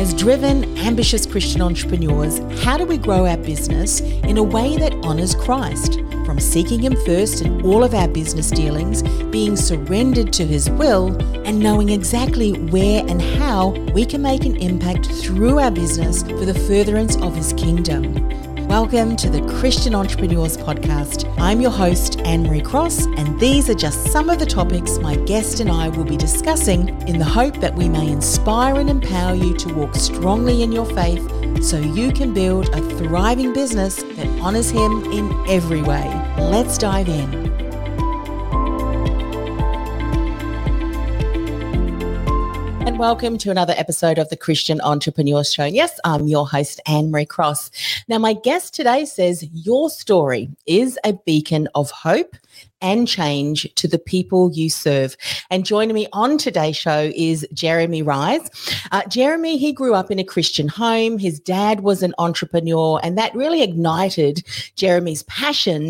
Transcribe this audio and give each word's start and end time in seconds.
As 0.00 0.14
driven, 0.14 0.78
ambitious 0.78 1.26
Christian 1.26 1.60
entrepreneurs, 1.60 2.38
how 2.64 2.78
do 2.78 2.86
we 2.86 2.96
grow 2.96 3.26
our 3.26 3.36
business 3.36 4.00
in 4.00 4.38
a 4.38 4.42
way 4.42 4.78
that 4.78 4.94
honours 5.04 5.34
Christ? 5.34 6.00
From 6.24 6.40
seeking 6.40 6.80
Him 6.80 6.96
first 7.04 7.42
in 7.42 7.60
all 7.60 7.84
of 7.84 7.92
our 7.92 8.08
business 8.08 8.50
dealings, 8.50 9.02
being 9.24 9.56
surrendered 9.56 10.32
to 10.32 10.46
His 10.46 10.70
will, 10.70 11.08
and 11.46 11.60
knowing 11.60 11.90
exactly 11.90 12.54
where 12.70 13.04
and 13.08 13.20
how 13.20 13.72
we 13.92 14.06
can 14.06 14.22
make 14.22 14.46
an 14.46 14.56
impact 14.56 15.04
through 15.04 15.58
our 15.58 15.70
business 15.70 16.22
for 16.22 16.46
the 16.46 16.58
furtherance 16.60 17.16
of 17.16 17.36
His 17.36 17.52
kingdom. 17.52 18.30
Welcome 18.70 19.16
to 19.16 19.28
the 19.28 19.42
Christian 19.58 19.96
Entrepreneurs 19.96 20.56
Podcast. 20.56 21.28
I'm 21.40 21.60
your 21.60 21.72
host, 21.72 22.18
Annemarie 22.18 22.64
Cross, 22.64 23.06
and 23.16 23.40
these 23.40 23.68
are 23.68 23.74
just 23.74 24.12
some 24.12 24.30
of 24.30 24.38
the 24.38 24.46
topics 24.46 24.96
my 24.98 25.16
guest 25.16 25.58
and 25.58 25.68
I 25.68 25.88
will 25.88 26.04
be 26.04 26.16
discussing 26.16 26.90
in 27.08 27.18
the 27.18 27.24
hope 27.24 27.56
that 27.56 27.74
we 27.74 27.88
may 27.88 28.08
inspire 28.08 28.76
and 28.76 28.88
empower 28.88 29.34
you 29.34 29.56
to 29.56 29.74
walk 29.74 29.96
strongly 29.96 30.62
in 30.62 30.70
your 30.70 30.86
faith 30.86 31.20
so 31.64 31.78
you 31.80 32.12
can 32.12 32.32
build 32.32 32.68
a 32.68 32.80
thriving 32.96 33.52
business 33.52 34.04
that 34.04 34.28
honors 34.40 34.70
Him 34.70 35.02
in 35.06 35.32
every 35.48 35.82
way. 35.82 36.06
Let's 36.38 36.78
dive 36.78 37.08
in. 37.08 37.49
And 42.86 42.98
welcome 42.98 43.36
to 43.38 43.50
another 43.50 43.74
episode 43.76 44.18
of 44.18 44.30
the 44.30 44.38
Christian 44.38 44.80
Entrepreneur 44.80 45.44
Show. 45.44 45.66
Yes, 45.66 46.00
I'm 46.02 46.26
your 46.26 46.48
host, 46.48 46.80
Annemarie 46.88 47.28
Cross. 47.28 47.70
Now, 48.08 48.16
my 48.16 48.32
guest 48.32 48.74
today 48.74 49.04
says 49.04 49.46
your 49.52 49.90
story 49.90 50.48
is 50.66 50.98
a 51.04 51.12
beacon 51.12 51.68
of 51.74 51.90
hope 51.90 52.36
and 52.82 53.06
change 53.06 53.68
to 53.74 53.86
the 53.86 53.98
people 53.98 54.50
you 54.52 54.70
serve. 54.70 55.16
And 55.50 55.66
joining 55.66 55.94
me 55.94 56.06
on 56.12 56.38
today's 56.38 56.76
show 56.76 57.10
is 57.14 57.46
Jeremy 57.52 58.02
Reyes. 58.02 58.48
Uh, 58.90 59.02
Jeremy, 59.06 59.58
he 59.58 59.72
grew 59.72 59.94
up 59.94 60.10
in 60.10 60.18
a 60.18 60.24
Christian 60.24 60.68
home. 60.68 61.18
His 61.18 61.38
dad 61.38 61.80
was 61.80 62.02
an 62.02 62.14
entrepreneur, 62.18 63.00
and 63.02 63.18
that 63.18 63.34
really 63.34 63.62
ignited 63.62 64.42
Jeremy's 64.76 65.22
passion 65.24 65.80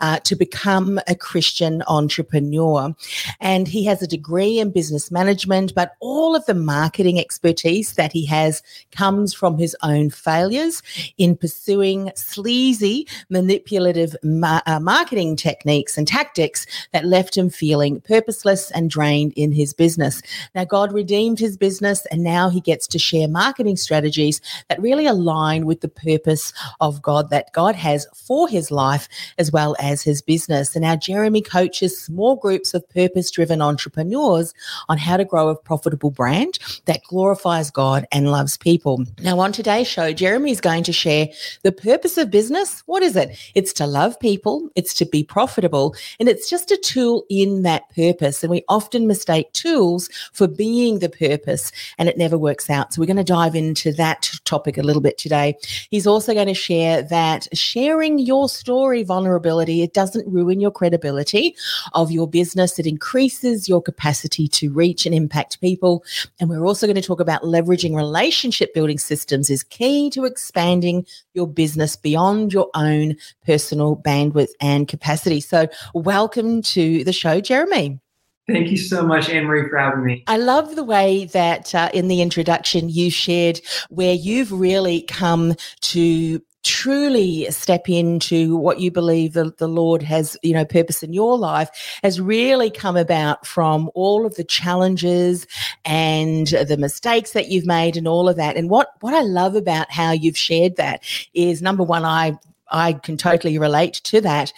uh, 0.00 0.18
to 0.20 0.36
become 0.36 1.00
a 1.08 1.14
Christian 1.14 1.82
entrepreneur. 1.86 2.94
And 3.40 3.68
he 3.68 3.84
has 3.84 4.02
a 4.02 4.06
degree 4.06 4.58
in 4.58 4.70
business 4.70 5.10
management, 5.10 5.74
but 5.74 5.92
all 6.00 6.34
of 6.34 6.44
the 6.46 6.54
marketing 6.54 7.18
expertise 7.18 7.94
that 7.94 8.12
he 8.12 8.26
has 8.26 8.62
comes 8.92 9.34
from 9.34 9.58
his 9.58 9.76
own 9.82 10.10
failures 10.10 10.82
in 11.18 11.36
pursuing 11.36 12.10
sleazy, 12.14 13.06
manipulative 13.28 14.14
ma- 14.22 14.62
uh, 14.66 14.80
marketing 14.80 15.36
techniques 15.36 15.96
and 15.96 16.08
tactics 16.10 16.66
that 16.92 17.04
left 17.04 17.36
him 17.36 17.48
feeling 17.48 18.00
purposeless 18.00 18.70
and 18.72 18.90
drained 18.90 19.32
in 19.36 19.52
his 19.52 19.72
business. 19.72 20.20
Now, 20.54 20.64
God 20.64 20.92
redeemed 20.92 21.38
his 21.38 21.56
business, 21.56 22.04
and 22.10 22.24
now 22.24 22.48
he 22.48 22.60
gets 22.60 22.88
to 22.88 22.98
share 22.98 23.28
marketing 23.28 23.76
strategies 23.76 24.40
that 24.68 24.82
really 24.82 25.06
align 25.06 25.66
with 25.66 25.80
the 25.80 25.88
purpose 25.88 26.52
of 26.80 27.00
God 27.00 27.30
that 27.30 27.52
God 27.52 27.76
has 27.76 28.06
for 28.14 28.48
his 28.48 28.70
life 28.70 29.08
as 29.38 29.52
well 29.52 29.76
as 29.78 30.02
his 30.02 30.20
business. 30.20 30.74
And 30.74 30.82
now, 30.82 30.96
Jeremy 30.96 31.42
coaches 31.42 32.00
small 32.00 32.34
groups 32.36 32.74
of 32.74 32.88
purpose 32.88 33.30
driven 33.30 33.62
entrepreneurs 33.62 34.52
on 34.88 34.98
how 34.98 35.16
to 35.16 35.24
grow 35.24 35.48
a 35.48 35.54
profitable 35.54 36.10
brand 36.10 36.58
that 36.86 37.04
glorifies 37.08 37.70
God 37.70 38.06
and 38.10 38.32
loves 38.32 38.56
people. 38.56 39.04
Now, 39.22 39.38
on 39.38 39.52
today's 39.52 39.86
show, 39.86 40.12
Jeremy 40.12 40.50
is 40.50 40.60
going 40.60 40.82
to 40.84 40.92
share 40.92 41.28
the 41.62 41.72
purpose 41.72 42.18
of 42.18 42.30
business. 42.30 42.82
What 42.86 43.02
is 43.02 43.14
it? 43.14 43.36
It's 43.54 43.72
to 43.74 43.86
love 43.86 44.18
people, 44.18 44.70
it's 44.74 44.94
to 44.94 45.04
be 45.06 45.22
profitable, 45.22 45.94
and 46.18 46.28
it's 46.28 46.48
just 46.48 46.70
a 46.70 46.76
tool 46.76 47.24
in 47.28 47.62
that 47.62 47.88
purpose. 47.94 48.42
And 48.42 48.50
we 48.50 48.64
often 48.68 49.06
mistake 49.06 49.52
tools 49.52 50.08
for 50.32 50.46
being 50.46 50.98
the 50.98 51.08
purpose, 51.08 51.72
and 51.98 52.08
it 52.08 52.18
never 52.18 52.38
works 52.38 52.70
out. 52.70 52.92
So 52.92 53.00
we're 53.00 53.06
going 53.06 53.16
to 53.16 53.24
dive 53.24 53.54
into 53.54 53.92
that 53.94 54.30
topic 54.44 54.78
a 54.78 54.82
little 54.82 55.02
bit 55.02 55.18
today. 55.18 55.56
He's 55.90 56.06
also 56.06 56.34
going 56.34 56.46
to 56.46 56.54
share 56.54 57.02
that 57.02 57.46
sharing 57.56 58.18
your 58.18 58.48
story 58.48 59.02
vulnerability, 59.02 59.82
it 59.82 59.94
doesn't 59.94 60.30
ruin 60.30 60.60
your 60.60 60.70
credibility 60.70 61.56
of 61.92 62.10
your 62.10 62.28
business. 62.28 62.78
It 62.78 62.86
increases 62.86 63.68
your 63.68 63.82
capacity 63.82 64.48
to 64.48 64.72
reach 64.72 65.06
and 65.06 65.14
impact 65.14 65.60
people. 65.60 66.04
And 66.38 66.48
we're 66.48 66.66
also 66.66 66.86
going 66.86 66.96
to 66.96 67.02
talk 67.02 67.20
about 67.20 67.42
leveraging 67.42 67.94
relationship 67.94 68.74
building 68.74 68.98
systems 68.98 69.50
is 69.50 69.62
key 69.62 70.10
to 70.10 70.24
expanding 70.24 71.06
your 71.34 71.46
business 71.46 71.96
beyond 71.96 72.52
your 72.52 72.70
own 72.74 73.16
personal 73.50 73.96
bandwidth 73.96 74.52
and 74.60 74.86
capacity. 74.86 75.40
So 75.40 75.66
welcome 75.92 76.62
to 76.62 77.02
the 77.02 77.12
show, 77.12 77.40
Jeremy. 77.40 77.98
Thank 78.48 78.70
you 78.70 78.76
so 78.76 79.02
much, 79.02 79.26
Annemarie, 79.26 79.68
for 79.68 79.76
having 79.76 80.04
me. 80.04 80.22
I 80.28 80.36
love 80.36 80.76
the 80.76 80.84
way 80.84 81.24
that 81.24 81.74
uh, 81.74 81.90
in 81.92 82.06
the 82.06 82.22
introduction 82.22 82.88
you 82.88 83.10
shared 83.10 83.60
where 83.88 84.14
you've 84.14 84.52
really 84.52 85.02
come 85.02 85.56
to 85.80 86.40
truly 86.62 87.50
step 87.50 87.88
into 87.88 88.56
what 88.56 88.78
you 88.78 88.92
believe 88.92 89.32
the, 89.32 89.52
the 89.58 89.66
Lord 89.66 90.02
has, 90.04 90.36
you 90.42 90.52
know, 90.52 90.64
purpose 90.64 91.02
in 91.02 91.12
your 91.12 91.36
life 91.36 91.70
has 92.04 92.20
really 92.20 92.70
come 92.70 92.96
about 92.96 93.44
from 93.44 93.90
all 93.94 94.26
of 94.26 94.36
the 94.36 94.44
challenges 94.44 95.48
and 95.84 96.46
the 96.46 96.76
mistakes 96.76 97.32
that 97.32 97.48
you've 97.48 97.66
made 97.66 97.96
and 97.96 98.06
all 98.06 98.28
of 98.28 98.36
that. 98.36 98.56
And 98.56 98.70
what, 98.70 98.92
what 99.00 99.12
I 99.12 99.22
love 99.22 99.56
about 99.56 99.90
how 99.90 100.12
you've 100.12 100.38
shared 100.38 100.76
that 100.76 101.02
is 101.34 101.62
number 101.62 101.82
one, 101.82 102.04
I 102.04 102.38
I 102.70 102.94
can 102.94 103.16
totally 103.16 103.58
relate 103.58 103.94
to 104.04 104.20
that. 104.22 104.52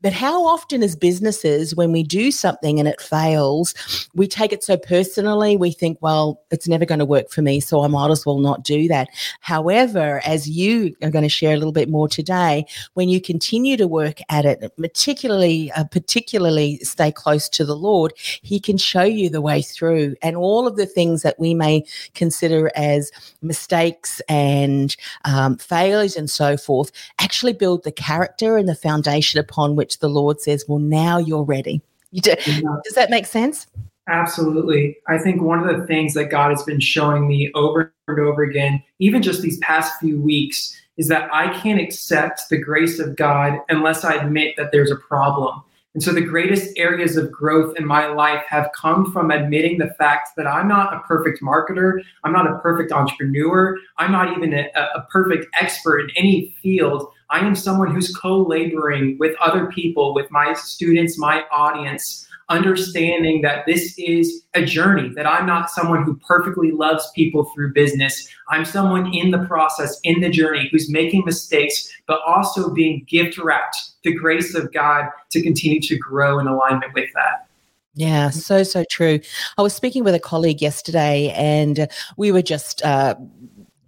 But 0.00 0.12
how 0.12 0.46
often, 0.46 0.84
as 0.84 0.94
businesses, 0.94 1.74
when 1.74 1.90
we 1.90 2.04
do 2.04 2.30
something 2.30 2.78
and 2.78 2.86
it 2.86 3.00
fails, 3.00 3.74
we 4.14 4.28
take 4.28 4.52
it 4.52 4.62
so 4.62 4.76
personally, 4.76 5.56
we 5.56 5.72
think, 5.72 5.98
well, 6.00 6.40
it's 6.52 6.68
never 6.68 6.84
going 6.84 7.00
to 7.00 7.04
work 7.04 7.30
for 7.30 7.42
me, 7.42 7.58
so 7.58 7.82
I 7.82 7.88
might 7.88 8.10
as 8.10 8.24
well 8.24 8.38
not 8.38 8.62
do 8.62 8.86
that. 8.88 9.08
However, 9.40 10.20
as 10.24 10.48
you 10.48 10.94
are 11.02 11.10
going 11.10 11.24
to 11.24 11.28
share 11.28 11.52
a 11.52 11.56
little 11.56 11.72
bit 11.72 11.88
more 11.88 12.08
today, 12.08 12.64
when 12.94 13.08
you 13.08 13.20
continue 13.20 13.76
to 13.76 13.88
work 13.88 14.20
at 14.28 14.44
it, 14.44 14.72
particularly, 14.76 15.72
uh, 15.72 15.84
particularly 15.84 16.78
stay 16.78 17.10
close 17.10 17.48
to 17.48 17.64
the 17.64 17.76
Lord, 17.76 18.12
He 18.16 18.60
can 18.60 18.78
show 18.78 19.02
you 19.02 19.28
the 19.28 19.40
way 19.40 19.62
through. 19.62 20.14
And 20.22 20.36
all 20.36 20.68
of 20.68 20.76
the 20.76 20.86
things 20.86 21.22
that 21.22 21.40
we 21.40 21.54
may 21.54 21.84
consider 22.14 22.70
as 22.76 23.10
mistakes 23.42 24.20
and 24.28 24.94
um, 25.24 25.56
failures 25.56 26.14
and 26.14 26.30
so 26.30 26.56
forth 26.56 26.92
actually 27.18 27.52
build 27.52 27.82
the 27.82 27.90
character 27.90 28.56
and 28.56 28.68
the 28.68 28.76
foundation 28.76 29.40
upon 29.40 29.74
which 29.74 29.87
which 29.88 30.00
the 30.00 30.08
Lord 30.10 30.38
says, 30.38 30.66
well, 30.68 30.78
now 30.78 31.16
you're 31.16 31.44
ready. 31.44 31.80
You 32.10 32.20
do, 32.20 32.34
yeah. 32.46 32.60
Does 32.84 32.92
that 32.94 33.08
make 33.08 33.24
sense? 33.24 33.66
Absolutely. 34.06 34.98
I 35.06 35.16
think 35.16 35.40
one 35.40 35.66
of 35.66 35.80
the 35.80 35.86
things 35.86 36.12
that 36.12 36.26
God 36.26 36.50
has 36.50 36.62
been 36.62 36.78
showing 36.78 37.26
me 37.26 37.50
over 37.54 37.94
and 38.06 38.20
over 38.20 38.42
again, 38.42 38.82
even 38.98 39.22
just 39.22 39.40
these 39.40 39.58
past 39.60 39.98
few 39.98 40.20
weeks, 40.20 40.78
is 40.98 41.08
that 41.08 41.32
I 41.32 41.58
can't 41.58 41.80
accept 41.80 42.50
the 42.50 42.58
grace 42.58 42.98
of 42.98 43.16
God 43.16 43.60
unless 43.70 44.04
I 44.04 44.16
admit 44.16 44.56
that 44.58 44.72
there's 44.72 44.90
a 44.90 44.96
problem. 44.96 45.62
And 45.94 46.02
so 46.02 46.12
the 46.12 46.20
greatest 46.20 46.76
areas 46.76 47.16
of 47.16 47.32
growth 47.32 47.74
in 47.78 47.86
my 47.86 48.08
life 48.08 48.42
have 48.46 48.70
come 48.76 49.10
from 49.10 49.30
admitting 49.30 49.78
the 49.78 49.94
fact 49.98 50.30
that 50.36 50.46
I'm 50.46 50.68
not 50.68 50.92
a 50.92 51.00
perfect 51.00 51.42
marketer. 51.42 52.02
I'm 52.24 52.32
not 52.32 52.46
a 52.46 52.58
perfect 52.58 52.92
entrepreneur. 52.92 53.74
I'm 53.96 54.12
not 54.12 54.36
even 54.36 54.52
a, 54.52 54.68
a 54.94 55.06
perfect 55.10 55.46
expert 55.58 56.00
in 56.00 56.10
any 56.14 56.54
field. 56.62 57.10
I 57.30 57.40
am 57.40 57.54
someone 57.54 57.94
who's 57.94 58.14
co 58.14 58.42
laboring 58.42 59.16
with 59.18 59.36
other 59.40 59.66
people, 59.66 60.14
with 60.14 60.30
my 60.30 60.54
students, 60.54 61.18
my 61.18 61.44
audience, 61.50 62.26
understanding 62.48 63.42
that 63.42 63.66
this 63.66 63.94
is 63.98 64.42
a 64.54 64.64
journey, 64.64 65.10
that 65.14 65.26
I'm 65.26 65.46
not 65.46 65.70
someone 65.70 66.02
who 66.04 66.16
perfectly 66.26 66.70
loves 66.70 67.10
people 67.14 67.44
through 67.54 67.74
business. 67.74 68.28
I'm 68.48 68.64
someone 68.64 69.12
in 69.12 69.30
the 69.30 69.44
process, 69.46 70.00
in 70.02 70.20
the 70.20 70.30
journey, 70.30 70.68
who's 70.72 70.90
making 70.90 71.24
mistakes, 71.26 71.92
but 72.06 72.20
also 72.26 72.72
being 72.72 73.04
gift 73.08 73.36
wrapped 73.38 73.76
the 74.02 74.14
grace 74.14 74.54
of 74.54 74.72
God 74.72 75.06
to 75.30 75.42
continue 75.42 75.80
to 75.80 75.96
grow 75.98 76.38
in 76.38 76.46
alignment 76.46 76.94
with 76.94 77.10
that. 77.14 77.46
Yeah, 77.94 78.30
so, 78.30 78.62
so 78.62 78.84
true. 78.88 79.18
I 79.58 79.62
was 79.62 79.74
speaking 79.74 80.04
with 80.04 80.14
a 80.14 80.20
colleague 80.20 80.62
yesterday 80.62 81.30
and 81.36 81.88
we 82.16 82.30
were 82.30 82.42
just, 82.42 82.80
uh, 82.84 83.16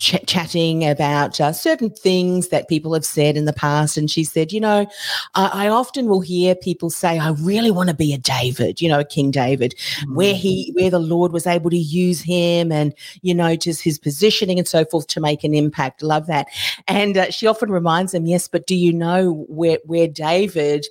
ch- 0.00 0.26
chatting 0.26 0.88
about 0.88 1.40
uh, 1.40 1.52
certain 1.52 1.90
things 1.90 2.48
that 2.48 2.68
people 2.68 2.92
have 2.94 3.04
said 3.04 3.36
in 3.36 3.44
the 3.44 3.52
past. 3.52 3.96
And 3.96 4.10
she 4.10 4.24
said, 4.24 4.52
You 4.52 4.60
know, 4.60 4.86
I, 5.34 5.66
I 5.66 5.68
often 5.68 6.08
will 6.08 6.20
hear 6.20 6.56
people 6.56 6.90
say, 6.90 7.18
I 7.18 7.30
really 7.30 7.70
want 7.70 7.90
to 7.90 7.94
be 7.94 8.12
a 8.12 8.18
David, 8.18 8.80
you 8.80 8.88
know, 8.88 9.00
a 9.00 9.04
King 9.04 9.30
David, 9.30 9.74
mm-hmm. 9.76 10.14
where 10.16 10.34
he, 10.34 10.72
where 10.74 10.90
the 10.90 10.98
Lord 10.98 11.32
was 11.32 11.46
able 11.46 11.70
to 11.70 11.78
use 11.78 12.20
him 12.20 12.72
and, 12.72 12.92
you 13.22 13.34
know, 13.34 13.54
just 13.54 13.82
his 13.82 13.98
positioning 13.98 14.58
and 14.58 14.66
so 14.66 14.84
forth 14.84 15.06
to 15.08 15.20
make 15.20 15.44
an 15.44 15.54
impact. 15.54 16.02
Love 16.02 16.26
that. 16.26 16.48
And 16.88 17.16
uh, 17.16 17.30
she 17.30 17.46
often 17.46 17.70
reminds 17.70 18.12
them, 18.12 18.26
Yes, 18.26 18.48
but 18.48 18.66
do 18.66 18.74
you 18.74 18.92
know 18.92 19.44
where, 19.48 19.78
where 19.84 20.08
David 20.08 20.86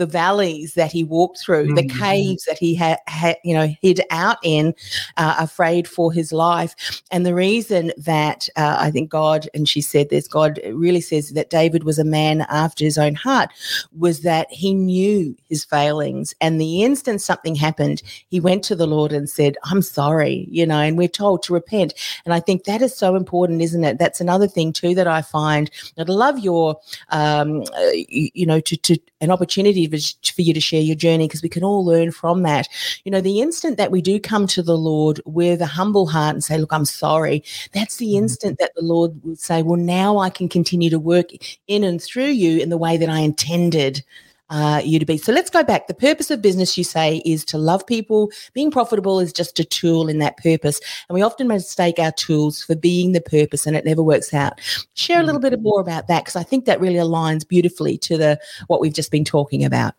the 0.00 0.06
valleys 0.06 0.72
that 0.74 0.90
he 0.90 1.04
walked 1.04 1.38
through, 1.38 1.66
mm-hmm. 1.66 1.74
the 1.74 1.86
caves 1.86 2.46
that 2.46 2.56
he 2.56 2.74
had, 2.74 2.98
had, 3.06 3.36
you 3.44 3.52
know, 3.52 3.68
hid 3.82 4.00
out 4.10 4.38
in, 4.42 4.74
uh, 5.18 5.36
afraid 5.38 5.86
for 5.86 6.10
his 6.10 6.32
life. 6.32 7.02
And 7.10 7.26
the 7.26 7.34
reason 7.34 7.92
that 7.98 8.48
uh, 8.56 8.78
I 8.80 8.90
think 8.90 9.10
God, 9.10 9.46
and 9.52 9.68
she 9.68 9.82
said 9.82 10.08
this, 10.08 10.26
God 10.26 10.58
really 10.72 11.02
says 11.02 11.32
that 11.32 11.50
David 11.50 11.84
was 11.84 11.98
a 11.98 12.04
man 12.04 12.46
after 12.48 12.82
his 12.82 12.96
own 12.96 13.14
heart, 13.14 13.50
was 13.94 14.22
that 14.22 14.50
he 14.50 14.72
knew 14.72 15.36
his 15.50 15.66
failings. 15.66 16.34
And 16.40 16.58
the 16.58 16.82
instant 16.82 17.20
something 17.20 17.54
happened, 17.54 18.02
he 18.30 18.40
went 18.40 18.64
to 18.64 18.74
the 18.74 18.86
Lord 18.86 19.12
and 19.12 19.28
said, 19.28 19.58
I'm 19.64 19.82
sorry, 19.82 20.48
you 20.50 20.64
know, 20.64 20.80
and 20.80 20.96
we're 20.96 21.08
told 21.08 21.42
to 21.42 21.52
repent. 21.52 21.92
And 22.24 22.32
I 22.32 22.40
think 22.40 22.64
that 22.64 22.80
is 22.80 22.96
so 22.96 23.16
important, 23.16 23.60
isn't 23.60 23.84
it? 23.84 23.98
That's 23.98 24.22
another 24.22 24.48
thing 24.48 24.72
too 24.72 24.94
that 24.94 25.06
I 25.06 25.20
find. 25.20 25.70
I'd 25.98 26.08
love 26.08 26.38
your, 26.38 26.80
um, 27.10 27.64
uh, 27.76 27.90
you, 27.92 28.30
you 28.32 28.46
know, 28.46 28.60
to, 28.60 28.76
to 28.78 28.98
an 29.20 29.30
opportunity 29.30 29.89
for 29.90 30.42
you 30.42 30.54
to 30.54 30.60
share 30.60 30.80
your 30.80 30.96
journey 30.96 31.26
because 31.26 31.42
we 31.42 31.48
can 31.48 31.64
all 31.64 31.84
learn 31.84 32.10
from 32.10 32.42
that. 32.42 32.68
You 33.04 33.10
know, 33.10 33.20
the 33.20 33.40
instant 33.40 33.76
that 33.76 33.90
we 33.90 34.00
do 34.00 34.20
come 34.20 34.46
to 34.48 34.62
the 34.62 34.76
Lord 34.76 35.20
with 35.24 35.60
a 35.60 35.66
humble 35.66 36.06
heart 36.06 36.34
and 36.34 36.44
say, 36.44 36.58
Look, 36.58 36.72
I'm 36.72 36.84
sorry, 36.84 37.44
that's 37.72 37.96
the 37.96 38.06
mm-hmm. 38.06 38.24
instant 38.24 38.58
that 38.58 38.72
the 38.74 38.82
Lord 38.82 39.12
would 39.24 39.38
say, 39.38 39.62
Well, 39.62 39.80
now 39.80 40.18
I 40.18 40.30
can 40.30 40.48
continue 40.48 40.90
to 40.90 40.98
work 40.98 41.30
in 41.66 41.84
and 41.84 42.02
through 42.02 42.24
you 42.24 42.58
in 42.58 42.68
the 42.68 42.78
way 42.78 42.96
that 42.96 43.08
I 43.08 43.20
intended. 43.20 44.04
Uh, 44.50 44.82
you 44.84 44.98
to 44.98 45.06
be. 45.06 45.16
So 45.16 45.32
let's 45.32 45.48
go 45.48 45.62
back. 45.62 45.86
The 45.86 45.94
purpose 45.94 46.28
of 46.28 46.42
business, 46.42 46.76
you 46.76 46.82
say, 46.82 47.22
is 47.24 47.44
to 47.46 47.56
love 47.56 47.86
people. 47.86 48.32
Being 48.52 48.72
profitable 48.72 49.20
is 49.20 49.32
just 49.32 49.60
a 49.60 49.64
tool 49.64 50.08
in 50.08 50.18
that 50.18 50.38
purpose. 50.38 50.80
And 51.08 51.14
we 51.14 51.22
often 51.22 51.46
mistake 51.46 52.00
our 52.00 52.10
tools 52.10 52.64
for 52.64 52.74
being 52.74 53.12
the 53.12 53.20
purpose 53.20 53.64
and 53.64 53.76
it 53.76 53.84
never 53.84 54.02
works 54.02 54.34
out. 54.34 54.60
Share 54.94 55.20
a 55.20 55.22
little 55.22 55.40
bit 55.40 55.62
more 55.62 55.80
about 55.80 56.08
that 56.08 56.24
because 56.24 56.34
I 56.34 56.42
think 56.42 56.64
that 56.64 56.80
really 56.80 56.96
aligns 56.96 57.46
beautifully 57.46 57.96
to 57.98 58.18
the 58.18 58.40
what 58.66 58.80
we've 58.80 58.92
just 58.92 59.12
been 59.12 59.24
talking 59.24 59.64
about. 59.64 59.94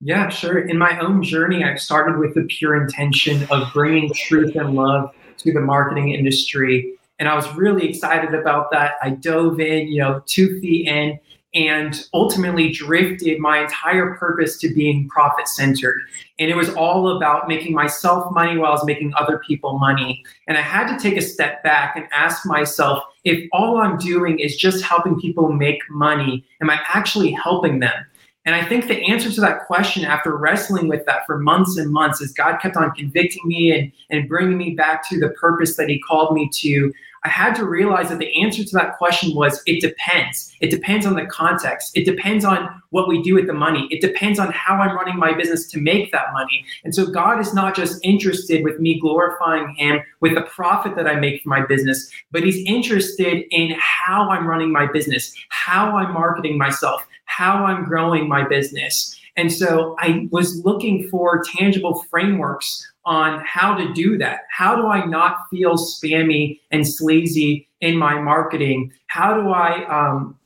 Yeah, 0.00 0.28
sure. 0.28 0.60
In 0.60 0.78
my 0.78 0.96
own 1.00 1.24
journey, 1.24 1.64
I've 1.64 1.80
started 1.80 2.18
with 2.18 2.34
the 2.34 2.44
pure 2.44 2.80
intention 2.80 3.48
of 3.50 3.72
bringing 3.72 4.12
truth 4.14 4.54
and 4.54 4.74
love 4.74 5.12
to 5.38 5.52
the 5.52 5.60
marketing 5.60 6.10
industry. 6.10 6.94
And 7.18 7.28
I 7.28 7.34
was 7.34 7.52
really 7.56 7.88
excited 7.88 8.32
about 8.32 8.70
that. 8.70 8.92
I 9.02 9.10
dove 9.10 9.58
in, 9.58 9.88
you 9.88 10.00
know, 10.00 10.22
two 10.26 10.60
feet 10.60 10.86
in, 10.86 11.18
and 11.54 12.06
ultimately 12.12 12.70
drifted 12.70 13.38
my 13.38 13.60
entire 13.60 14.14
purpose 14.14 14.58
to 14.58 14.72
being 14.74 15.08
profit 15.08 15.48
centered. 15.48 16.02
And 16.38 16.50
it 16.50 16.56
was 16.56 16.68
all 16.70 17.16
about 17.16 17.48
making 17.48 17.74
myself 17.74 18.32
money 18.32 18.58
while 18.58 18.70
I 18.70 18.74
was 18.74 18.84
making 18.84 19.14
other 19.16 19.38
people 19.38 19.78
money. 19.78 20.22
And 20.46 20.58
I 20.58 20.60
had 20.60 20.94
to 20.94 21.02
take 21.02 21.16
a 21.16 21.22
step 21.22 21.62
back 21.62 21.96
and 21.96 22.06
ask 22.12 22.44
myself 22.44 23.02
if 23.24 23.48
all 23.52 23.78
I'm 23.78 23.96
doing 23.96 24.38
is 24.38 24.56
just 24.56 24.84
helping 24.84 25.18
people 25.18 25.50
make 25.52 25.80
money, 25.90 26.44
am 26.60 26.70
I 26.70 26.80
actually 26.88 27.32
helping 27.32 27.80
them? 27.80 28.04
And 28.48 28.54
I 28.54 28.64
think 28.64 28.88
the 28.88 29.02
answer 29.02 29.30
to 29.30 29.40
that 29.42 29.66
question 29.66 30.06
after 30.06 30.34
wrestling 30.34 30.88
with 30.88 31.04
that 31.04 31.26
for 31.26 31.38
months 31.38 31.76
and 31.76 31.92
months 31.92 32.22
as 32.22 32.32
God 32.32 32.56
kept 32.62 32.76
on 32.76 32.92
convicting 32.92 33.42
me 33.44 33.78
and, 33.78 33.92
and 34.08 34.26
bringing 34.26 34.56
me 34.56 34.70
back 34.70 35.06
to 35.10 35.20
the 35.20 35.28
purpose 35.30 35.76
that 35.76 35.90
He 35.90 36.00
called 36.00 36.34
me 36.34 36.48
to, 36.60 36.90
I 37.24 37.28
had 37.28 37.54
to 37.56 37.64
realize 37.64 38.08
that 38.08 38.18
the 38.18 38.40
answer 38.40 38.64
to 38.64 38.70
that 38.76 38.96
question 38.96 39.34
was 39.34 39.62
it 39.66 39.80
depends. 39.80 40.54
It 40.60 40.70
depends 40.70 41.06
on 41.06 41.14
the 41.14 41.26
context. 41.26 41.96
It 41.96 42.04
depends 42.04 42.44
on 42.44 42.82
what 42.90 43.08
we 43.08 43.22
do 43.22 43.34
with 43.34 43.46
the 43.46 43.52
money. 43.52 43.88
It 43.90 44.00
depends 44.00 44.38
on 44.38 44.52
how 44.52 44.76
I'm 44.76 44.96
running 44.96 45.16
my 45.16 45.32
business 45.32 45.66
to 45.70 45.80
make 45.80 46.12
that 46.12 46.32
money. 46.32 46.64
And 46.84 46.94
so 46.94 47.06
God 47.06 47.40
is 47.40 47.52
not 47.52 47.74
just 47.74 47.98
interested 48.04 48.62
with 48.64 48.78
me 48.78 49.00
glorifying 49.00 49.74
Him 49.74 50.00
with 50.20 50.34
the 50.34 50.42
profit 50.42 50.96
that 50.96 51.06
I 51.06 51.16
make 51.16 51.42
from 51.42 51.50
my 51.50 51.66
business, 51.66 52.10
but 52.30 52.44
He's 52.44 52.64
interested 52.66 53.44
in 53.50 53.74
how 53.78 54.30
I'm 54.30 54.46
running 54.46 54.72
my 54.72 54.86
business, 54.90 55.34
how 55.50 55.96
I'm 55.96 56.12
marketing 56.12 56.58
myself, 56.58 57.06
how 57.24 57.64
I'm 57.64 57.84
growing 57.84 58.28
my 58.28 58.46
business. 58.46 59.14
And 59.36 59.52
so 59.52 59.94
I 60.00 60.28
was 60.32 60.64
looking 60.64 61.08
for 61.08 61.44
tangible 61.44 62.02
frameworks 62.10 62.84
on 63.08 63.42
how 63.46 63.74
to 63.74 63.90
do 63.94 64.18
that. 64.18 64.40
How 64.50 64.76
do 64.76 64.86
I 64.86 65.06
not 65.06 65.48
feel 65.50 65.76
spammy 65.76 66.60
and 66.70 66.86
sleazy 66.86 67.66
in 67.80 67.96
my 67.96 68.20
marketing? 68.20 68.92
How 69.06 69.32
do 69.32 69.48
I 69.48 69.84
um, 69.86 70.36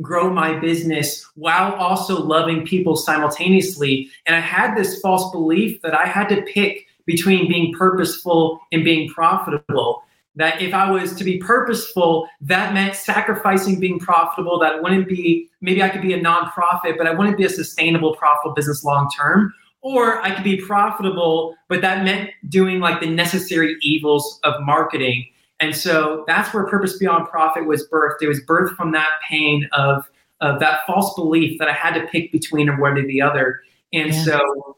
grow 0.00 0.32
my 0.32 0.56
business 0.60 1.28
while 1.34 1.72
also 1.72 2.22
loving 2.22 2.64
people 2.64 2.94
simultaneously? 2.94 4.08
And 4.26 4.36
I 4.36 4.40
had 4.40 4.76
this 4.76 5.00
false 5.00 5.32
belief 5.32 5.82
that 5.82 5.98
I 5.98 6.06
had 6.06 6.28
to 6.28 6.42
pick 6.42 6.86
between 7.06 7.48
being 7.48 7.74
purposeful 7.74 8.60
and 8.70 8.84
being 8.84 9.08
profitable 9.08 10.04
that 10.36 10.62
if 10.62 10.72
I 10.72 10.90
was 10.90 11.14
to 11.16 11.24
be 11.24 11.38
purposeful, 11.38 12.28
that 12.40 12.72
meant 12.72 12.94
sacrificing 12.94 13.80
being 13.80 13.98
profitable. 13.98 14.58
That 14.60 14.82
wouldn't 14.82 15.08
be, 15.08 15.50
maybe 15.60 15.82
I 15.82 15.88
could 15.88 16.00
be 16.00 16.14
a 16.14 16.20
nonprofit, 16.20 16.96
but 16.96 17.06
I 17.06 17.12
wouldn't 17.12 17.36
be 17.36 17.44
a 17.44 17.50
sustainable, 17.50 18.14
profitable 18.14 18.54
business 18.54 18.84
long 18.84 19.10
term. 19.14 19.52
Or 19.82 20.22
I 20.22 20.32
could 20.34 20.44
be 20.44 20.56
profitable, 20.56 21.56
but 21.68 21.80
that 21.80 22.04
meant 22.04 22.30
doing 22.48 22.80
like 22.80 23.00
the 23.00 23.08
necessary 23.08 23.76
evils 23.82 24.38
of 24.44 24.54
marketing. 24.62 25.26
And 25.58 25.74
so 25.74 26.24
that's 26.26 26.54
where 26.54 26.64
Purpose 26.66 26.98
Beyond 26.98 27.28
Profit 27.28 27.66
was 27.66 27.88
birthed. 27.88 28.22
It 28.22 28.28
was 28.28 28.40
birthed 28.44 28.76
from 28.76 28.92
that 28.92 29.10
pain 29.28 29.68
of, 29.72 30.08
of 30.40 30.60
that 30.60 30.80
false 30.86 31.14
belief 31.14 31.58
that 31.58 31.68
I 31.68 31.72
had 31.72 31.94
to 31.94 32.06
pick 32.06 32.32
between 32.32 32.68
one 32.78 32.96
or 32.96 33.06
the 33.06 33.20
other. 33.20 33.60
And 33.92 34.12
yeah. 34.12 34.24
so 34.24 34.76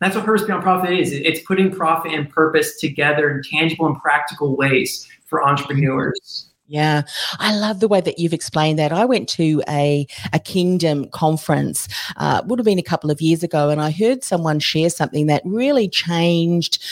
that's 0.00 0.16
what 0.16 0.24
Purpose 0.24 0.46
Beyond 0.46 0.62
Profit 0.62 0.90
is. 0.90 1.12
It's 1.12 1.40
putting 1.40 1.70
profit 1.70 2.12
and 2.12 2.28
purpose 2.28 2.80
together 2.80 3.30
in 3.30 3.42
tangible 3.42 3.86
and 3.86 3.96
practical 4.00 4.56
ways 4.56 5.08
for 5.26 5.44
entrepreneurs. 5.44 6.50
Yeah, 6.66 7.02
I 7.38 7.54
love 7.54 7.80
the 7.80 7.88
way 7.88 8.00
that 8.00 8.18
you've 8.18 8.32
explained 8.32 8.78
that. 8.78 8.90
I 8.90 9.04
went 9.04 9.28
to 9.30 9.62
a, 9.68 10.06
a 10.32 10.38
kingdom 10.38 11.06
conference, 11.10 11.88
uh, 12.16 12.40
would 12.46 12.58
have 12.58 12.64
been 12.64 12.78
a 12.78 12.82
couple 12.82 13.10
of 13.10 13.20
years 13.20 13.42
ago, 13.42 13.68
and 13.68 13.82
I 13.82 13.90
heard 13.90 14.24
someone 14.24 14.60
share 14.60 14.88
something 14.88 15.26
that 15.26 15.42
really 15.44 15.90
changed 15.90 16.82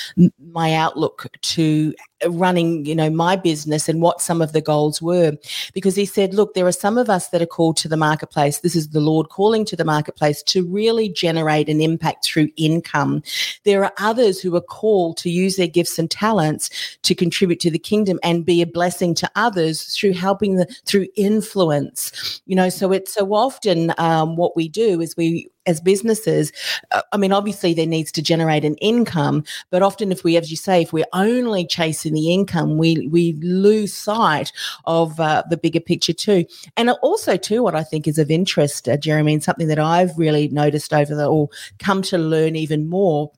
my 0.52 0.74
outlook 0.74 1.26
to 1.40 1.94
running 2.28 2.84
you 2.84 2.94
know 2.94 3.10
my 3.10 3.36
business 3.36 3.88
and 3.88 4.00
what 4.00 4.20
some 4.20 4.42
of 4.42 4.52
the 4.52 4.60
goals 4.60 5.00
were. 5.00 5.36
Because 5.72 5.96
he 5.96 6.06
said 6.06 6.34
look 6.34 6.54
there 6.54 6.66
are 6.66 6.72
some 6.72 6.98
of 6.98 7.10
us 7.10 7.28
that 7.28 7.42
are 7.42 7.46
called 7.46 7.76
to 7.78 7.88
the 7.88 7.96
marketplace. 7.96 8.60
This 8.60 8.76
is 8.76 8.90
the 8.90 9.00
lord 9.00 9.28
calling 9.28 9.64
to 9.66 9.76
the 9.76 9.84
marketplace 9.84 10.42
to 10.44 10.64
really 10.64 11.08
generate 11.08 11.68
an 11.68 11.80
impact 11.80 12.24
through 12.24 12.48
income. 12.56 13.22
There 13.64 13.84
are 13.84 13.92
others 13.98 14.40
who 14.40 14.54
are 14.56 14.60
called 14.60 15.16
to 15.18 15.30
use 15.30 15.56
their 15.56 15.66
gifts 15.66 15.98
and 15.98 16.10
talents 16.10 16.70
to 17.02 17.14
contribute 17.14 17.60
to 17.60 17.70
the 17.70 17.78
kingdom 17.78 18.18
and 18.22 18.44
be 18.44 18.62
a 18.62 18.66
blessing 18.66 19.14
to 19.16 19.30
others 19.36 19.94
through 19.96 20.12
helping 20.12 20.56
the 20.56 20.66
through 20.84 21.08
influence. 21.16 22.40
You 22.46 22.56
know 22.56 22.68
so 22.68 22.92
it's 22.92 23.14
so 23.14 23.34
often 23.34 23.92
um, 23.98 24.36
what 24.36 24.56
we 24.56 24.68
do 24.68 25.00
is 25.00 25.16
we 25.16 25.48
as 25.66 25.80
businesses, 25.80 26.52
uh, 26.90 27.02
I 27.12 27.16
mean, 27.16 27.32
obviously 27.32 27.74
there 27.74 27.86
needs 27.86 28.12
to 28.12 28.22
generate 28.22 28.64
an 28.64 28.76
income, 28.76 29.44
but 29.70 29.82
often 29.82 30.12
if 30.12 30.24
we, 30.24 30.36
as 30.36 30.50
you 30.50 30.56
say, 30.56 30.82
if 30.82 30.92
we're 30.92 31.04
only 31.12 31.66
chasing 31.66 32.14
the 32.14 32.32
income, 32.32 32.78
we 32.78 33.08
we 33.08 33.34
lose 33.42 33.94
sight 33.94 34.52
of 34.84 35.18
uh, 35.20 35.42
the 35.48 35.56
bigger 35.56 35.80
picture 35.80 36.12
too. 36.12 36.44
And 36.76 36.90
also 37.02 37.36
too, 37.36 37.62
what 37.62 37.74
I 37.74 37.82
think 37.82 38.06
is 38.06 38.18
of 38.18 38.30
interest, 38.30 38.88
uh, 38.88 38.96
Jeremy, 38.96 39.34
and 39.34 39.44
something 39.44 39.68
that 39.68 39.78
I've 39.78 40.16
really 40.18 40.48
noticed 40.48 40.92
over 40.92 41.14
the 41.14 41.26
or 41.26 41.48
come 41.78 42.02
to 42.02 42.18
learn 42.18 42.56
even 42.56 42.88
more 42.88 43.30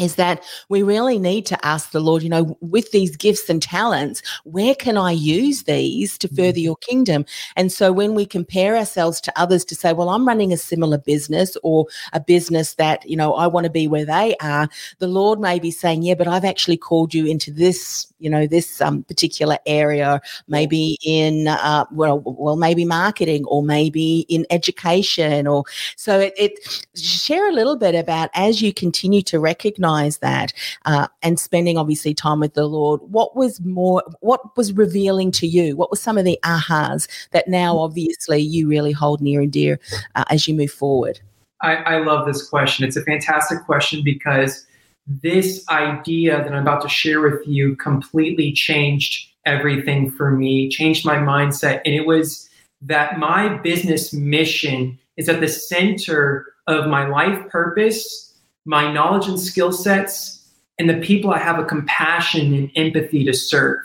is 0.00 0.16
that 0.16 0.42
we 0.68 0.82
really 0.82 1.18
need 1.18 1.46
to 1.46 1.66
ask 1.66 1.90
the 1.90 2.00
Lord, 2.00 2.22
you 2.22 2.28
know, 2.28 2.56
with 2.60 2.90
these 2.92 3.16
gifts 3.16 3.48
and 3.48 3.62
talents, 3.62 4.22
where 4.44 4.74
can 4.74 4.96
I 4.96 5.12
use 5.12 5.64
these 5.64 6.16
to 6.18 6.28
further 6.28 6.58
mm. 6.58 6.62
your 6.62 6.76
kingdom? 6.76 7.24
And 7.56 7.70
so 7.70 7.92
when 7.92 8.14
we 8.14 8.26
compare 8.26 8.76
ourselves 8.76 9.20
to 9.22 9.40
others 9.40 9.64
to 9.66 9.74
say, 9.74 9.92
well, 9.92 10.10
I'm 10.10 10.26
running 10.26 10.52
a 10.52 10.56
similar 10.56 10.98
business 10.98 11.56
or 11.62 11.86
a 12.12 12.20
business 12.20 12.74
that, 12.74 13.08
you 13.08 13.16
know, 13.16 13.34
I 13.34 13.46
want 13.46 13.64
to 13.64 13.70
be 13.70 13.88
where 13.88 14.04
they 14.04 14.36
are, 14.40 14.68
the 14.98 15.08
Lord 15.08 15.40
may 15.40 15.58
be 15.58 15.70
saying, 15.70 16.02
yeah, 16.02 16.14
but 16.14 16.28
I've 16.28 16.44
actually 16.44 16.76
called 16.76 17.14
you 17.14 17.26
into 17.26 17.50
this 17.50 18.10
you 18.20 18.30
know 18.30 18.46
this 18.46 18.80
um, 18.80 19.02
particular 19.04 19.58
area 19.66 20.20
maybe 20.46 20.98
in 21.04 21.48
uh, 21.48 21.84
well 21.90 22.20
well 22.24 22.56
maybe 22.56 22.84
marketing 22.84 23.44
or 23.46 23.62
maybe 23.62 24.20
in 24.28 24.46
education 24.50 25.46
or 25.46 25.64
so 25.96 26.20
it, 26.20 26.34
it 26.36 26.86
share 26.94 27.48
a 27.48 27.52
little 27.52 27.76
bit 27.76 27.94
about 27.94 28.30
as 28.34 28.62
you 28.62 28.72
continue 28.72 29.22
to 29.22 29.40
recognize 29.40 29.89
that 30.18 30.52
uh, 30.84 31.06
and 31.22 31.38
spending 31.38 31.76
obviously 31.78 32.14
time 32.14 32.40
with 32.40 32.54
the 32.54 32.66
lord 32.66 33.00
what 33.02 33.36
was 33.36 33.60
more 33.60 34.02
what 34.20 34.56
was 34.56 34.72
revealing 34.72 35.30
to 35.30 35.46
you 35.46 35.76
what 35.76 35.90
were 35.90 35.96
some 35.96 36.18
of 36.18 36.24
the 36.24 36.38
ahas 36.44 37.08
that 37.32 37.48
now 37.48 37.78
obviously 37.78 38.38
you 38.38 38.68
really 38.68 38.92
hold 38.92 39.20
near 39.20 39.40
and 39.40 39.52
dear 39.52 39.78
uh, 40.14 40.24
as 40.30 40.46
you 40.46 40.54
move 40.54 40.70
forward 40.70 41.20
I, 41.62 41.76
I 41.76 41.98
love 41.98 42.26
this 42.26 42.48
question 42.48 42.86
it's 42.86 42.96
a 42.96 43.04
fantastic 43.04 43.64
question 43.64 44.02
because 44.04 44.66
this 45.06 45.64
idea 45.68 46.38
that 46.38 46.52
I'm 46.52 46.62
about 46.62 46.82
to 46.82 46.88
share 46.88 47.20
with 47.20 47.46
you 47.46 47.74
completely 47.76 48.52
changed 48.52 49.28
everything 49.44 50.10
for 50.10 50.30
me, 50.30 50.68
changed 50.68 51.04
my 51.04 51.16
mindset. 51.16 51.80
And 51.84 51.94
it 51.94 52.06
was 52.06 52.48
that 52.82 53.18
my 53.18 53.56
business 53.58 54.12
mission 54.12 54.98
is 55.16 55.28
at 55.28 55.40
the 55.40 55.48
center 55.48 56.46
of 56.66 56.86
my 56.86 57.06
life 57.06 57.48
purpose, 57.48 58.29
my 58.70 58.90
knowledge 58.92 59.26
and 59.26 59.38
skill 59.38 59.72
sets, 59.72 60.46
and 60.78 60.88
the 60.88 61.00
people 61.00 61.32
I 61.32 61.38
have 61.38 61.58
a 61.58 61.64
compassion 61.64 62.54
and 62.54 62.70
empathy 62.76 63.24
to 63.24 63.34
serve. 63.34 63.80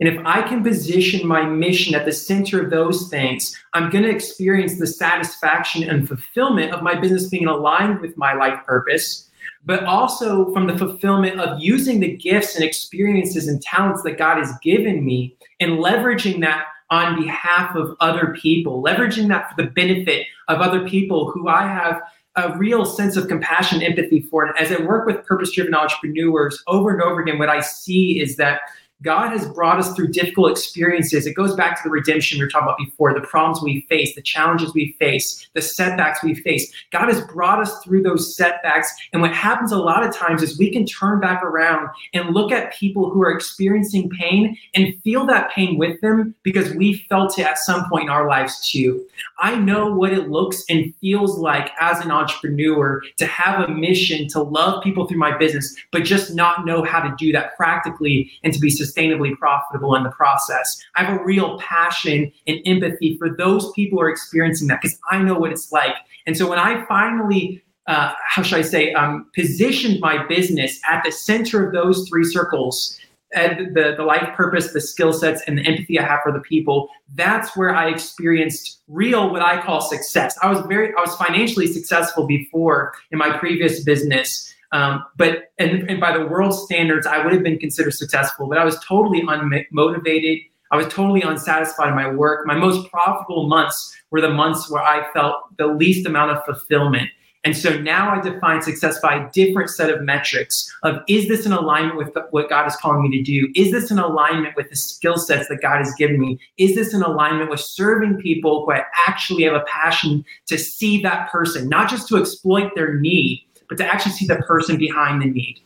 And 0.00 0.08
if 0.08 0.18
I 0.24 0.40
can 0.40 0.64
position 0.64 1.28
my 1.28 1.44
mission 1.44 1.94
at 1.94 2.06
the 2.06 2.12
center 2.12 2.58
of 2.62 2.70
those 2.70 3.10
things, 3.10 3.54
I'm 3.74 3.90
going 3.90 4.04
to 4.04 4.10
experience 4.10 4.78
the 4.78 4.86
satisfaction 4.86 5.88
and 5.88 6.08
fulfillment 6.08 6.72
of 6.72 6.82
my 6.82 6.94
business 6.94 7.28
being 7.28 7.46
aligned 7.46 8.00
with 8.00 8.16
my 8.16 8.32
life 8.32 8.58
purpose, 8.66 9.28
but 9.66 9.84
also 9.84 10.50
from 10.54 10.66
the 10.66 10.78
fulfillment 10.78 11.38
of 11.38 11.60
using 11.60 12.00
the 12.00 12.16
gifts 12.16 12.56
and 12.56 12.64
experiences 12.64 13.48
and 13.48 13.60
talents 13.60 14.02
that 14.04 14.16
God 14.16 14.38
has 14.38 14.50
given 14.62 15.04
me 15.04 15.36
and 15.60 15.72
leveraging 15.72 16.40
that 16.40 16.64
on 16.88 17.22
behalf 17.22 17.76
of 17.76 17.94
other 18.00 18.34
people, 18.40 18.82
leveraging 18.82 19.28
that 19.28 19.50
for 19.50 19.62
the 19.62 19.70
benefit 19.70 20.26
of 20.48 20.62
other 20.62 20.88
people 20.88 21.30
who 21.30 21.48
I 21.48 21.66
have 21.66 22.00
a 22.36 22.56
real 22.56 22.84
sense 22.84 23.16
of 23.16 23.28
compassion, 23.28 23.82
empathy 23.82 24.20
for. 24.20 24.46
it. 24.46 24.56
as 24.58 24.72
I 24.72 24.82
work 24.82 25.06
with 25.06 25.24
purpose 25.24 25.52
driven 25.52 25.74
entrepreneurs 25.74 26.62
over 26.66 26.90
and 26.90 27.02
over 27.02 27.20
again, 27.20 27.38
what 27.38 27.48
I 27.48 27.60
see 27.60 28.20
is 28.20 28.36
that 28.36 28.60
God 29.02 29.30
has 29.30 29.48
brought 29.48 29.78
us 29.78 29.92
through 29.94 30.08
difficult 30.08 30.50
experiences. 30.50 31.26
It 31.26 31.34
goes 31.34 31.54
back 31.54 31.76
to 31.76 31.82
the 31.84 31.90
redemption 31.90 32.38
we 32.38 32.44
were 32.44 32.50
talking 32.50 32.68
about 32.68 32.78
before, 32.78 33.12
the 33.12 33.26
problems 33.26 33.62
we 33.62 33.80
face, 33.88 34.14
the 34.14 34.22
challenges 34.22 34.72
we 34.74 34.96
face, 34.98 35.48
the 35.54 35.62
setbacks 35.62 36.22
we 36.22 36.34
face. 36.34 36.72
God 36.92 37.08
has 37.08 37.20
brought 37.22 37.60
us 37.60 37.82
through 37.82 38.02
those 38.02 38.36
setbacks. 38.36 38.92
And 39.12 39.20
what 39.20 39.32
happens 39.32 39.72
a 39.72 39.78
lot 39.78 40.06
of 40.06 40.14
times 40.14 40.42
is 40.42 40.58
we 40.58 40.70
can 40.70 40.86
turn 40.86 41.20
back 41.20 41.42
around 41.42 41.88
and 42.14 42.32
look 42.32 42.52
at 42.52 42.72
people 42.72 43.10
who 43.10 43.22
are 43.22 43.32
experiencing 43.32 44.08
pain 44.10 44.56
and 44.74 44.94
feel 45.02 45.26
that 45.26 45.50
pain 45.50 45.78
with 45.78 46.00
them 46.00 46.34
because 46.42 46.72
we 46.74 47.04
felt 47.08 47.38
it 47.38 47.46
at 47.46 47.58
some 47.58 47.88
point 47.88 48.04
in 48.04 48.10
our 48.10 48.28
lives 48.28 48.70
too. 48.70 49.04
I 49.38 49.56
know 49.56 49.92
what 49.92 50.12
it 50.12 50.28
looks 50.28 50.62
and 50.68 50.94
feels 51.00 51.38
like 51.38 51.70
as 51.80 52.04
an 52.04 52.10
entrepreneur 52.10 53.02
to 53.16 53.26
have 53.26 53.68
a 53.68 53.72
mission 53.72 54.28
to 54.28 54.42
love 54.42 54.82
people 54.84 55.06
through 55.08 55.18
my 55.18 55.36
business, 55.36 55.74
but 55.90 56.04
just 56.04 56.34
not 56.34 56.64
know 56.64 56.84
how 56.84 57.00
to 57.00 57.14
do 57.18 57.32
that 57.32 57.56
practically 57.56 58.30
and 58.44 58.52
to 58.52 58.60
be 58.60 58.70
successful 58.70 58.91
sustainably 58.92 59.36
profitable 59.36 59.94
in 59.94 60.02
the 60.02 60.10
process. 60.10 60.82
I 60.96 61.04
have 61.04 61.20
a 61.20 61.24
real 61.24 61.58
passion 61.58 62.32
and 62.46 62.60
empathy 62.66 63.16
for 63.18 63.34
those 63.36 63.70
people 63.72 63.98
who 63.98 64.04
are 64.04 64.10
experiencing 64.10 64.68
that 64.68 64.80
because 64.82 64.98
I 65.10 65.22
know 65.22 65.38
what 65.38 65.52
it's 65.52 65.72
like. 65.72 65.94
And 66.26 66.36
so 66.36 66.48
when 66.48 66.58
I 66.58 66.84
finally 66.86 67.62
uh, 67.88 68.12
how 68.28 68.42
should 68.42 68.58
I 68.58 68.62
say, 68.62 68.92
um, 68.92 69.28
positioned 69.34 69.98
my 69.98 70.24
business 70.26 70.80
at 70.88 71.02
the 71.04 71.10
center 71.10 71.66
of 71.66 71.72
those 71.72 72.08
three 72.08 72.22
circles, 72.22 72.96
and 73.34 73.74
the, 73.74 73.94
the 73.96 74.04
life 74.04 74.34
purpose, 74.34 74.72
the 74.72 74.80
skill 74.80 75.12
sets, 75.12 75.42
and 75.46 75.58
the 75.58 75.66
empathy 75.66 75.98
I 75.98 76.06
have 76.06 76.20
for 76.22 76.32
the 76.32 76.40
people, 76.40 76.88
that's 77.14 77.56
where 77.56 77.74
I 77.74 77.88
experienced 77.88 78.80
real, 78.88 79.30
what 79.30 79.42
I 79.42 79.60
call 79.60 79.80
success. 79.80 80.38
I 80.42 80.50
was 80.50 80.64
very, 80.66 80.88
I 80.96 81.00
was 81.00 81.16
financially 81.16 81.66
successful 81.66 82.26
before 82.26 82.92
in 83.10 83.18
my 83.18 83.36
previous 83.38 83.82
business. 83.84 84.54
Um, 84.72 85.04
but 85.16 85.52
and, 85.58 85.88
and 85.90 86.00
by 86.00 86.16
the 86.16 86.26
world 86.26 86.54
standards, 86.54 87.06
I 87.06 87.22
would 87.22 87.32
have 87.32 87.42
been 87.42 87.58
considered 87.58 87.92
successful, 87.92 88.48
but 88.48 88.58
I 88.58 88.64
was 88.64 88.82
totally 88.84 89.22
unmotivated. 89.22 90.44
I 90.70 90.76
was 90.76 90.86
totally 90.86 91.20
unsatisfied 91.20 91.90
in 91.90 91.94
my 91.94 92.10
work. 92.10 92.46
My 92.46 92.54
most 92.54 92.90
profitable 92.90 93.46
months 93.46 93.94
were 94.10 94.22
the 94.22 94.30
months 94.30 94.70
where 94.70 94.82
I 94.82 95.12
felt 95.12 95.56
the 95.58 95.66
least 95.66 96.06
amount 96.06 96.30
of 96.30 96.44
fulfillment. 96.46 97.10
And 97.44 97.56
so 97.56 97.76
now 97.80 98.14
I 98.14 98.20
define 98.20 98.62
success 98.62 99.00
by 99.00 99.16
a 99.16 99.30
different 99.32 99.68
set 99.68 99.90
of 99.90 100.02
metrics 100.02 100.72
of 100.84 100.98
is 101.08 101.26
this 101.26 101.44
in 101.44 101.52
alignment 101.52 101.96
with 101.96 102.10
what 102.30 102.48
God 102.48 102.68
is 102.68 102.76
calling 102.76 103.02
me 103.02 103.18
to 103.18 103.22
do? 103.22 103.50
Is 103.56 103.72
this 103.72 103.90
in 103.90 103.98
alignment 103.98 104.56
with 104.56 104.70
the 104.70 104.76
skill 104.76 105.16
sets 105.16 105.48
that 105.48 105.60
God 105.60 105.78
has 105.78 105.92
given 105.98 106.20
me? 106.20 106.38
Is 106.56 106.76
this 106.76 106.94
in 106.94 107.02
alignment 107.02 107.50
with 107.50 107.58
serving 107.60 108.18
people 108.18 108.64
who 108.64 108.72
I 108.72 108.84
actually 109.08 109.42
have 109.42 109.54
a 109.54 109.64
passion 109.66 110.24
to 110.46 110.56
see 110.56 111.02
that 111.02 111.32
person, 111.32 111.68
not 111.68 111.90
just 111.90 112.06
to 112.08 112.16
exploit 112.16 112.70
their 112.76 113.00
need, 113.00 113.44
but 113.68 113.78
to 113.78 113.86
actually 113.86 114.12
see 114.12 114.26
the 114.26 114.36
person 114.36 114.76
behind 114.78 115.22
the 115.22 115.26
need. 115.26 115.60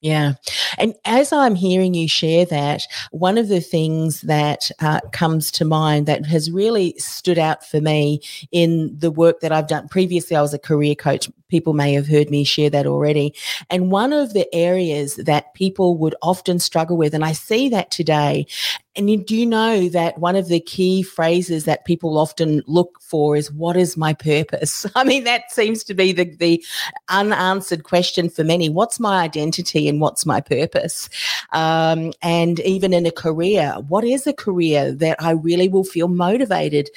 Yeah. 0.00 0.34
And 0.78 0.94
as 1.04 1.30
I'm 1.30 1.54
hearing 1.54 1.92
you 1.92 2.08
share 2.08 2.46
that, 2.46 2.82
one 3.10 3.36
of 3.36 3.48
the 3.48 3.60
things 3.60 4.22
that 4.22 4.70
uh, 4.80 5.00
comes 5.12 5.50
to 5.52 5.64
mind 5.66 6.06
that 6.06 6.24
has 6.24 6.50
really 6.50 6.94
stood 6.96 7.38
out 7.38 7.66
for 7.66 7.82
me 7.82 8.22
in 8.50 8.96
the 8.98 9.10
work 9.10 9.40
that 9.40 9.52
I've 9.52 9.68
done 9.68 9.88
previously, 9.88 10.36
I 10.36 10.40
was 10.40 10.54
a 10.54 10.58
career 10.58 10.94
coach. 10.94 11.28
People 11.50 11.74
may 11.74 11.92
have 11.92 12.08
heard 12.08 12.30
me 12.30 12.44
share 12.44 12.70
that 12.70 12.86
already. 12.86 13.34
And 13.68 13.90
one 13.90 14.12
of 14.12 14.32
the 14.32 14.52
areas 14.54 15.16
that 15.16 15.52
people 15.54 15.98
would 15.98 16.14
often 16.22 16.58
struggle 16.58 16.96
with, 16.96 17.12
and 17.14 17.24
I 17.24 17.32
see 17.32 17.68
that 17.70 17.90
today, 17.90 18.46
and 18.96 19.08
you 19.08 19.16
do 19.16 19.46
know 19.46 19.88
that 19.88 20.18
one 20.18 20.34
of 20.34 20.48
the 20.48 20.58
key 20.58 21.02
phrases 21.02 21.64
that 21.64 21.84
people 21.84 22.18
often 22.18 22.62
look 22.66 23.00
for 23.00 23.36
is 23.36 23.50
what 23.50 23.76
is 23.76 23.96
my 23.96 24.12
purpose? 24.12 24.84
I 24.94 25.04
mean, 25.04 25.24
that 25.24 25.50
seems 25.50 25.84
to 25.84 25.94
be 25.94 26.12
the, 26.12 26.24
the 26.24 26.62
unanswered 27.08 27.84
question 27.84 28.28
for 28.28 28.42
many. 28.42 28.68
What's 28.68 28.98
my 28.98 29.22
identity 29.22 29.88
and 29.88 30.00
what's 30.00 30.26
my 30.26 30.40
purpose? 30.40 31.08
Um, 31.52 32.12
and 32.20 32.58
even 32.60 32.92
in 32.92 33.06
a 33.06 33.12
career, 33.12 33.74
what 33.88 34.04
is 34.04 34.26
a 34.26 34.32
career 34.32 34.92
that 34.92 35.22
I 35.22 35.30
really 35.30 35.68
will 35.68 35.84
feel 35.84 36.08
motivated 36.08 36.90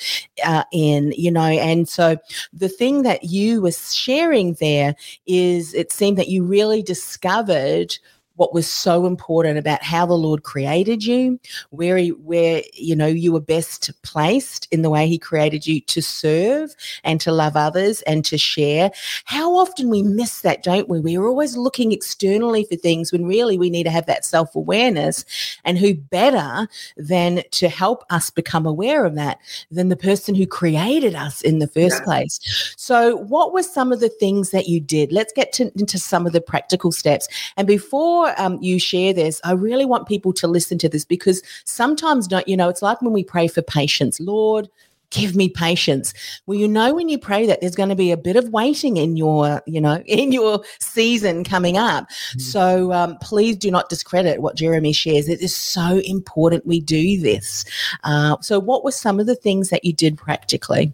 uh, 0.44 0.64
in, 0.74 1.14
you 1.16 1.32
know? 1.32 1.42
And 1.42 1.88
so 1.88 2.18
the 2.52 2.70
thing 2.70 3.04
that 3.04 3.24
you 3.26 3.62
were 3.62 3.72
sharing 3.72 4.43
there 4.52 4.96
is 5.26 5.74
it 5.74 5.92
seemed 5.92 6.18
that 6.18 6.28
you 6.28 6.44
really 6.44 6.82
discovered 6.82 7.98
what 8.36 8.54
was 8.54 8.68
so 8.68 9.06
important 9.06 9.60
about 9.60 9.84
how 9.84 10.06
the 10.06 10.13
Lord 10.13 10.44
created 10.44 11.04
you, 11.04 11.40
where 11.70 11.98
he, 11.98 12.10
where 12.10 12.63
you 12.74 12.96
know 12.96 13.08
you 13.08 13.32
were 13.32 13.40
best 13.40 13.92
placed 14.02 14.68
in 14.72 14.82
the 14.82 14.90
way 14.90 15.08
He 15.08 15.18
created 15.18 15.68
you 15.68 15.82
to 15.82 16.02
serve 16.02 16.75
and 17.04 17.22
to 17.22 17.32
love 17.32 17.56
others 17.56 18.02
and 18.04 18.25
to 18.25 18.38
share. 18.38 18.92
How 19.25 19.56
often 19.56 19.90
we 19.90 20.02
miss 20.02 20.42
that, 20.42 20.63
don't 20.63 20.90
we? 20.90 21.00
We're 21.00 21.28
always 21.28 21.56
looking 21.58 21.92
externally 21.92 22.66
for 22.66 22.75
things 22.75 23.12
when 23.12 23.25
really 23.25 23.58
we 23.58 23.70
need 23.70 23.84
to 23.84 23.92
have 23.92 24.06
that 24.08 24.25
self 24.25 24.56
awareness. 24.56 25.25
And 25.66 25.78
who 25.78 25.94
better 25.94 26.68
than 26.98 27.44
to 27.52 27.70
help 27.70 28.04
us 28.10 28.30
become 28.30 28.66
aware 28.66 29.06
of 29.06 29.16
that 29.16 29.40
than 29.72 29.90
the 29.90 29.96
person 29.96 30.36
who 30.36 30.48
created 30.48 31.16
us 31.16 31.42
in 31.42 31.60
the 31.60 31.68
first 31.68 31.98
yeah. 32.00 32.04
place? 32.04 32.74
So, 32.78 33.18
what 33.18 33.54
were 33.54 33.63
some 33.63 33.92
of 33.92 34.00
the 34.00 34.10
things 34.10 34.52
that 34.52 34.68
you 34.68 34.80
did? 34.80 35.12
Let's 35.12 35.34
get 35.34 35.54
to, 35.54 35.72
into 35.78 36.00
some 36.00 36.25
of 36.25 36.34
the 36.34 36.42
practical 36.42 36.92
steps. 36.92 37.28
And 37.58 37.68
before 37.68 38.23
before 38.24 38.42
um, 38.42 38.60
you 38.62 38.80
share 38.80 39.13
this, 39.13 39.42
I 39.44 39.53
really 39.53 39.86
want 39.86 40.08
people 40.08 40.34
to 40.34 40.48
listen 40.48 40.77
to 40.80 40.89
this 40.89 41.06
because 41.06 41.42
sometimes, 41.65 42.27
don't 42.27 42.48
you 42.48 42.58
know, 42.58 42.70
it's 42.70 42.82
like 42.82 43.01
when 43.01 43.13
we 43.13 43.24
pray 43.24 43.48
for 43.48 43.62
patience, 43.62 44.20
Lord, 44.20 44.70
give 45.10 45.36
me 45.36 45.48
patience. 45.48 46.13
Well 46.48 46.58
you 46.58 46.68
know 46.68 46.96
when 46.96 47.08
you 47.08 47.20
pray 47.20 47.46
that 47.46 47.62
there's 47.62 47.75
going 47.75 47.89
to 47.89 47.96
be 47.96 48.12
a 48.12 48.18
bit 48.18 48.36
of 48.36 48.50
waiting 48.50 48.98
in 48.98 49.15
your 49.15 49.62
you 49.68 49.80
know 49.80 49.98
in 50.08 50.32
your 50.32 50.63
season 50.80 51.44
coming 51.44 51.77
up. 51.77 52.10
Mm-hmm. 52.10 52.39
so 52.39 52.92
um, 52.92 53.18
please 53.22 53.56
do 53.58 53.70
not 53.70 53.89
discredit 53.89 54.42
what 54.42 54.56
jeremy 54.56 54.92
shares. 54.92 55.30
It 55.30 55.42
is 55.42 55.56
so 55.56 56.00
important 56.00 56.65
we 56.65 56.80
do 56.82 57.22
this. 57.22 57.63
Uh, 58.03 58.38
so 58.42 58.60
what 58.60 58.84
were 58.84 58.92
some 58.92 59.20
of 59.20 59.27
the 59.27 59.36
things 59.36 59.70
that 59.70 59.86
you 59.86 59.94
did 59.94 60.18
practically? 60.18 60.92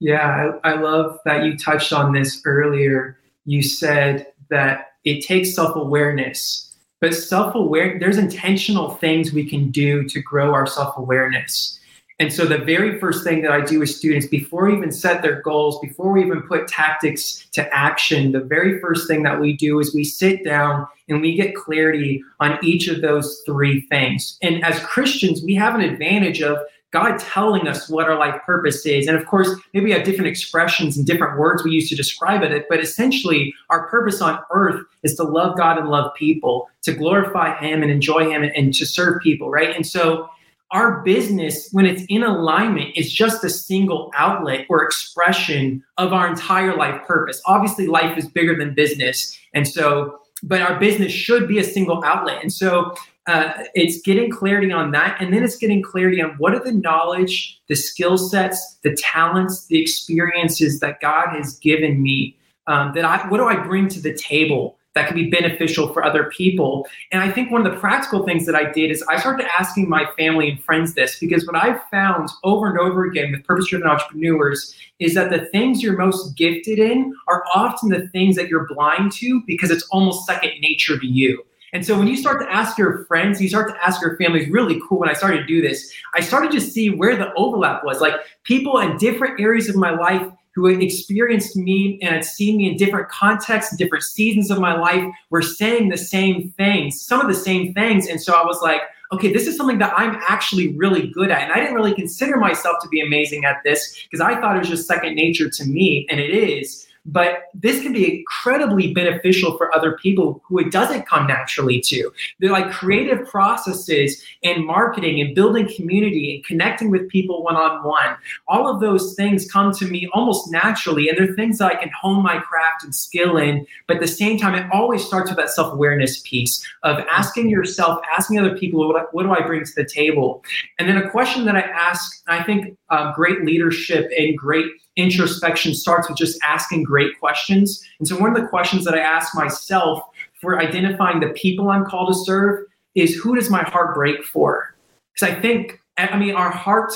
Yeah 0.00 0.52
I, 0.62 0.72
I 0.72 0.74
love 0.78 1.18
that 1.24 1.44
you 1.44 1.56
touched 1.56 1.94
on 1.94 2.12
this 2.12 2.42
earlier. 2.44 3.16
You 3.46 3.62
said 3.62 4.26
that 4.50 4.92
it 5.04 5.24
takes 5.24 5.54
self-awareness 5.54 6.71
but 7.02 7.14
self-aware 7.14 7.98
there's 7.98 8.16
intentional 8.16 8.90
things 8.90 9.32
we 9.32 9.44
can 9.44 9.72
do 9.72 10.04
to 10.08 10.22
grow 10.22 10.54
our 10.54 10.68
self-awareness. 10.68 11.80
And 12.20 12.32
so 12.32 12.44
the 12.46 12.58
very 12.58 13.00
first 13.00 13.24
thing 13.24 13.42
that 13.42 13.50
i 13.50 13.60
do 13.60 13.80
with 13.80 13.90
students 13.90 14.26
before 14.26 14.66
we 14.66 14.76
even 14.76 14.92
set 14.92 15.20
their 15.22 15.42
goals 15.42 15.80
before 15.80 16.12
we 16.12 16.24
even 16.24 16.42
put 16.42 16.68
tactics 16.68 17.48
to 17.50 17.68
action 17.74 18.30
the 18.30 18.40
very 18.40 18.78
first 18.80 19.08
thing 19.08 19.24
that 19.24 19.40
we 19.40 19.56
do 19.56 19.80
is 19.80 19.92
we 19.92 20.04
sit 20.04 20.44
down 20.44 20.86
and 21.08 21.20
we 21.20 21.34
get 21.34 21.56
clarity 21.56 22.22
on 22.38 22.58
each 22.62 22.86
of 22.86 23.02
those 23.02 23.42
three 23.44 23.80
things. 23.88 24.38
And 24.40 24.64
as 24.64 24.78
christians 24.80 25.42
we 25.42 25.54
have 25.56 25.74
an 25.74 25.80
advantage 25.80 26.40
of 26.40 26.58
God 26.92 27.18
telling 27.18 27.66
us 27.66 27.88
what 27.88 28.06
our 28.06 28.18
life 28.18 28.40
purpose 28.44 28.84
is. 28.86 29.06
And 29.06 29.16
of 29.16 29.26
course, 29.26 29.48
maybe 29.72 29.86
we 29.86 29.92
have 29.92 30.04
different 30.04 30.28
expressions 30.28 30.96
and 30.96 31.06
different 31.06 31.38
words 31.38 31.64
we 31.64 31.72
use 31.72 31.88
to 31.88 31.96
describe 31.96 32.42
it, 32.42 32.66
but 32.68 32.80
essentially, 32.80 33.54
our 33.70 33.88
purpose 33.88 34.20
on 34.20 34.38
earth 34.50 34.84
is 35.02 35.14
to 35.16 35.24
love 35.24 35.56
God 35.56 35.78
and 35.78 35.88
love 35.88 36.14
people, 36.14 36.68
to 36.82 36.92
glorify 36.92 37.56
Him 37.56 37.82
and 37.82 37.90
enjoy 37.90 38.30
Him 38.30 38.42
and, 38.42 38.54
and 38.54 38.74
to 38.74 38.86
serve 38.86 39.22
people, 39.22 39.50
right? 39.50 39.74
And 39.74 39.86
so, 39.86 40.28
our 40.70 41.02
business, 41.02 41.68
when 41.72 41.84
it's 41.84 42.02
in 42.08 42.22
alignment, 42.22 42.96
is 42.96 43.12
just 43.12 43.44
a 43.44 43.50
single 43.50 44.10
outlet 44.14 44.64
or 44.70 44.82
expression 44.82 45.84
of 45.98 46.14
our 46.14 46.26
entire 46.26 46.76
life 46.76 47.06
purpose. 47.06 47.42
Obviously, 47.46 47.86
life 47.86 48.16
is 48.16 48.26
bigger 48.26 48.56
than 48.56 48.72
business. 48.72 49.38
And 49.52 49.68
so, 49.68 50.18
but 50.42 50.62
our 50.62 50.80
business 50.80 51.12
should 51.12 51.46
be 51.46 51.58
a 51.58 51.64
single 51.64 52.02
outlet. 52.04 52.40
And 52.42 52.50
so 52.50 52.94
uh, 53.26 53.52
it's 53.74 54.00
getting 54.02 54.30
clarity 54.30 54.72
on 54.72 54.90
that. 54.92 55.20
And 55.20 55.32
then 55.32 55.42
it's 55.44 55.56
getting 55.56 55.82
clarity 55.82 56.20
on 56.20 56.30
what 56.38 56.54
are 56.54 56.64
the 56.64 56.72
knowledge, 56.72 57.60
the 57.68 57.76
skill 57.76 58.18
sets, 58.18 58.78
the 58.82 58.94
talents, 58.96 59.66
the 59.66 59.80
experiences 59.80 60.80
that 60.80 61.00
God 61.00 61.28
has 61.36 61.58
given 61.58 62.02
me. 62.02 62.36
Um, 62.68 62.92
that 62.94 63.04
I, 63.04 63.26
what 63.28 63.38
do 63.38 63.46
I 63.46 63.56
bring 63.56 63.88
to 63.88 64.00
the 64.00 64.14
table 64.14 64.78
that 64.94 65.06
can 65.06 65.16
be 65.16 65.30
beneficial 65.30 65.92
for 65.92 66.04
other 66.04 66.24
people. 66.24 66.86
And 67.12 67.22
I 67.22 67.30
think 67.30 67.50
one 67.50 67.66
of 67.66 67.72
the 67.72 67.78
practical 67.78 68.24
things 68.24 68.44
that 68.46 68.54
I 68.54 68.70
did 68.70 68.90
is 68.90 69.02
I 69.08 69.18
started 69.18 69.46
asking 69.58 69.88
my 69.88 70.06
family 70.18 70.50
and 70.50 70.62
friends 70.62 70.94
this 70.94 71.18
because 71.18 71.46
what 71.46 71.56
I've 71.56 71.82
found 71.90 72.28
over 72.44 72.68
and 72.68 72.78
over 72.78 73.04
again 73.04 73.32
with 73.32 73.44
purpose 73.44 73.68
driven 73.68 73.88
entrepreneurs 73.88 74.74
is 74.98 75.14
that 75.14 75.30
the 75.30 75.46
things 75.46 75.82
you're 75.82 75.96
most 75.96 76.36
gifted 76.36 76.78
in 76.78 77.14
are 77.26 77.44
often 77.54 77.88
the 77.88 78.08
things 78.08 78.36
that 78.36 78.48
you're 78.48 78.66
blind 78.66 79.12
to 79.12 79.42
because 79.46 79.70
it's 79.70 79.86
almost 79.90 80.26
second 80.26 80.52
nature 80.60 80.98
to 80.98 81.06
you. 81.06 81.42
And 81.72 81.84
so 81.84 81.98
when 81.98 82.06
you 82.06 82.16
start 82.16 82.42
to 82.42 82.52
ask 82.52 82.76
your 82.76 83.04
friends, 83.06 83.40
you 83.40 83.48
start 83.48 83.70
to 83.70 83.84
ask 83.84 84.02
your 84.02 84.16
families, 84.18 84.48
really 84.50 84.80
cool. 84.86 84.98
When 84.98 85.08
I 85.08 85.14
started 85.14 85.38
to 85.38 85.46
do 85.46 85.62
this, 85.62 85.90
I 86.14 86.20
started 86.20 86.50
to 86.52 86.60
see 86.60 86.90
where 86.90 87.16
the 87.16 87.32
overlap 87.34 87.82
was. 87.84 88.00
Like 88.00 88.14
people 88.44 88.78
in 88.78 88.98
different 88.98 89.40
areas 89.40 89.68
of 89.68 89.76
my 89.76 89.90
life 89.90 90.26
who 90.54 90.66
had 90.66 90.82
experienced 90.82 91.56
me 91.56 91.98
and 92.02 92.14
had 92.14 92.26
seen 92.26 92.58
me 92.58 92.70
in 92.70 92.76
different 92.76 93.08
contexts, 93.08 93.74
different 93.76 94.04
seasons 94.04 94.50
of 94.50 94.58
my 94.58 94.76
life, 94.76 95.02
were 95.30 95.40
saying 95.40 95.88
the 95.88 95.96
same 95.96 96.52
things, 96.58 97.00
some 97.00 97.20
of 97.22 97.28
the 97.28 97.34
same 97.34 97.72
things. 97.72 98.06
And 98.06 98.20
so 98.20 98.34
I 98.34 98.44
was 98.44 98.60
like, 98.60 98.82
okay, 99.12 99.32
this 99.32 99.46
is 99.46 99.56
something 99.56 99.78
that 99.78 99.94
I'm 99.96 100.20
actually 100.28 100.76
really 100.76 101.08
good 101.08 101.30
at. 101.30 101.42
And 101.42 101.52
I 101.52 101.56
didn't 101.56 101.74
really 101.74 101.94
consider 101.94 102.36
myself 102.36 102.76
to 102.82 102.88
be 102.88 103.00
amazing 103.00 103.46
at 103.46 103.62
this 103.64 104.02
because 104.02 104.20
I 104.20 104.38
thought 104.40 104.56
it 104.56 104.58
was 104.58 104.68
just 104.68 104.86
second 104.86 105.14
nature 105.14 105.48
to 105.48 105.64
me, 105.64 106.06
and 106.10 106.20
it 106.20 106.30
is 106.30 106.86
but 107.04 107.44
this 107.54 107.82
can 107.82 107.92
be 107.92 108.18
incredibly 108.18 108.92
beneficial 108.94 109.56
for 109.56 109.74
other 109.74 109.98
people 109.98 110.40
who 110.44 110.58
it 110.58 110.70
doesn't 110.70 111.06
come 111.06 111.26
naturally 111.26 111.80
to. 111.80 112.12
They're 112.38 112.52
like 112.52 112.70
creative 112.70 113.26
processes 113.28 114.22
and 114.44 114.64
marketing 114.64 115.20
and 115.20 115.34
building 115.34 115.68
community 115.74 116.36
and 116.36 116.44
connecting 116.44 116.90
with 116.90 117.08
people 117.08 117.42
one 117.42 117.56
on 117.56 117.82
one. 117.84 118.16
All 118.46 118.68
of 118.68 118.80
those 118.80 119.14
things 119.14 119.50
come 119.50 119.72
to 119.72 119.86
me 119.86 120.08
almost 120.12 120.50
naturally, 120.50 121.08
and 121.08 121.18
they're 121.18 121.34
things 121.34 121.58
that 121.58 121.72
I 121.72 121.74
can 121.74 121.90
hone 122.00 122.22
my 122.22 122.38
craft 122.38 122.84
and 122.84 122.94
skill 122.94 123.36
in. 123.36 123.66
But 123.86 123.96
at 123.96 124.02
the 124.02 124.08
same 124.08 124.38
time, 124.38 124.54
it 124.54 124.66
always 124.72 125.04
starts 125.04 125.30
with 125.30 125.38
that 125.38 125.50
self 125.50 125.72
awareness 125.72 126.20
piece 126.20 126.64
of 126.82 126.98
asking 127.10 127.50
yourself, 127.50 128.00
asking 128.16 128.38
other 128.38 128.56
people, 128.56 128.86
what, 128.88 129.12
what 129.12 129.24
do 129.24 129.32
I 129.32 129.44
bring 129.46 129.64
to 129.64 129.72
the 129.74 129.84
table? 129.84 130.44
And 130.78 130.88
then 130.88 130.96
a 130.96 131.10
question 131.10 131.44
that 131.46 131.56
I 131.56 131.60
ask, 131.60 132.22
I 132.28 132.42
think 132.42 132.76
uh, 132.92 133.12
great 133.14 133.44
leadership 133.44 134.10
and 134.16 134.36
great 134.36 134.66
introspection 134.96 135.74
starts 135.74 136.08
with 136.08 136.18
just 136.18 136.38
asking 136.42 136.84
great 136.84 137.18
questions. 137.18 137.82
And 137.98 138.06
so, 138.06 138.16
one 138.18 138.34
of 138.34 138.40
the 138.40 138.48
questions 138.48 138.84
that 138.84 138.94
I 138.94 139.00
ask 139.00 139.34
myself 139.34 140.02
for 140.40 140.60
identifying 140.60 141.20
the 141.20 141.30
people 141.30 141.70
I'm 141.70 141.86
called 141.86 142.12
to 142.12 142.14
serve 142.14 142.66
is 142.94 143.14
who 143.14 143.34
does 143.34 143.48
my 143.48 143.62
heart 143.62 143.94
break 143.94 144.22
for? 144.24 144.74
Because 145.14 145.34
I 145.34 145.40
think, 145.40 145.80
I 145.96 146.18
mean, 146.18 146.34
our 146.34 146.50
heart 146.50 146.92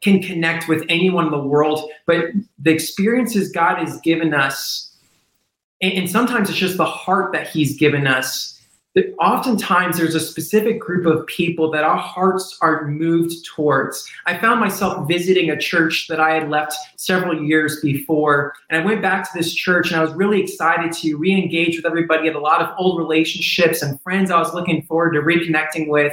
can 0.00 0.22
connect 0.22 0.66
with 0.66 0.84
anyone 0.88 1.26
in 1.26 1.30
the 1.30 1.38
world, 1.38 1.90
but 2.06 2.24
the 2.58 2.70
experiences 2.70 3.52
God 3.52 3.78
has 3.78 4.00
given 4.00 4.32
us, 4.32 4.96
and 5.82 6.10
sometimes 6.10 6.48
it's 6.48 6.58
just 6.58 6.78
the 6.78 6.84
heart 6.86 7.32
that 7.32 7.48
He's 7.48 7.76
given 7.76 8.06
us 8.06 8.60
that 8.94 9.14
oftentimes 9.18 9.96
there's 9.96 10.14
a 10.14 10.20
specific 10.20 10.78
group 10.78 11.06
of 11.06 11.26
people 11.26 11.70
that 11.70 11.84
our 11.84 11.96
hearts 11.96 12.58
are 12.60 12.86
moved 12.86 13.44
towards. 13.46 14.06
I 14.26 14.36
found 14.36 14.60
myself 14.60 15.08
visiting 15.08 15.50
a 15.50 15.58
church 15.58 16.08
that 16.08 16.20
I 16.20 16.34
had 16.34 16.50
left 16.50 16.74
several 16.96 17.42
years 17.42 17.80
before, 17.80 18.52
and 18.68 18.80
I 18.80 18.84
went 18.84 19.00
back 19.00 19.24
to 19.24 19.38
this 19.38 19.54
church 19.54 19.90
and 19.90 19.98
I 19.98 20.04
was 20.04 20.12
really 20.12 20.42
excited 20.42 20.92
to 20.92 21.16
re 21.16 21.32
engage 21.32 21.76
with 21.76 21.86
everybody. 21.86 22.24
I 22.24 22.26
had 22.26 22.36
a 22.36 22.40
lot 22.40 22.60
of 22.60 22.74
old 22.76 22.98
relationships 22.98 23.80
and 23.80 24.00
friends 24.02 24.30
I 24.30 24.38
was 24.38 24.52
looking 24.52 24.82
forward 24.82 25.12
to 25.12 25.20
reconnecting 25.20 25.88
with. 25.88 26.12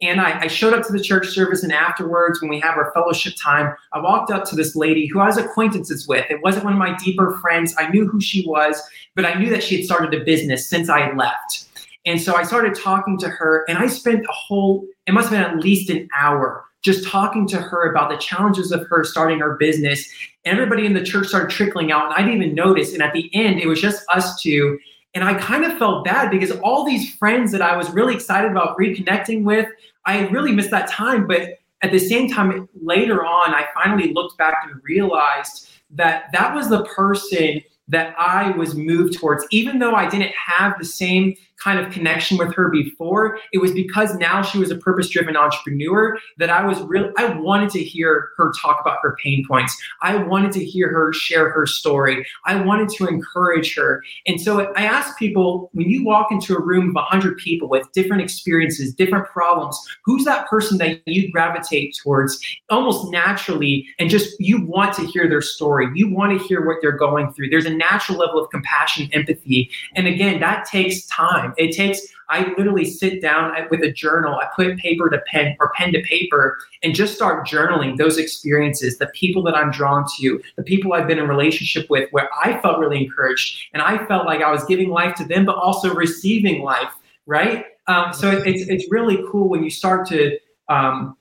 And 0.00 0.20
I, 0.20 0.40
I 0.40 0.46
showed 0.46 0.72
up 0.72 0.86
to 0.86 0.92
the 0.92 1.02
church 1.02 1.28
service, 1.28 1.62
and 1.62 1.72
afterwards, 1.72 2.40
when 2.40 2.48
we 2.48 2.60
have 2.60 2.76
our 2.76 2.90
fellowship 2.92 3.34
time, 3.42 3.74
I 3.92 4.00
walked 4.00 4.30
up 4.30 4.44
to 4.46 4.56
this 4.56 4.74
lady 4.74 5.06
who 5.06 5.20
I 5.20 5.26
was 5.26 5.36
acquaintances 5.36 6.08
with. 6.08 6.24
It 6.30 6.42
wasn't 6.42 6.64
one 6.64 6.72
of 6.72 6.78
my 6.78 6.96
deeper 7.04 7.38
friends, 7.42 7.74
I 7.78 7.88
knew 7.88 8.06
who 8.06 8.20
she 8.20 8.46
was, 8.46 8.80
but 9.14 9.26
I 9.26 9.34
knew 9.34 9.50
that 9.50 9.62
she 9.62 9.76
had 9.76 9.84
started 9.84 10.18
a 10.18 10.24
business 10.24 10.68
since 10.68 10.88
I 10.88 11.00
had 11.00 11.16
left. 11.18 11.68
And 12.06 12.20
so 12.20 12.34
I 12.36 12.42
started 12.42 12.74
talking 12.74 13.18
to 13.18 13.28
her, 13.28 13.64
and 13.68 13.78
I 13.78 13.86
spent 13.86 14.24
a 14.24 14.32
whole, 14.32 14.86
it 15.06 15.12
must 15.12 15.30
have 15.30 15.38
been 15.38 15.58
at 15.58 15.64
least 15.64 15.90
an 15.90 16.08
hour 16.14 16.64
just 16.82 17.08
talking 17.08 17.48
to 17.48 17.56
her 17.56 17.90
about 17.90 18.10
the 18.10 18.16
challenges 18.18 18.70
of 18.70 18.86
her 18.88 19.04
starting 19.04 19.38
her 19.38 19.54
business. 19.54 20.06
Everybody 20.44 20.84
in 20.84 20.92
the 20.92 21.02
church 21.02 21.28
started 21.28 21.48
trickling 21.48 21.90
out, 21.90 22.04
and 22.04 22.14
I 22.14 22.18
didn't 22.18 22.42
even 22.42 22.54
notice. 22.54 22.92
And 22.92 23.02
at 23.02 23.14
the 23.14 23.30
end, 23.34 23.58
it 23.58 23.66
was 23.66 23.80
just 23.80 24.04
us 24.10 24.40
two. 24.42 24.78
And 25.14 25.24
I 25.24 25.34
kind 25.34 25.64
of 25.64 25.78
felt 25.78 26.04
bad 26.04 26.30
because 26.30 26.50
all 26.58 26.84
these 26.84 27.14
friends 27.14 27.52
that 27.52 27.62
I 27.62 27.74
was 27.76 27.88
really 27.90 28.14
excited 28.14 28.50
about 28.50 28.76
reconnecting 28.76 29.44
with, 29.44 29.66
I 30.04 30.26
really 30.28 30.52
missed 30.52 30.70
that 30.72 30.88
time. 30.88 31.26
But 31.26 31.58
at 31.82 31.90
the 31.90 31.98
same 31.98 32.28
time, 32.28 32.68
later 32.82 33.24
on, 33.24 33.54
I 33.54 33.66
finally 33.72 34.12
looked 34.12 34.36
back 34.36 34.68
and 34.68 34.78
realized 34.84 35.70
that 35.90 36.24
that 36.32 36.54
was 36.54 36.68
the 36.68 36.84
person 36.84 37.62
that 37.88 38.14
I 38.18 38.50
was 38.50 38.74
moved 38.74 39.14
towards, 39.14 39.46
even 39.50 39.78
though 39.78 39.94
I 39.94 40.08
didn't 40.08 40.32
have 40.34 40.78
the 40.78 40.84
same 40.84 41.34
kind 41.62 41.78
of 41.78 41.92
connection 41.92 42.36
with 42.36 42.54
her 42.54 42.68
before. 42.68 43.38
It 43.52 43.58
was 43.58 43.72
because 43.72 44.14
now 44.16 44.42
she 44.42 44.58
was 44.58 44.70
a 44.70 44.76
purpose 44.76 45.08
driven 45.08 45.36
entrepreneur 45.36 46.18
that 46.38 46.50
I 46.50 46.64
was 46.66 46.80
real. 46.82 47.12
I 47.16 47.26
wanted 47.38 47.70
to 47.70 47.82
hear 47.82 48.30
her 48.36 48.52
talk 48.60 48.80
about 48.80 48.98
her 49.02 49.16
pain 49.22 49.44
points. 49.46 49.76
I 50.02 50.16
wanted 50.16 50.52
to 50.52 50.64
hear 50.64 50.88
her 50.90 51.12
share 51.12 51.50
her 51.50 51.66
story. 51.66 52.26
I 52.44 52.60
wanted 52.60 52.88
to 52.90 53.06
encourage 53.06 53.74
her. 53.76 54.02
And 54.26 54.40
so 54.40 54.72
I 54.74 54.84
ask 54.84 55.18
people 55.18 55.70
when 55.72 55.88
you 55.88 56.04
walk 56.04 56.30
into 56.30 56.54
a 56.54 56.62
room 56.62 56.90
of 56.90 56.94
100 56.94 57.38
people 57.38 57.68
with 57.68 57.90
different 57.92 58.22
experiences, 58.22 58.94
different 58.94 59.26
problems, 59.26 59.78
who's 60.04 60.24
that 60.24 60.46
person 60.48 60.78
that 60.78 61.00
you 61.06 61.30
gravitate 61.30 61.96
towards 62.02 62.38
almost 62.70 63.10
naturally 63.10 63.86
and 63.98 64.10
just 64.10 64.34
you 64.40 64.64
want 64.64 64.94
to 64.94 65.06
hear 65.06 65.28
their 65.28 65.42
story? 65.42 65.88
You 65.94 66.12
want 66.12 66.38
to 66.38 66.46
hear 66.46 66.66
what 66.66 66.78
they're 66.80 66.92
going 66.92 67.32
through. 67.32 67.50
There's 67.50 67.66
a 67.66 67.74
natural 67.74 68.18
level 68.18 68.42
of 68.42 68.50
compassion, 68.50 69.08
empathy. 69.12 69.70
And 69.94 70.06
again, 70.06 70.40
that 70.40 70.66
takes 70.66 71.06
time. 71.44 71.54
It 71.56 71.74
takes, 71.74 72.00
I 72.28 72.52
literally 72.56 72.84
sit 72.84 73.20
down 73.20 73.52
with 73.70 73.82
a 73.82 73.92
journal, 73.92 74.34
I 74.34 74.48
put 74.54 74.76
paper 74.78 75.10
to 75.10 75.20
pen 75.26 75.56
or 75.60 75.70
pen 75.76 75.92
to 75.92 76.02
paper 76.02 76.58
and 76.82 76.94
just 76.94 77.14
start 77.14 77.46
journaling 77.46 77.96
those 77.96 78.18
experiences, 78.18 78.98
the 78.98 79.06
people 79.08 79.42
that 79.44 79.56
I'm 79.56 79.70
drawn 79.70 80.04
to, 80.18 80.40
the 80.56 80.62
people 80.62 80.92
I've 80.92 81.06
been 81.06 81.18
in 81.18 81.28
relationship 81.28 81.88
with 81.90 82.08
where 82.12 82.28
I 82.42 82.60
felt 82.60 82.78
really 82.78 83.04
encouraged 83.04 83.68
and 83.72 83.82
I 83.82 84.04
felt 84.06 84.26
like 84.26 84.42
I 84.42 84.50
was 84.50 84.64
giving 84.64 84.90
life 84.90 85.14
to 85.16 85.24
them, 85.24 85.44
but 85.44 85.56
also 85.56 85.94
receiving 85.94 86.62
life, 86.62 86.92
right? 87.26 87.66
Um, 87.86 88.12
so 88.12 88.30
it, 88.30 88.46
it's, 88.46 88.68
it's 88.68 88.90
really 88.90 89.22
cool 89.30 89.48
when 89.48 89.62
you 89.62 89.70
start 89.70 90.06
to 90.08 90.38
um, 90.68 91.16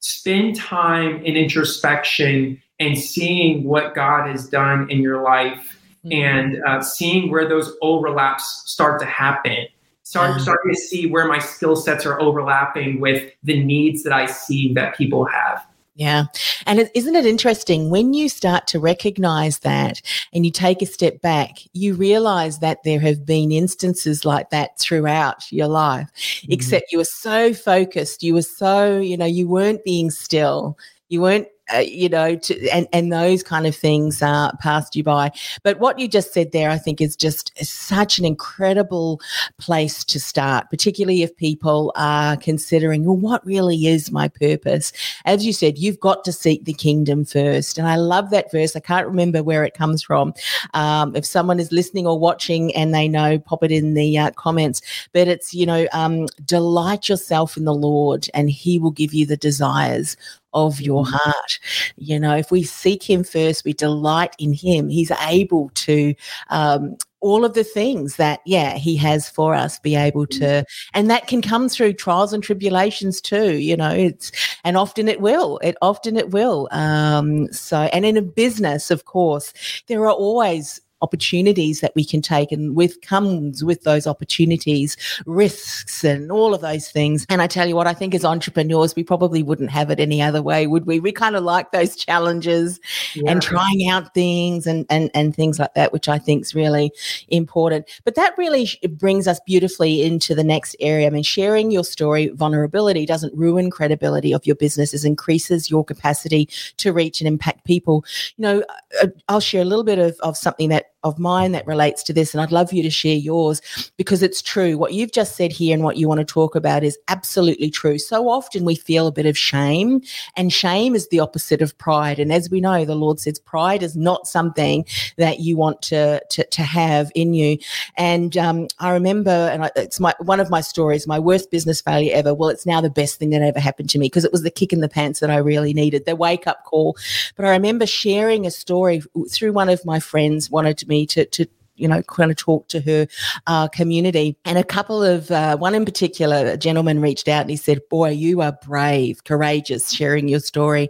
spend 0.00 0.56
time 0.56 1.24
in 1.24 1.34
introspection 1.36 2.60
and 2.80 2.98
seeing 2.98 3.64
what 3.64 3.94
God 3.94 4.28
has 4.28 4.48
done 4.48 4.90
in 4.90 5.00
your 5.00 5.22
life. 5.22 5.78
And 6.10 6.62
uh, 6.66 6.82
seeing 6.82 7.30
where 7.30 7.48
those 7.48 7.74
overlaps 7.82 8.62
start 8.66 9.00
to 9.00 9.06
happen. 9.06 9.66
Start, 10.02 10.32
mm-hmm. 10.32 10.40
starting 10.40 10.74
to 10.74 10.78
see 10.78 11.06
where 11.06 11.26
my 11.26 11.38
skill 11.38 11.76
sets 11.76 12.04
are 12.04 12.20
overlapping 12.20 13.00
with 13.00 13.32
the 13.42 13.62
needs 13.64 14.02
that 14.02 14.12
I 14.12 14.26
see 14.26 14.74
that 14.74 14.94
people 14.96 15.24
have. 15.24 15.66
Yeah. 15.96 16.24
And 16.66 16.90
isn't 16.94 17.14
it 17.14 17.24
interesting 17.24 17.88
when 17.88 18.14
you 18.14 18.28
start 18.28 18.66
to 18.68 18.80
recognize 18.80 19.60
that 19.60 20.02
and 20.32 20.44
you 20.44 20.50
take 20.50 20.82
a 20.82 20.86
step 20.86 21.20
back, 21.20 21.58
you 21.72 21.94
realize 21.94 22.58
that 22.58 22.82
there 22.82 22.98
have 22.98 23.24
been 23.24 23.52
instances 23.52 24.24
like 24.24 24.50
that 24.50 24.78
throughout 24.78 25.50
your 25.52 25.68
life, 25.68 26.10
mm-hmm. 26.16 26.52
except 26.52 26.90
you 26.90 26.98
were 26.98 27.04
so 27.04 27.54
focused, 27.54 28.24
you 28.24 28.34
were 28.34 28.42
so, 28.42 28.98
you 28.98 29.16
know, 29.16 29.24
you 29.24 29.46
weren't 29.46 29.84
being 29.84 30.10
still, 30.10 30.76
you 31.08 31.20
weren't 31.20 31.46
uh, 31.72 31.78
you 31.78 32.08
know, 32.08 32.36
to, 32.36 32.68
and 32.68 32.86
and 32.92 33.12
those 33.12 33.42
kind 33.42 33.66
of 33.66 33.74
things 33.74 34.20
uh, 34.20 34.52
passed 34.60 34.94
you 34.94 35.02
by. 35.02 35.30
But 35.62 35.78
what 35.78 35.98
you 35.98 36.08
just 36.08 36.34
said 36.34 36.52
there, 36.52 36.70
I 36.70 36.76
think, 36.76 37.00
is 37.00 37.16
just 37.16 37.52
such 37.64 38.18
an 38.18 38.24
incredible 38.24 39.20
place 39.58 40.04
to 40.04 40.20
start, 40.20 40.68
particularly 40.68 41.22
if 41.22 41.34
people 41.36 41.92
are 41.96 42.36
considering, 42.36 43.04
well, 43.04 43.16
what 43.16 43.44
really 43.46 43.86
is 43.86 44.12
my 44.12 44.28
purpose? 44.28 44.92
As 45.24 45.46
you 45.46 45.52
said, 45.52 45.78
you've 45.78 46.00
got 46.00 46.24
to 46.24 46.32
seek 46.32 46.64
the 46.64 46.74
kingdom 46.74 47.24
first, 47.24 47.78
and 47.78 47.88
I 47.88 47.96
love 47.96 48.30
that 48.30 48.50
verse. 48.52 48.76
I 48.76 48.80
can't 48.80 49.06
remember 49.06 49.42
where 49.42 49.64
it 49.64 49.74
comes 49.74 50.02
from. 50.02 50.34
Um, 50.74 51.16
if 51.16 51.24
someone 51.24 51.60
is 51.60 51.72
listening 51.72 52.06
or 52.06 52.18
watching 52.18 52.74
and 52.74 52.94
they 52.94 53.08
know, 53.08 53.38
pop 53.38 53.62
it 53.62 53.72
in 53.72 53.94
the 53.94 54.18
uh, 54.18 54.30
comments. 54.32 54.82
But 55.12 55.28
it's 55.28 55.54
you 55.54 55.64
know, 55.64 55.86
um, 55.92 56.26
delight 56.44 57.08
yourself 57.08 57.56
in 57.56 57.64
the 57.64 57.74
Lord, 57.74 58.28
and 58.34 58.50
He 58.50 58.78
will 58.78 58.90
give 58.90 59.14
you 59.14 59.24
the 59.24 59.36
desires 59.38 60.16
of 60.54 60.80
your 60.80 61.04
mm-hmm. 61.04 61.14
heart. 61.14 61.58
You 61.96 62.18
know, 62.18 62.36
if 62.36 62.50
we 62.50 62.62
seek 62.62 63.02
Him 63.02 63.24
first, 63.24 63.64
we 63.64 63.72
delight 63.72 64.34
in 64.38 64.52
Him, 64.52 64.88
He's 64.88 65.10
able 65.10 65.70
to. 65.74 66.14
Um, 66.50 66.96
all 67.24 67.42
of 67.42 67.54
the 67.54 67.64
things 67.64 68.16
that 68.16 68.40
yeah 68.44 68.74
he 68.74 68.94
has 68.96 69.30
for 69.30 69.54
us 69.54 69.78
be 69.78 69.96
able 69.96 70.26
to 70.26 70.40
mm-hmm. 70.40 70.90
and 70.92 71.08
that 71.08 71.26
can 71.26 71.40
come 71.40 71.70
through 71.70 71.90
trials 71.90 72.34
and 72.34 72.42
tribulations 72.42 73.18
too 73.18 73.54
you 73.54 73.74
know 73.74 73.88
it's 73.88 74.30
and 74.62 74.76
often 74.76 75.08
it 75.08 75.22
will 75.22 75.58
it 75.62 75.74
often 75.80 76.18
it 76.18 76.32
will 76.32 76.68
um 76.70 77.50
so 77.50 77.88
and 77.94 78.04
in 78.04 78.18
a 78.18 78.22
business 78.22 78.90
of 78.90 79.06
course 79.06 79.54
there 79.86 80.02
are 80.02 80.12
always 80.12 80.82
opportunities 81.02 81.80
that 81.80 81.92
we 81.94 82.04
can 82.04 82.22
take 82.22 82.52
and 82.52 82.74
with 82.74 83.00
comes 83.02 83.62
with 83.62 83.82
those 83.82 84.06
opportunities 84.06 84.96
risks 85.26 86.04
and 86.04 86.32
all 86.32 86.54
of 86.54 86.60
those 86.60 86.88
things. 86.88 87.26
And 87.28 87.42
i 87.42 87.46
tell 87.46 87.68
you 87.68 87.76
what 87.76 87.86
i 87.86 87.94
think 87.94 88.14
as 88.14 88.24
entrepreneurs 88.24 88.96
we 88.96 89.04
probably 89.04 89.42
wouldn't 89.42 89.70
have 89.70 89.90
it 89.90 90.00
any 90.00 90.22
other 90.22 90.42
way 90.42 90.66
would 90.66 90.86
we? 90.86 91.00
We 91.00 91.12
kind 91.12 91.36
of 91.36 91.44
like 91.44 91.72
those 91.72 91.96
challenges 91.96 92.80
yeah. 93.14 93.30
and 93.30 93.42
trying 93.42 93.88
out 93.88 94.14
things 94.14 94.66
and 94.66 94.86
and 94.90 95.10
and 95.14 95.34
things 95.34 95.58
like 95.58 95.74
that 95.74 95.92
which 95.92 96.08
i 96.08 96.18
think 96.18 96.42
is 96.42 96.54
really 96.54 96.90
important. 97.28 97.86
But 98.04 98.14
that 98.14 98.36
really 98.38 98.68
brings 98.90 99.26
us 99.26 99.40
beautifully 99.46 100.02
into 100.02 100.34
the 100.34 100.44
next 100.44 100.76
area. 100.80 101.06
I 101.06 101.10
mean 101.10 101.22
sharing 101.22 101.70
your 101.70 101.84
story 101.84 102.28
vulnerability 102.28 103.06
doesn't 103.06 103.34
ruin 103.36 103.70
credibility 103.70 104.32
of 104.32 104.46
your 104.46 104.56
business. 104.56 104.94
It 104.94 105.04
increases 105.04 105.70
your 105.70 105.84
capacity 105.84 106.48
to 106.78 106.92
reach 106.92 107.20
and 107.20 107.28
impact 107.28 107.64
people. 107.64 108.04
You 108.36 108.42
know 108.42 108.64
uh, 109.02 109.08
i'll 109.28 109.40
share 109.40 109.62
a 109.62 109.66
little 109.66 109.84
bit 109.84 109.98
of, 109.98 110.16
of 110.20 110.36
something 110.36 110.68
that 110.70 110.93
of 111.04 111.18
mine 111.18 111.52
that 111.52 111.66
relates 111.66 112.02
to 112.04 112.12
this, 112.12 112.34
and 112.34 112.40
I'd 112.40 112.50
love 112.50 112.72
you 112.72 112.82
to 112.82 112.90
share 112.90 113.14
yours 113.14 113.60
because 113.96 114.22
it's 114.22 114.42
true. 114.42 114.76
What 114.76 114.94
you've 114.94 115.12
just 115.12 115.36
said 115.36 115.52
here 115.52 115.74
and 115.74 115.84
what 115.84 115.96
you 115.96 116.08
want 116.08 116.18
to 116.18 116.24
talk 116.24 116.56
about 116.56 116.82
is 116.82 116.98
absolutely 117.08 117.70
true. 117.70 117.98
So 117.98 118.28
often 118.28 118.64
we 118.64 118.74
feel 118.74 119.06
a 119.06 119.12
bit 119.12 119.26
of 119.26 119.38
shame, 119.38 120.02
and 120.36 120.52
shame 120.52 120.94
is 120.94 121.08
the 121.08 121.20
opposite 121.20 121.62
of 121.62 121.76
pride. 121.78 122.18
And 122.18 122.32
as 122.32 122.50
we 122.50 122.60
know, 122.60 122.84
the 122.84 122.96
Lord 122.96 123.20
says 123.20 123.38
pride 123.38 123.82
is 123.82 123.94
not 123.96 124.26
something 124.26 124.84
that 125.16 125.40
you 125.40 125.56
want 125.56 125.82
to 125.82 126.20
to, 126.30 126.44
to 126.44 126.62
have 126.62 127.12
in 127.14 127.34
you. 127.34 127.58
And 127.96 128.36
um, 128.36 128.68
I 128.78 128.90
remember, 128.90 129.30
and 129.30 129.64
I, 129.64 129.70
it's 129.76 130.00
my 130.00 130.14
one 130.18 130.40
of 130.40 130.50
my 130.50 130.60
stories, 130.60 131.06
my 131.06 131.18
worst 131.18 131.50
business 131.50 131.80
failure 131.80 132.14
ever. 132.14 132.34
Well, 132.34 132.48
it's 132.48 132.66
now 132.66 132.80
the 132.80 132.90
best 132.90 133.18
thing 133.18 133.30
that 133.30 133.42
ever 133.42 133.60
happened 133.60 133.90
to 133.90 133.98
me 133.98 134.06
because 134.06 134.24
it 134.24 134.32
was 134.32 134.42
the 134.42 134.50
kick 134.50 134.72
in 134.72 134.80
the 134.80 134.88
pants 134.88 135.20
that 135.20 135.30
I 135.30 135.36
really 135.36 135.74
needed, 135.74 136.06
the 136.06 136.16
wake 136.16 136.46
up 136.46 136.64
call. 136.64 136.96
But 137.36 137.44
I 137.44 137.50
remember 137.50 137.86
sharing 137.86 138.46
a 138.46 138.50
story 138.50 139.02
through 139.30 139.52
one 139.52 139.68
of 139.68 139.84
my 139.84 140.00
friends 140.00 140.50
wanted 140.50 140.78
to 140.78 140.88
me 140.94 141.06
to 141.06 141.24
to 141.26 141.46
you 141.76 141.88
know, 141.88 142.02
kind 142.02 142.30
of 142.30 142.36
talk 142.36 142.68
to 142.68 142.80
her 142.80 143.06
uh, 143.46 143.68
community. 143.68 144.36
And 144.44 144.58
a 144.58 144.64
couple 144.64 145.02
of, 145.02 145.30
uh, 145.30 145.56
one 145.56 145.74
in 145.74 145.84
particular, 145.84 146.46
a 146.46 146.56
gentleman 146.56 147.00
reached 147.00 147.28
out 147.28 147.42
and 147.42 147.50
he 147.50 147.56
said, 147.56 147.80
Boy, 147.90 148.10
you 148.10 148.40
are 148.40 148.56
brave, 148.64 149.24
courageous, 149.24 149.90
sharing 149.90 150.28
your 150.28 150.40
story. 150.40 150.88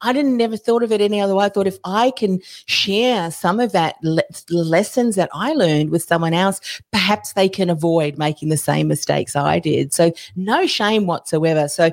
I 0.00 0.12
didn't 0.12 0.36
never 0.36 0.56
thought 0.56 0.82
of 0.82 0.92
it 0.92 1.00
any 1.00 1.20
other 1.20 1.34
way. 1.34 1.44
I 1.44 1.48
thought 1.48 1.66
if 1.66 1.78
I 1.84 2.10
can 2.10 2.40
share 2.66 3.30
some 3.30 3.60
of 3.60 3.72
that 3.72 3.96
le- 4.02 4.22
lessons 4.50 5.16
that 5.16 5.30
I 5.32 5.52
learned 5.52 5.90
with 5.90 6.02
someone 6.02 6.34
else, 6.34 6.60
perhaps 6.90 7.32
they 7.34 7.48
can 7.48 7.70
avoid 7.70 8.18
making 8.18 8.48
the 8.48 8.56
same 8.56 8.88
mistakes 8.88 9.36
I 9.36 9.58
did. 9.60 9.92
So, 9.92 10.12
no 10.36 10.66
shame 10.66 11.06
whatsoever. 11.06 11.68
So, 11.68 11.90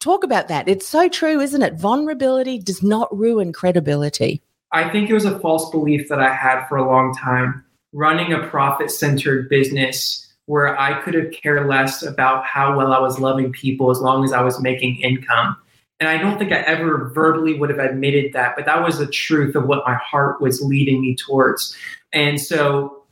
talk 0.00 0.24
about 0.24 0.48
that. 0.48 0.68
It's 0.68 0.86
so 0.86 1.08
true, 1.08 1.40
isn't 1.40 1.62
it? 1.62 1.74
Vulnerability 1.74 2.58
does 2.58 2.82
not 2.82 3.16
ruin 3.16 3.52
credibility. 3.52 4.42
I 4.76 4.90
think 4.90 5.08
it 5.08 5.14
was 5.14 5.24
a 5.24 5.38
false 5.40 5.70
belief 5.70 6.08
that 6.08 6.20
I 6.20 6.34
had 6.34 6.66
for 6.66 6.76
a 6.76 6.86
long 6.86 7.14
time. 7.14 7.64
Running 7.92 8.32
a 8.32 8.46
profit 8.48 8.90
centered 8.90 9.48
business 9.48 10.26
where 10.46 10.78
I 10.78 11.00
could 11.02 11.14
have 11.14 11.32
cared 11.32 11.66
less 11.66 12.02
about 12.02 12.44
how 12.44 12.76
well 12.76 12.92
I 12.92 12.98
was 12.98 13.18
loving 13.18 13.52
people 13.52 13.90
as 13.90 14.00
long 14.00 14.24
as 14.24 14.32
I 14.32 14.42
was 14.42 14.60
making 14.60 15.00
income. 15.00 15.56
And 15.98 16.08
I 16.08 16.18
don't 16.18 16.38
think 16.38 16.52
I 16.52 16.58
ever 16.60 17.10
verbally 17.14 17.58
would 17.58 17.70
have 17.70 17.78
admitted 17.78 18.32
that, 18.34 18.54
but 18.54 18.66
that 18.66 18.82
was 18.82 18.98
the 18.98 19.06
truth 19.06 19.54
of 19.54 19.66
what 19.66 19.82
my 19.86 19.94
heart 19.94 20.40
was 20.40 20.60
leading 20.60 21.00
me 21.00 21.16
towards. 21.16 21.74
And 22.12 22.40
so 22.40 23.04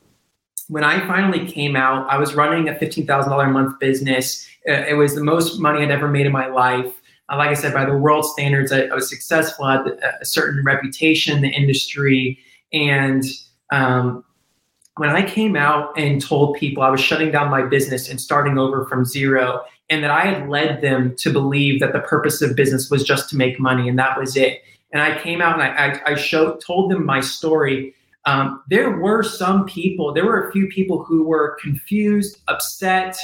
when 0.68 0.84
I 0.84 1.06
finally 1.06 1.50
came 1.50 1.76
out, 1.76 2.08
I 2.10 2.18
was 2.18 2.34
running 2.34 2.68
a 2.68 2.74
$15,000 2.74 3.44
a 3.44 3.50
month 3.50 3.78
business. 3.78 4.46
Uh, 4.68 4.84
it 4.88 4.94
was 4.94 5.14
the 5.14 5.24
most 5.24 5.58
money 5.58 5.82
I'd 5.82 5.90
ever 5.90 6.08
made 6.08 6.26
in 6.26 6.32
my 6.32 6.46
life. 6.46 6.92
Uh, 7.30 7.36
like 7.36 7.50
I 7.50 7.54
said, 7.54 7.72
by 7.72 7.84
the 7.84 7.96
world 7.96 8.26
standards, 8.26 8.72
I, 8.72 8.82
I 8.82 8.94
was 8.94 9.08
successful, 9.08 9.64
I 9.64 9.76
had 9.76 9.86
a 10.20 10.24
certain 10.24 10.64
reputation 10.64 11.36
in 11.36 11.42
the 11.42 11.48
industry. 11.48 12.38
And 12.72 13.24
um, 13.72 14.24
when 14.96 15.10
I 15.10 15.22
came 15.22 15.56
out 15.56 15.98
and 15.98 16.20
told 16.20 16.56
people 16.56 16.82
I 16.82 16.90
was 16.90 17.00
shutting 17.00 17.30
down 17.30 17.50
my 17.50 17.62
business 17.62 18.08
and 18.08 18.20
starting 18.20 18.58
over 18.58 18.84
from 18.86 19.04
zero, 19.04 19.62
and 19.90 20.02
that 20.02 20.10
I 20.10 20.22
had 20.22 20.48
led 20.48 20.80
them 20.80 21.14
to 21.18 21.30
believe 21.30 21.80
that 21.80 21.92
the 21.92 22.00
purpose 22.00 22.40
of 22.40 22.56
business 22.56 22.90
was 22.90 23.04
just 23.04 23.28
to 23.30 23.36
make 23.36 23.60
money, 23.60 23.88
and 23.88 23.98
that 23.98 24.18
was 24.18 24.36
it. 24.36 24.62
And 24.92 25.02
I 25.02 25.20
came 25.20 25.42
out 25.42 25.60
and 25.60 25.62
I, 25.62 26.00
I, 26.08 26.12
I 26.12 26.14
showed, 26.14 26.60
told 26.60 26.90
them 26.90 27.04
my 27.04 27.20
story. 27.20 27.94
Um, 28.26 28.62
there 28.70 28.96
were 28.96 29.22
some 29.22 29.66
people, 29.66 30.14
there 30.14 30.24
were 30.24 30.48
a 30.48 30.52
few 30.52 30.68
people 30.68 31.04
who 31.04 31.24
were 31.24 31.58
confused, 31.60 32.40
upset, 32.48 33.18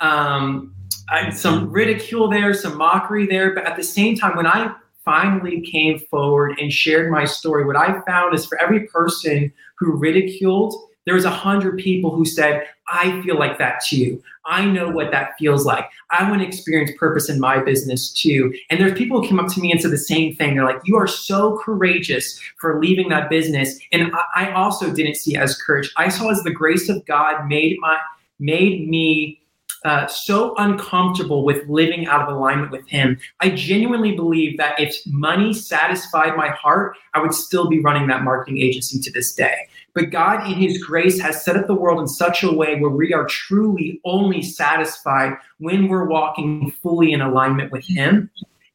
um, 0.00 0.74
I, 1.10 1.30
some 1.30 1.70
ridicule 1.70 2.28
there, 2.28 2.54
some 2.54 2.76
mockery 2.76 3.26
there. 3.26 3.54
But 3.54 3.66
at 3.66 3.76
the 3.76 3.84
same 3.84 4.16
time, 4.16 4.36
when 4.36 4.46
I 4.46 4.74
finally 5.04 5.60
came 5.60 5.98
forward 5.98 6.58
and 6.58 6.72
shared 6.72 7.10
my 7.10 7.24
story, 7.24 7.64
what 7.64 7.76
I 7.76 8.00
found 8.02 8.34
is 8.34 8.46
for 8.46 8.60
every 8.60 8.86
person 8.86 9.52
who 9.78 9.96
ridiculed, 9.96 10.74
there 11.06 11.14
was 11.14 11.24
a 11.24 11.30
hundred 11.30 11.78
people 11.78 12.14
who 12.14 12.24
said, 12.24 12.66
I 12.88 13.20
feel 13.22 13.38
like 13.38 13.58
that 13.58 13.82
too. 13.84 14.22
I 14.44 14.64
know 14.64 14.88
what 14.90 15.10
that 15.10 15.32
feels 15.38 15.64
like. 15.64 15.88
I 16.10 16.28
want 16.28 16.42
to 16.42 16.46
experience 16.46 16.90
purpose 16.98 17.28
in 17.28 17.40
my 17.40 17.58
business 17.62 18.12
too. 18.12 18.54
And 18.68 18.80
there's 18.80 18.96
people 18.96 19.20
who 19.20 19.28
came 19.28 19.40
up 19.40 19.48
to 19.54 19.60
me 19.60 19.72
and 19.72 19.80
said 19.80 19.90
the 19.90 19.98
same 19.98 20.34
thing. 20.34 20.54
They're 20.54 20.64
like, 20.64 20.80
you 20.84 20.96
are 20.96 21.06
so 21.06 21.58
courageous 21.58 22.38
for 22.58 22.80
leaving 22.80 23.08
that 23.08 23.30
business. 23.30 23.78
And 23.92 24.12
I 24.34 24.52
also 24.52 24.92
didn't 24.92 25.16
see 25.16 25.36
as 25.36 25.60
courage. 25.60 25.90
I 25.96 26.08
saw 26.08 26.30
as 26.30 26.42
the 26.42 26.52
grace 26.52 26.88
of 26.88 27.04
God 27.06 27.48
made 27.48 27.78
my 27.80 27.98
made 28.38 28.88
me 28.88 29.39
uh, 29.84 30.06
so 30.06 30.54
uncomfortable 30.58 31.44
with 31.44 31.68
living 31.68 32.06
out 32.06 32.20
of 32.20 32.34
alignment 32.34 32.70
with 32.70 32.86
Him. 32.88 33.18
I 33.40 33.50
genuinely 33.50 34.14
believe 34.14 34.58
that 34.58 34.78
if 34.78 34.94
money 35.06 35.52
satisfied 35.52 36.36
my 36.36 36.48
heart, 36.48 36.96
I 37.14 37.20
would 37.20 37.34
still 37.34 37.68
be 37.68 37.80
running 37.80 38.06
that 38.08 38.22
marketing 38.22 38.58
agency 38.58 39.00
to 39.00 39.12
this 39.12 39.34
day. 39.34 39.68
But 39.94 40.10
God, 40.10 40.46
in 40.46 40.54
His 40.54 40.82
grace, 40.82 41.20
has 41.20 41.44
set 41.44 41.56
up 41.56 41.66
the 41.66 41.74
world 41.74 42.00
in 42.00 42.08
such 42.08 42.42
a 42.42 42.52
way 42.52 42.78
where 42.78 42.90
we 42.90 43.12
are 43.12 43.26
truly 43.26 44.00
only 44.04 44.42
satisfied 44.42 45.36
when 45.58 45.88
we're 45.88 46.06
walking 46.06 46.70
fully 46.82 47.12
in 47.12 47.20
alignment 47.20 47.72
with 47.72 47.84
Him. 47.86 48.30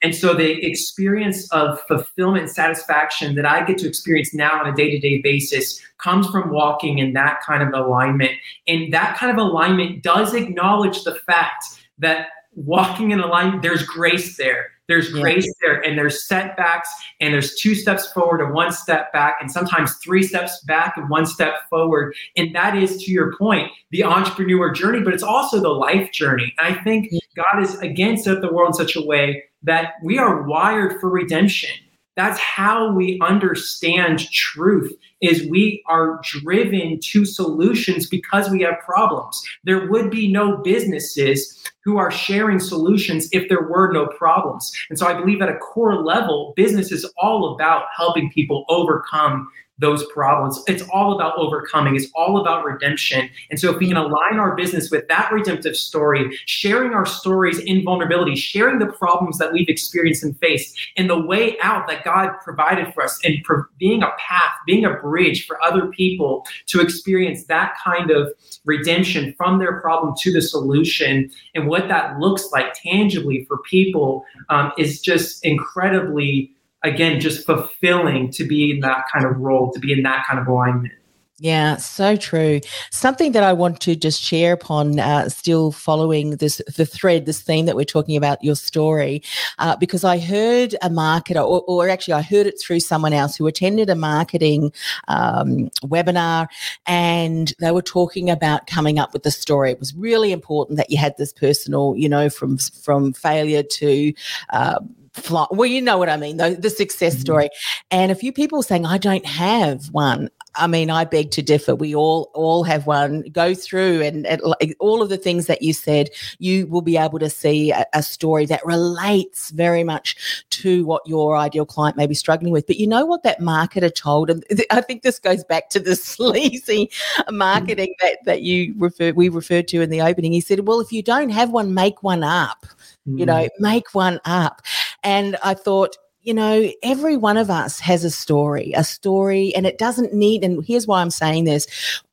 And 0.06 0.14
so 0.14 0.36
the 0.36 0.64
experience 0.64 1.52
of 1.52 1.82
fulfillment 1.88 2.44
and 2.44 2.52
satisfaction 2.52 3.34
that 3.34 3.46
I 3.48 3.66
get 3.66 3.80
to 3.80 3.88
experience 3.88 4.36
now 4.36 4.60
on 4.60 4.72
a 4.72 4.76
day 4.76 4.92
to 4.92 5.00
day 5.00 5.20
basis 5.20 5.82
comes 5.98 6.28
from 6.28 6.52
walking 6.52 7.00
in 7.00 7.14
that 7.14 7.42
kind 7.42 7.64
of 7.64 7.74
alignment. 7.74 8.34
And 8.68 8.94
that 8.94 9.18
kind 9.18 9.32
of 9.32 9.44
alignment 9.44 10.04
does 10.04 10.36
acknowledge 10.36 11.06
the 11.06 11.16
fact 11.16 11.66
that 11.98 12.28
walking 12.54 13.10
in 13.10 13.20
alignment, 13.20 13.64
there's 13.64 13.82
grace 13.82 14.38
there. 14.38 14.68
There's 14.88 15.10
grace 15.10 15.52
there, 15.62 15.82
and 15.82 15.98
there's 15.98 16.28
setbacks, 16.28 16.88
and 17.20 17.34
there's 17.34 17.56
two 17.56 17.74
steps 17.74 18.12
forward 18.14 18.40
and 18.40 18.54
one 18.54 18.72
step 18.72 19.12
back, 19.12 19.38
and 19.42 19.52
sometimes 19.52 19.96
three 19.96 20.22
steps 20.22 20.64
back 20.66 20.96
and 20.96 21.10
one 21.10 21.26
step 21.26 21.68
forward. 21.72 22.14
And 22.38 22.54
that 22.54 22.78
is, 22.78 23.04
to 23.04 23.12
your 23.12 23.36
point, 23.36 23.72
the 23.90 24.04
entrepreneur 24.04 24.72
journey, 24.72 25.02
but 25.02 25.16
it's 25.16 25.24
also 25.24 25.60
the 25.60 25.70
life 25.70 26.12
journey. 26.12 26.54
And 26.60 26.76
I 26.76 26.80
think 26.84 27.12
God 27.36 27.64
is 27.64 27.80
again 27.80 28.16
set 28.16 28.42
the 28.42 28.54
world 28.54 28.70
in 28.70 28.74
such 28.74 28.96
a 28.96 29.02
way 29.02 29.46
that 29.66 29.94
we 30.04 30.18
are 30.18 30.44
wired 30.44 31.00
for 31.00 31.10
redemption. 31.10 31.70
That's 32.16 32.40
how 32.40 32.94
we 32.94 33.20
understand 33.22 34.30
truth 34.32 34.94
is 35.22 35.50
we 35.50 35.84
are 35.88 36.22
driven 36.24 37.00
to 37.02 37.26
solutions 37.26 38.08
because 38.08 38.50
we 38.50 38.62
have 38.62 38.80
problems. 38.80 39.44
There 39.66 39.90
would 39.90 40.12
be 40.12 40.32
no 40.32 40.58
businesses 40.58 41.62
who 41.84 41.98
are 41.98 42.12
sharing 42.12 42.60
solutions 42.60 43.28
if 43.32 43.50
there 43.50 43.68
were 43.68 43.92
no 43.92 44.08
problems. 44.08 44.72
And 44.90 44.98
so 44.98 45.08
I 45.08 45.14
believe 45.14 45.42
at 45.42 45.50
a 45.50 45.58
core 45.58 46.04
level, 46.04 46.54
business 46.56 46.92
is 46.92 47.06
all 47.18 47.54
about 47.54 47.86
helping 47.96 48.32
people 48.32 48.66
overcome 48.70 49.50
those 49.80 50.06
problems. 50.12 50.62
It's 50.68 50.84
all 50.94 51.16
about 51.16 51.38
overcoming, 51.38 51.96
it's 51.96 52.08
all 52.16 52.38
about 52.40 52.64
redemption. 52.64 53.30
And 53.50 53.60
so, 53.60 53.72
if 53.72 53.80
we 53.80 53.88
can 53.88 53.98
align 53.98 54.40
our 54.40 54.56
business 54.56 54.90
with 54.90 55.08
that 55.10 55.32
redemptive 55.32 55.76
story, 55.76 56.38
sharing 56.46 56.94
our 56.94 57.06
stories 57.06 57.60
in 57.60 57.84
vulnerability, 57.84 58.36
sharing 58.36 58.80
the 58.80 58.88
problems 58.88 59.38
that 59.38 59.52
we've 59.52 59.68
experienced 59.68 60.24
and 60.24 60.38
faced, 60.40 60.78
and 60.98 61.10
the 61.10 61.20
way 61.20 61.58
out 61.62 61.88
that 61.88 62.04
God 62.04 62.32
provided 62.44 62.94
for 62.94 63.04
us, 63.04 63.20
and 63.24 63.46
being 63.78 64.02
a 64.02 64.12
path, 64.18 64.54
being 64.66 64.86
a 64.86 64.94
bridge 64.94 65.46
for 65.46 65.62
other 65.64 65.88
people 65.88 66.46
to 66.68 66.80
experience 66.80 67.46
that 67.46 67.76
kind 67.84 68.12
of 68.12 68.32
redemption 68.64 69.34
from 69.38 69.60
their 69.60 69.82
problem 69.82 70.14
to 70.22 70.32
the 70.32 70.42
solution, 70.42 71.30
and 71.54 71.68
what 71.68 71.88
that 71.90 72.20
looks 72.20 72.50
like 72.52 72.74
tangibly 72.74 73.46
for 73.46 73.58
people 73.60 74.24
um, 74.50 74.72
is 74.78 75.02
just 75.02 75.44
incredibly 75.44 76.55
again, 76.86 77.20
just 77.20 77.46
fulfilling 77.46 78.32
to 78.32 78.44
be 78.46 78.72
in 78.72 78.80
that 78.82 79.06
kind 79.14 79.26
of 79.26 79.38
role, 79.38 79.72
to 79.72 79.80
be 79.80 79.92
in 79.92 80.04
that 80.04 80.26
kind 80.28 80.40
of 80.40 80.48
alignment. 80.48 80.94
Yeah, 81.38 81.76
so 81.76 82.16
true. 82.16 82.62
Something 82.92 83.34
that 83.34 83.44
I 83.44 83.52
want 83.52 83.82
to 83.82 83.94
just 83.98 84.22
share 84.22 84.54
upon, 84.54 85.00
uh, 85.02 85.28
still 85.28 85.74
following 85.74 86.38
this 86.38 86.62
the 86.78 86.86
thread, 86.86 87.26
this 87.26 87.42
theme 87.42 87.66
that 87.66 87.76
we're 87.76 87.84
talking 87.84 88.16
about, 88.16 88.42
your 88.42 88.56
story, 88.56 89.22
uh, 89.60 89.76
because 89.76 90.06
I 90.06 90.18
heard 90.18 90.76
a 90.82 90.90
marketer, 90.90 91.46
or, 91.46 91.62
or, 91.68 91.90
actually 91.90 92.14
I 92.14 92.22
heard 92.22 92.48
it 92.48 92.58
through 92.62 92.80
someone 92.80 93.12
else 93.12 93.36
who 93.36 93.48
attended 93.48 93.90
a 93.90 93.96
marketing 93.96 94.72
um, 95.10 95.70
webinar, 95.84 96.48
and 96.86 97.54
they 97.60 97.72
were 97.72 97.82
talking 97.82 98.30
about 98.30 98.68
coming 98.68 98.98
up 98.98 99.12
with 99.12 99.24
the 99.24 99.32
story. 99.32 99.72
It 99.72 99.80
was 99.80 99.94
really 99.94 100.32
important 100.32 100.78
that 100.78 100.90
you 100.90 100.98
had 100.98 101.18
this 101.18 101.34
personal, 101.34 101.96
you 101.98 102.08
know, 102.08 102.30
from 102.30 102.58
from 102.58 103.12
failure 103.12 103.64
to 103.64 104.14
uh, 104.52 104.80
fly. 105.16 105.48
Well, 105.52 105.66
you 105.66 105.82
know 105.82 105.98
what 105.98 106.10
I 106.10 106.18
mean, 106.18 106.38
the, 106.38 106.58
the 106.60 106.70
success 106.70 107.14
mm-hmm. 107.14 107.22
story. 107.22 107.50
And 107.92 108.12
a 108.12 108.16
few 108.16 108.32
people 108.32 108.62
saying, 108.64 108.86
I 108.86 108.98
don't 108.98 109.26
have 109.26 109.88
one. 109.92 110.30
I 110.58 110.68
mean, 110.68 110.90
I 110.90 111.06
beg 111.06 111.32
to 111.32 111.42
differ. 111.42 111.76
We 111.76 111.96
all 111.96 112.32
all 112.34 112.64
have 112.64 112.88
one. 112.88 113.24
Go 113.32 113.54
through 113.54 114.02
and, 114.02 114.26
and 114.26 114.42
all 114.80 115.02
of 115.02 115.10
the 115.10 115.18
things 115.18 115.48
that 115.48 115.62
you 115.62 115.74
said. 115.74 116.10
You 116.40 116.68
will 116.68 116.82
be 116.82 116.98
able 116.98 117.20
to 117.20 117.30
see 117.30 117.72
a, 117.72 117.86
a, 117.94 118.02
story 118.02 118.46
that 118.46 118.66
relates 118.66 119.50
very 119.50 119.84
much 119.84 120.46
to 120.52 120.86
what 120.86 121.06
your 121.06 121.36
ideal 121.36 121.66
client 121.66 121.98
may 121.98 122.08
be 122.08 122.14
struggling 122.14 122.54
with. 122.54 122.68
But 122.68 122.78
you 122.78 122.88
know 122.88 123.06
what 123.06 123.24
that 123.24 123.42
marketer 123.42 123.94
told, 123.94 124.30
and 124.30 124.44
I 124.72 124.82
think 124.82 125.02
this 125.02 125.20
goes 125.20 125.44
back 125.44 125.70
to 125.72 125.80
the 125.80 125.96
sleazy 125.96 126.90
marketing 127.30 127.94
mm. 128.00 128.02
that 128.02 128.20
that 128.26 128.42
you 128.42 128.74
refer 128.78 129.12
we 129.12 129.30
referred 129.30 129.68
to 129.70 129.82
in 129.82 129.90
the 129.90 130.02
opening. 130.02 130.32
He 130.32 130.42
said, 130.42 130.68
"Well, 130.68 130.80
if 130.80 130.92
you 130.92 131.04
don't 131.04 131.30
have 131.30 131.52
one, 131.52 131.74
make 131.74 132.04
one 132.04 132.24
up." 132.24 132.66
Mm. 133.08 133.20
You 133.20 133.26
know, 133.26 133.44
mm. 133.44 133.50
make 133.60 133.94
one 133.94 134.20
up. 134.26 134.62
And 135.06 135.38
I 135.44 135.54
thought, 135.54 135.96
you 136.22 136.34
know, 136.34 136.72
every 136.82 137.16
one 137.16 137.38
of 137.38 137.52
us 137.52 137.80
has 137.80 138.04
a 138.04 138.10
story, 138.10 138.74
a 138.76 138.84
story, 138.84 139.54
and 139.56 139.68
it 139.68 139.78
doesn't 139.78 140.14
need, 140.14 140.44
and 140.44 140.66
here's 140.66 140.88
why 140.88 141.00
I'm 141.00 141.12
saying 141.12 141.44
this. 141.46 141.68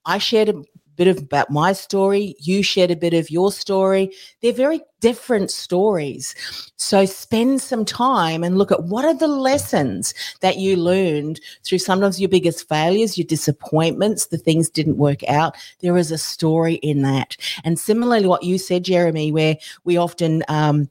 I 0.05 0.19
shared 0.19 0.51
a 0.51 0.63
bit 0.97 1.09
of 1.09 1.17
about 1.17 1.51
my 1.51 1.73
story, 1.73 2.37
you 2.39 2.63
shared 2.63 2.91
a 2.91 2.97
bit 2.97 3.15
of 3.15 3.31
your 3.31 3.51
story. 3.51 4.13
They're 4.43 4.53
very 4.53 4.83
different 5.01 5.51
stories. 5.51 6.35
So 6.77 7.07
spend 7.07 7.63
some 7.63 7.87
time 7.87 8.45
and 8.45 8.59
look 8.59 8.71
at 8.71 8.85
what 8.85 9.07
are 9.07 9.15
the 9.15 9.27
lessons 9.27 10.13
that 10.43 10.59
you 10.59 10.77
learned 10.77 11.41
through 11.65 11.79
sometimes 11.79 12.21
your 12.21 12.29
biggest 12.29 12.69
failures, 12.69 13.17
your 13.17 13.27
disappointments, 13.27 14.27
the 14.27 14.37
things 14.37 14.69
didn't 14.69 14.99
work 14.99 15.27
out. 15.31 15.57
There 15.81 15.97
is 15.97 16.13
a 16.13 16.19
story 16.19 16.75
in 16.75 17.01
that. 17.03 17.39
And 17.65 17.79
similarly, 17.79 18.27
what 18.27 18.43
you 18.43 18.59
said, 18.59 18.85
Jeremy, 18.85 19.33
where 19.33 19.57
we 19.85 19.97
often, 19.97 20.45
um, 20.49 20.91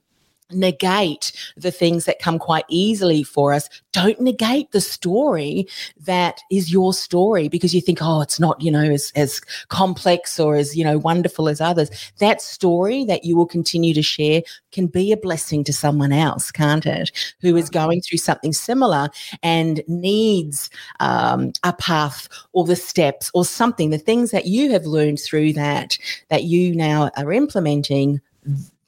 negate 0.53 1.31
the 1.55 1.71
things 1.71 2.05
that 2.05 2.19
come 2.19 2.39
quite 2.39 2.65
easily 2.67 3.23
for 3.23 3.53
us. 3.53 3.69
Don't 3.91 4.19
negate 4.19 4.71
the 4.71 4.81
story 4.81 5.67
that 5.99 6.39
is 6.49 6.71
your 6.71 6.93
story 6.93 7.47
because 7.47 7.73
you 7.75 7.81
think, 7.81 7.99
oh, 8.01 8.21
it's 8.21 8.39
not, 8.39 8.61
you 8.61 8.71
know, 8.71 8.83
as, 8.83 9.11
as 9.15 9.41
complex 9.67 10.39
or 10.39 10.55
as, 10.55 10.75
you 10.75 10.83
know, 10.83 10.97
wonderful 10.97 11.49
as 11.49 11.61
others. 11.61 11.89
That 12.19 12.41
story 12.41 13.03
that 13.05 13.23
you 13.23 13.35
will 13.35 13.45
continue 13.45 13.93
to 13.93 14.01
share 14.01 14.41
can 14.71 14.87
be 14.87 15.11
a 15.11 15.17
blessing 15.17 15.63
to 15.65 15.73
someone 15.73 16.11
else, 16.11 16.51
can't 16.51 16.85
it? 16.85 17.11
Who 17.41 17.55
is 17.55 17.69
going 17.69 18.01
through 18.01 18.19
something 18.19 18.53
similar 18.53 19.09
and 19.43 19.83
needs 19.87 20.69
um, 20.99 21.51
a 21.63 21.73
path 21.73 22.29
or 22.53 22.65
the 22.65 22.75
steps 22.75 23.29
or 23.33 23.45
something, 23.45 23.89
the 23.89 23.97
things 23.97 24.31
that 24.31 24.45
you 24.45 24.71
have 24.71 24.85
learned 24.85 25.19
through 25.19 25.53
that, 25.53 25.97
that 26.29 26.43
you 26.43 26.75
now 26.75 27.09
are 27.17 27.33
implementing 27.33 28.21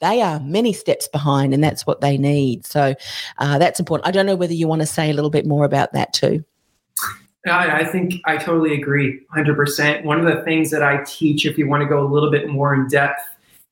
they 0.04 0.20
are 0.20 0.38
many 0.40 0.72
steps 0.72 1.08
behind 1.08 1.54
and 1.54 1.64
that's 1.64 1.86
what 1.86 2.02
they 2.02 2.18
need. 2.18 2.66
So 2.66 2.94
uh, 3.38 3.58
that's 3.58 3.80
important. 3.80 4.06
I 4.06 4.10
don't 4.10 4.26
know 4.26 4.36
whether 4.36 4.52
you 4.52 4.68
want 4.68 4.82
to 4.82 4.86
say 4.86 5.10
a 5.10 5.14
little 5.14 5.30
bit 5.30 5.46
more 5.46 5.64
about 5.64 5.94
that 5.94 6.12
too. 6.12 6.44
I 7.46 7.84
think 7.84 8.20
I 8.24 8.36
totally 8.36 8.74
agree 8.74 9.20
100%. 9.36 10.04
One 10.04 10.18
of 10.18 10.26
the 10.26 10.42
things 10.42 10.70
that 10.70 10.82
I 10.82 11.02
teach, 11.04 11.44
if 11.44 11.58
you 11.58 11.68
want 11.68 11.82
to 11.82 11.88
go 11.88 12.06
a 12.06 12.08
little 12.08 12.30
bit 12.30 12.48
more 12.48 12.74
in 12.74 12.86
depth, 12.88 13.20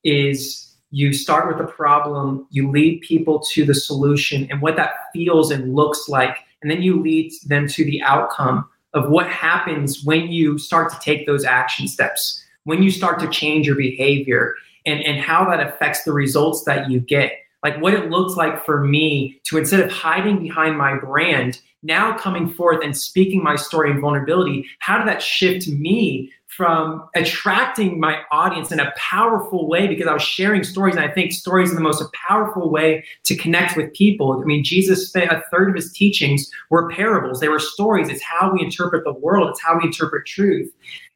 is 0.05 0.75
you 0.91 1.13
start 1.13 1.49
with 1.49 1.59
the 1.59 1.73
problem, 1.73 2.47
you 2.51 2.71
lead 2.71 3.01
people 3.01 3.41
to 3.53 3.65
the 3.65 3.75
solution 3.75 4.47
and 4.51 4.61
what 4.61 4.77
that 4.77 4.93
feels 5.15 5.51
and 5.51 5.75
looks 5.75 6.09
like, 6.09 6.39
and 6.61 6.71
then 6.71 6.83
you 6.83 7.01
lead 7.01 7.33
them 7.47 7.67
to 7.69 7.85
the 7.85 8.03
outcome 8.03 8.69
of 8.93 9.11
what 9.11 9.27
happens 9.27 10.05
when 10.05 10.29
you 10.29 10.59
start 10.59 10.93
to 10.93 10.99
take 11.01 11.27
those 11.27 11.45
action 11.45 11.89
steps, 11.89 12.45
when 12.65 12.83
you 12.83 12.91
start 12.91 13.19
to 13.21 13.29
change 13.29 13.67
your 13.67 13.77
behavior 13.77 14.55
and, 14.87 15.01
and 15.05 15.21
how 15.21 15.49
that 15.49 15.67
affects 15.67 16.05
the 16.05 16.13
results 16.13 16.65
that 16.65 16.91
you 16.91 17.01
get. 17.01 17.33
Like 17.63 17.81
what 17.81 17.95
it 17.95 18.11
looks 18.11 18.37
like 18.37 18.65
for 18.65 18.83
me 18.83 19.41
to 19.45 19.59
instead 19.59 19.81
of 19.81 19.91
hiding 19.91 20.43
behind 20.43 20.77
my 20.77 20.97
brand, 20.99 21.61
now 21.85 22.17
coming 22.17 22.49
forth 22.49 22.83
and 22.83 22.97
speaking 22.97 23.43
my 23.43 23.57
story 23.57 23.91
and 23.91 24.01
vulnerability, 24.01 24.67
how 24.81 24.99
did 24.99 25.07
that 25.07 25.23
shift 25.23 25.69
me 25.69 26.33
from 26.57 27.09
attracting 27.15 27.99
my 27.99 28.19
audience 28.31 28.71
in 28.71 28.79
a 28.79 28.93
powerful 28.97 29.67
way 29.69 29.87
because 29.87 30.07
I 30.07 30.13
was 30.13 30.23
sharing 30.23 30.65
stories. 30.65 30.95
And 30.95 31.05
I 31.05 31.09
think 31.09 31.33
stories 31.33 31.73
are 31.73 31.75
the 31.75 31.81
most 31.81 32.05
powerful 32.13 32.71
way 32.71 33.05
to 33.25 33.35
connect 33.35 33.75
with 33.75 33.95
people. 33.95 34.39
I 34.39 34.45
mean, 34.45 34.63
Jesus 34.63 35.09
spent 35.09 35.33
a 35.33 35.43
third 35.51 35.71
of 35.71 35.75
his 35.75 35.93
teachings 35.93 36.51
were 36.69 36.91
parables, 36.91 37.41
they 37.41 37.49
were 37.49 37.59
stories. 37.59 38.11
It's 38.11 38.23
how 38.23 38.53
we 38.53 38.63
interpret 38.63 39.05
the 39.05 39.15
world, 39.15 39.49
it's 39.49 39.63
how 39.63 39.79
we 39.79 39.85
interpret 39.85 40.27
truth. 40.27 40.71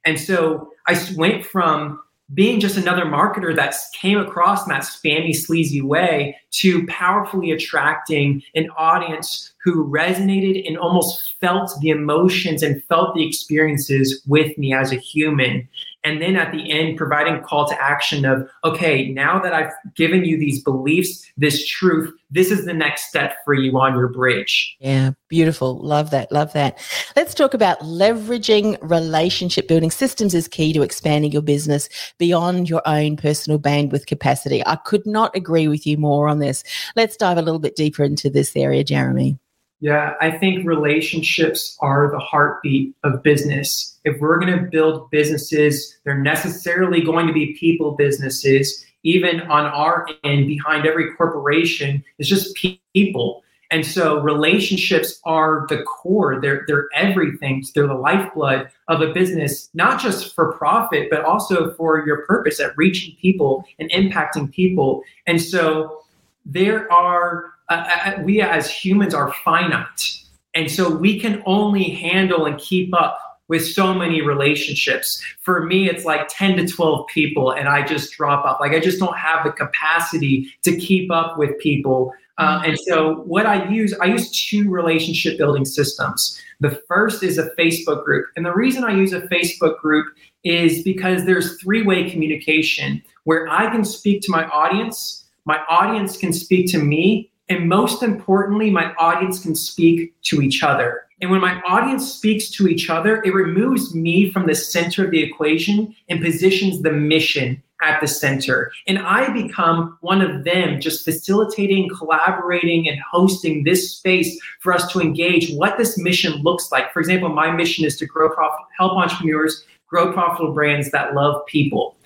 And 0.05 0.19
so 0.19 0.71
I 0.87 0.99
went 1.15 1.45
from 1.45 2.01
being 2.33 2.59
just 2.59 2.77
another 2.77 3.05
marketer 3.05 3.55
that 3.55 3.73
came 3.93 4.17
across 4.17 4.65
in 4.65 4.69
that 4.69 4.83
spammy, 4.83 5.33
sleazy 5.35 5.81
way 5.81 6.35
to 6.51 6.85
powerfully 6.87 7.51
attracting 7.51 8.43
an 8.53 8.69
audience 8.77 9.53
who 9.63 9.89
resonated 9.89 10.67
and 10.67 10.77
almost 10.77 11.35
felt 11.39 11.71
the 11.81 11.89
emotions 11.89 12.61
and 12.63 12.83
felt 12.85 13.15
the 13.15 13.25
experiences 13.25 14.21
with 14.27 14.57
me 14.57 14.73
as 14.73 14.91
a 14.91 14.97
human. 14.97 15.67
And 16.03 16.21
then 16.21 16.35
at 16.35 16.51
the 16.51 16.71
end, 16.71 16.97
providing 16.97 17.41
call 17.41 17.67
to 17.67 17.81
action 17.81 18.23
of, 18.23 18.47
okay, 18.63 19.09
now 19.09 19.39
that 19.39 19.53
I've 19.53 19.71
given 19.95 20.23
you 20.23 20.37
these 20.37 20.63
beliefs, 20.63 21.25
this 21.35 21.67
truth, 21.67 22.13
this 22.29 22.51
is 22.51 22.65
the 22.65 22.73
next 22.73 23.09
step 23.09 23.35
for 23.43 23.53
you 23.53 23.77
on 23.79 23.93
your 23.93 24.07
bridge. 24.07 24.77
Yeah, 24.79 25.11
beautiful. 25.27 25.77
Love 25.79 26.11
that. 26.11 26.31
Love 26.31 26.53
that. 26.53 26.77
Let's 27.15 27.33
talk 27.33 27.53
about 27.53 27.79
leveraging 27.81 28.77
relationship 28.81 29.67
building 29.67 29.91
systems 29.91 30.33
is 30.33 30.47
key 30.47 30.71
to 30.73 30.81
expanding 30.81 31.31
your 31.31 31.41
business 31.41 31.89
beyond 32.17 32.69
your 32.69 32.81
own 32.85 33.17
personal 33.17 33.59
bandwidth 33.59 34.05
capacity. 34.05 34.65
I 34.65 34.75
could 34.77 35.05
not 35.05 35.35
agree 35.35 35.67
with 35.67 35.85
you 35.85 35.97
more 35.97 36.27
on 36.29 36.39
this. 36.39 36.63
Let's 36.95 37.17
dive 37.17 37.37
a 37.37 37.41
little 37.41 37.59
bit 37.59 37.75
deeper 37.75 38.03
into 38.03 38.29
this 38.29 38.55
area, 38.55 38.83
Jeremy. 38.83 39.39
Yeah, 39.79 40.15
I 40.19 40.31
think 40.31 40.65
relationships 40.65 41.77
are 41.81 42.09
the 42.09 42.19
heartbeat 42.19 42.95
of 43.03 43.21
business. 43.21 43.99
If 44.05 44.19
we're 44.19 44.39
going 44.39 44.57
to 44.57 44.69
build 44.69 45.09
businesses, 45.11 45.95
they're 46.03 46.17
necessarily 46.17 47.01
going 47.01 47.27
to 47.27 47.33
be 47.33 47.53
people 47.59 47.91
businesses. 47.91 48.85
Even 49.03 49.41
on 49.41 49.65
our 49.65 50.07
end, 50.23 50.47
behind 50.47 50.87
every 50.87 51.13
corporation, 51.13 52.03
is 52.17 52.27
just 52.27 52.55
people. 52.93 53.43
And 53.69 53.85
so 53.85 54.19
relationships 54.19 55.19
are 55.25 55.67
the 55.69 55.83
core. 55.83 56.41
They're 56.41 56.63
they're 56.67 56.87
everything. 56.95 57.63
They're 57.75 57.85
the 57.85 57.93
lifeblood 57.93 58.69
of 58.87 59.01
a 59.01 59.13
business, 59.13 59.69
not 59.73 60.01
just 60.01 60.33
for 60.33 60.53
profit, 60.53 61.09
but 61.11 61.23
also 61.23 61.73
for 61.75 62.05
your 62.05 62.25
purpose 62.25 62.59
at 62.59 62.75
reaching 62.77 63.15
people 63.21 63.65
and 63.77 63.91
impacting 63.91 64.51
people. 64.51 65.03
And 65.27 65.39
so 65.41 66.01
there 66.45 66.91
are 66.91 67.51
uh, 67.69 67.87
uh, 68.05 68.21
we 68.23 68.41
as 68.41 68.69
humans 68.69 69.13
are 69.13 69.33
finite. 69.43 70.23
And 70.55 70.71
so 70.71 70.89
we 70.89 71.19
can 71.19 71.43
only 71.45 71.83
handle 71.83 72.45
and 72.45 72.57
keep 72.57 72.93
up 72.93 73.19
with 73.47 73.65
so 73.65 73.93
many 73.93 74.21
relationships. 74.21 75.21
For 75.41 75.65
me, 75.65 75.89
it's 75.89 76.05
like 76.05 76.27
10 76.29 76.57
to 76.57 76.67
12 76.67 77.07
people, 77.07 77.51
and 77.51 77.67
I 77.67 77.85
just 77.85 78.13
drop 78.13 78.45
off. 78.45 78.59
Like, 78.59 78.73
I 78.73 78.79
just 78.79 78.99
don't 78.99 79.17
have 79.17 79.45
the 79.45 79.51
capacity 79.51 80.51
to 80.63 80.75
keep 80.75 81.11
up 81.11 81.37
with 81.37 81.57
people. 81.59 82.13
Uh, 82.37 82.61
and 82.65 82.77
so, 82.79 83.15
what 83.21 83.45
I 83.45 83.67
use, 83.69 83.93
I 84.01 84.05
use 84.05 84.31
two 84.31 84.69
relationship 84.69 85.37
building 85.37 85.65
systems. 85.65 86.41
The 86.59 86.81
first 86.87 87.23
is 87.23 87.37
a 87.37 87.49
Facebook 87.51 88.03
group. 88.03 88.27
And 88.35 88.45
the 88.45 88.53
reason 88.53 88.83
I 88.83 88.91
use 88.91 89.13
a 89.13 89.21
Facebook 89.21 89.79
group 89.79 90.07
is 90.43 90.83
because 90.83 91.25
there's 91.25 91.61
three 91.61 91.83
way 91.83 92.09
communication 92.09 93.01
where 93.23 93.47
I 93.47 93.69
can 93.69 93.83
speak 93.83 94.21
to 94.23 94.31
my 94.31 94.47
audience, 94.47 95.25
my 95.45 95.59
audience 95.69 96.17
can 96.17 96.33
speak 96.33 96.69
to 96.71 96.79
me, 96.79 97.31
and 97.49 97.69
most 97.69 98.03
importantly, 98.03 98.69
my 98.69 98.93
audience 98.95 99.39
can 99.41 99.55
speak 99.55 100.13
to 100.23 100.41
each 100.41 100.63
other. 100.63 101.03
And 101.21 101.31
when 101.31 101.41
my 101.41 101.59
audience 101.61 102.13
speaks 102.13 102.49
to 102.51 102.67
each 102.67 102.89
other, 102.89 103.23
it 103.23 103.33
removes 103.33 103.95
me 103.95 104.31
from 104.31 104.45
the 104.45 104.53
center 104.53 105.05
of 105.05 105.11
the 105.11 105.23
equation 105.23 105.95
and 106.09 106.21
positions 106.21 106.81
the 106.81 106.91
mission 106.91 107.61
at 107.81 108.01
the 108.01 108.07
center. 108.07 108.71
And 108.87 108.99
I 108.99 109.29
become 109.31 109.97
one 110.01 110.21
of 110.21 110.43
them, 110.43 110.81
just 110.81 111.05
facilitating, 111.05 111.89
collaborating, 111.89 112.89
and 112.89 112.99
hosting 112.99 113.63
this 113.63 113.91
space 113.91 114.39
for 114.59 114.73
us 114.73 114.91
to 114.91 114.99
engage 114.99 115.53
what 115.53 115.77
this 115.77 115.97
mission 115.97 116.41
looks 116.43 116.71
like. 116.71 116.91
For 116.91 116.99
example, 116.99 117.29
my 117.29 117.51
mission 117.51 117.85
is 117.85 117.97
to 117.97 118.05
grow 118.05 118.29
profit, 118.29 118.65
help 118.77 118.93
entrepreneurs 118.93 119.63
grow 119.87 120.11
profitable 120.11 120.53
brands 120.53 120.91
that 120.91 121.13
love 121.13 121.45
people. 121.45 121.96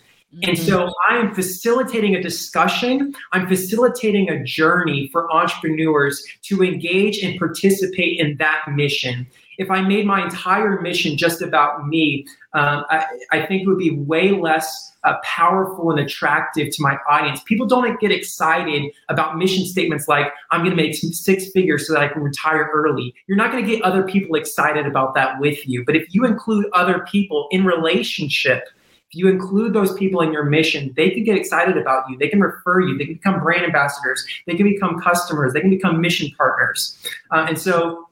And 0.43 0.57
mm-hmm. 0.57 0.65
so 0.65 0.93
I'm 1.09 1.33
facilitating 1.33 2.15
a 2.15 2.21
discussion, 2.21 3.13
I'm 3.33 3.47
facilitating 3.47 4.29
a 4.29 4.41
journey 4.43 5.09
for 5.11 5.31
entrepreneurs 5.31 6.23
to 6.43 6.63
engage 6.63 7.19
and 7.19 7.37
participate 7.37 8.19
in 8.19 8.37
that 8.37 8.63
mission. 8.69 9.27
If 9.57 9.69
I 9.69 9.81
made 9.81 10.05
my 10.05 10.23
entire 10.23 10.79
mission 10.81 11.17
just 11.17 11.41
about 11.41 11.87
me, 11.87 12.25
um, 12.53 12.85
I, 12.89 13.05
I, 13.31 13.45
think 13.45 13.63
it 13.63 13.67
would 13.67 13.77
be 13.77 13.91
way 13.91 14.31
less 14.31 14.93
uh, 15.03 15.15
powerful 15.23 15.91
and 15.91 15.99
attractive 15.99 16.73
to 16.73 16.81
my 16.81 16.97
audience. 17.09 17.41
People 17.43 17.67
don't 17.67 17.99
get 17.99 18.11
excited 18.11 18.91
about 19.09 19.37
mission 19.37 19.65
statements 19.65 20.07
like, 20.07 20.27
I'm 20.51 20.61
going 20.61 20.75
to 20.75 20.81
make 20.81 20.95
six 20.95 21.51
figures 21.51 21.87
so 21.87 21.93
that 21.93 22.01
I 22.01 22.07
can 22.07 22.23
retire 22.23 22.69
early. 22.73 23.13
You're 23.27 23.37
not 23.37 23.51
going 23.51 23.63
to 23.63 23.69
get 23.69 23.81
other 23.83 24.03
people 24.03 24.35
excited 24.35 24.85
about 24.85 25.13
that 25.15 25.39
with 25.39 25.67
you. 25.67 25.83
But 25.85 25.95
if 25.95 26.13
you 26.13 26.25
include 26.25 26.65
other 26.73 27.05
people 27.11 27.47
in 27.51 27.63
relationship, 27.65 28.67
if 29.11 29.17
you 29.17 29.27
include 29.27 29.73
those 29.73 29.93
people 29.95 30.21
in 30.21 30.31
your 30.31 30.45
mission, 30.45 30.93
they 30.95 31.09
can 31.09 31.25
get 31.25 31.35
excited 31.35 31.75
about 31.75 32.09
you. 32.09 32.17
They 32.17 32.29
can 32.29 32.39
refer 32.39 32.79
you. 32.79 32.97
They 32.97 33.05
can 33.05 33.15
become 33.15 33.41
brand 33.41 33.65
ambassadors. 33.65 34.25
They 34.47 34.55
can 34.55 34.65
become 34.65 35.01
customers. 35.01 35.51
They 35.51 35.59
can 35.59 35.69
become 35.69 35.99
mission 35.99 36.31
partners. 36.37 36.97
Uh, 37.29 37.45
and 37.49 37.59
so 37.59 38.07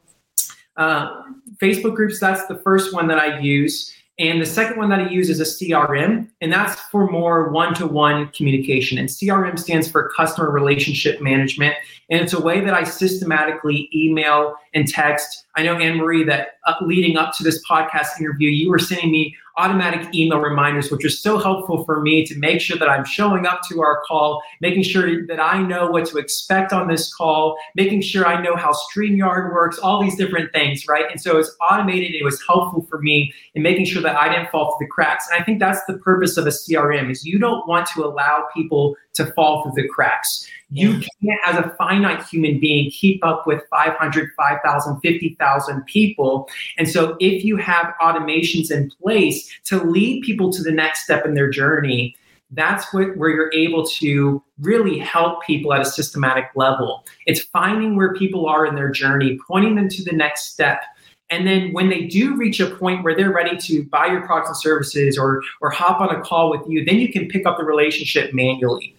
Uh, 0.77 1.23
Facebook 1.57 1.93
groups, 1.93 2.21
that's 2.21 2.45
the 2.47 2.55
first 2.59 2.93
one 2.93 3.05
that 3.07 3.19
I 3.19 3.39
use. 3.39 3.93
And 4.17 4.41
the 4.41 4.45
second 4.45 4.77
one 4.77 4.89
that 4.89 4.99
I 4.99 5.09
use 5.09 5.29
is 5.29 5.41
a 5.41 5.45
CRM, 5.45 6.29
and 6.39 6.51
that's 6.51 6.79
for 6.89 7.09
more 7.12 7.49
one 7.49 7.73
to 7.75 7.85
one 7.85 8.29
communication. 8.29 8.97
And 8.97 9.09
CRM 9.09 9.59
stands 9.59 9.91
for 9.91 10.09
customer 10.15 10.51
relationship 10.51 11.21
management. 11.21 11.75
And 12.09 12.21
it's 12.21 12.33
a 12.33 12.39
way 12.39 12.62
that 12.62 12.73
I 12.73 12.83
systematically 12.85 13.89
email 13.93 14.55
and 14.73 14.88
text. 14.88 15.47
I 15.60 15.63
know, 15.63 15.76
Annemarie, 15.76 16.26
that 16.28 16.52
uh, 16.65 16.76
leading 16.80 17.17
up 17.17 17.36
to 17.36 17.43
this 17.43 17.62
podcast 17.67 18.17
interview, 18.17 18.50
you 18.50 18.69
were 18.69 18.80
sending 18.80 19.12
me 19.12 19.36
automatic 19.58 20.15
email 20.15 20.39
reminders, 20.39 20.89
which 20.89 21.04
was 21.04 21.19
so 21.19 21.38
helpful 21.38 21.84
for 21.84 22.00
me 22.00 22.26
to 22.28 22.39
make 22.39 22.62
sure 22.62 22.78
that 22.78 22.88
I'm 22.88 23.04
showing 23.04 23.45
up 23.45 23.60
to 23.69 23.82
our 23.82 24.02
call, 24.08 24.41
making 24.62 24.84
sure 24.84 25.28
that 25.28 25.41
I 25.41 25.62
know 25.62 25.88
what 25.88 26.06
to 26.06 26.17
expect 26.17 26.72
on 26.72 26.88
this 26.88 27.13
call, 27.13 27.58
making 27.76 28.04
sure 28.04 28.26
I 28.26 28.41
know 28.41 28.56
how 28.56 28.72
StreamYard 28.72 29.52
works, 29.52 29.78
all 29.80 30.02
these 30.02 30.15
different 30.15 30.54
things, 30.54 30.88
right? 30.88 31.12
And 31.12 31.19
so 31.19 31.38
it's 31.38 31.54
automated. 31.69 32.15
It 32.15 32.24
was 32.24 32.41
helpful 32.48 32.88
for 32.89 33.00
me 33.00 33.34
in 33.54 33.62
making 33.62 33.84
sure 33.84 34.02
that 34.02 34.15
I 34.15 34.34
didn't 34.34 34.50
fall 34.52 34.78
through 34.78 34.88
the 34.88 34.91
cracks. 34.91 35.28
And 35.30 35.41
I 35.41 35.43
think 35.43 35.60
that's 35.60 35.84
the 35.88 35.98
purpose 35.98 36.38
of 36.38 36.48
a 36.48 36.52
CRM 36.52 37.12
is 37.12 37.26
you 37.26 37.38
don't 37.38 37.67
want 37.67 37.86
to 37.88 38.06
allow 38.06 38.48
people 38.56 38.95
to 39.15 39.26
fall 39.34 39.63
through 39.63 39.84
the 39.84 39.89
cracks. 39.89 40.50
You 40.71 40.99
can't, 40.99 41.39
as 41.47 41.58
a 41.58 41.75
finite 41.77 42.23
human 42.27 42.60
being, 42.60 42.91
keep 42.91 43.25
up 43.25 43.47
with 43.47 43.63
500, 43.69 44.29
5,000, 44.38 44.99
50,000 45.01 45.86
people. 45.86 46.47
And 46.77 46.88
so, 46.88 47.17
if 47.19 47.43
you 47.43 47.58
have 47.58 47.93
automations 48.01 48.69
in 48.69 48.91
place 49.01 49.49
to 49.65 49.84
lead 49.84 50.23
people 50.23 50.51
to 50.53 50.62
the 50.62 50.71
next 50.71 51.03
step 51.03 51.25
in 51.25 51.34
their 51.34 51.49
journey, 51.49 52.15
that's 52.51 52.93
what, 52.93 53.15
where 53.17 53.29
you're 53.29 53.53
able 53.53 53.86
to 53.86 54.43
really 54.60 54.99
help 54.99 55.43
people 55.43 55.73
at 55.73 55.82
a 55.82 55.86
systematic 55.86 56.45
level. 56.55 57.05
It's 57.25 57.41
finding 57.41 57.95
where 57.95 58.13
people 58.13 58.47
are 58.47 58.65
in 58.65 58.75
their 58.75 58.89
journey, 58.89 59.39
pointing 59.47 59.75
them 59.75 59.89
to 59.89 60.03
the 60.03 60.12
next 60.12 60.51
step. 60.51 60.82
And 61.32 61.45
then 61.45 61.73
when 61.73 61.89
they 61.89 62.05
do 62.05 62.36
reach 62.36 62.60
a 62.60 62.75
point 62.75 63.03
where 63.03 63.15
they're 63.15 63.32
ready 63.32 63.55
to 63.58 63.84
buy 63.86 64.08
your 64.08 64.25
products 64.25 64.49
and 64.49 64.58
services 64.58 65.17
or, 65.17 65.43
or 65.62 65.69
hop 65.69 66.01
on 66.01 66.15
a 66.15 66.21
call 66.21 66.49
with 66.49 66.62
you, 66.67 66.84
then 66.84 66.97
you 66.97 67.12
can 67.12 67.27
pick 67.27 67.45
up 67.45 67.58
the 67.58 67.63
relationship 67.63 68.34
manually. 68.34 68.95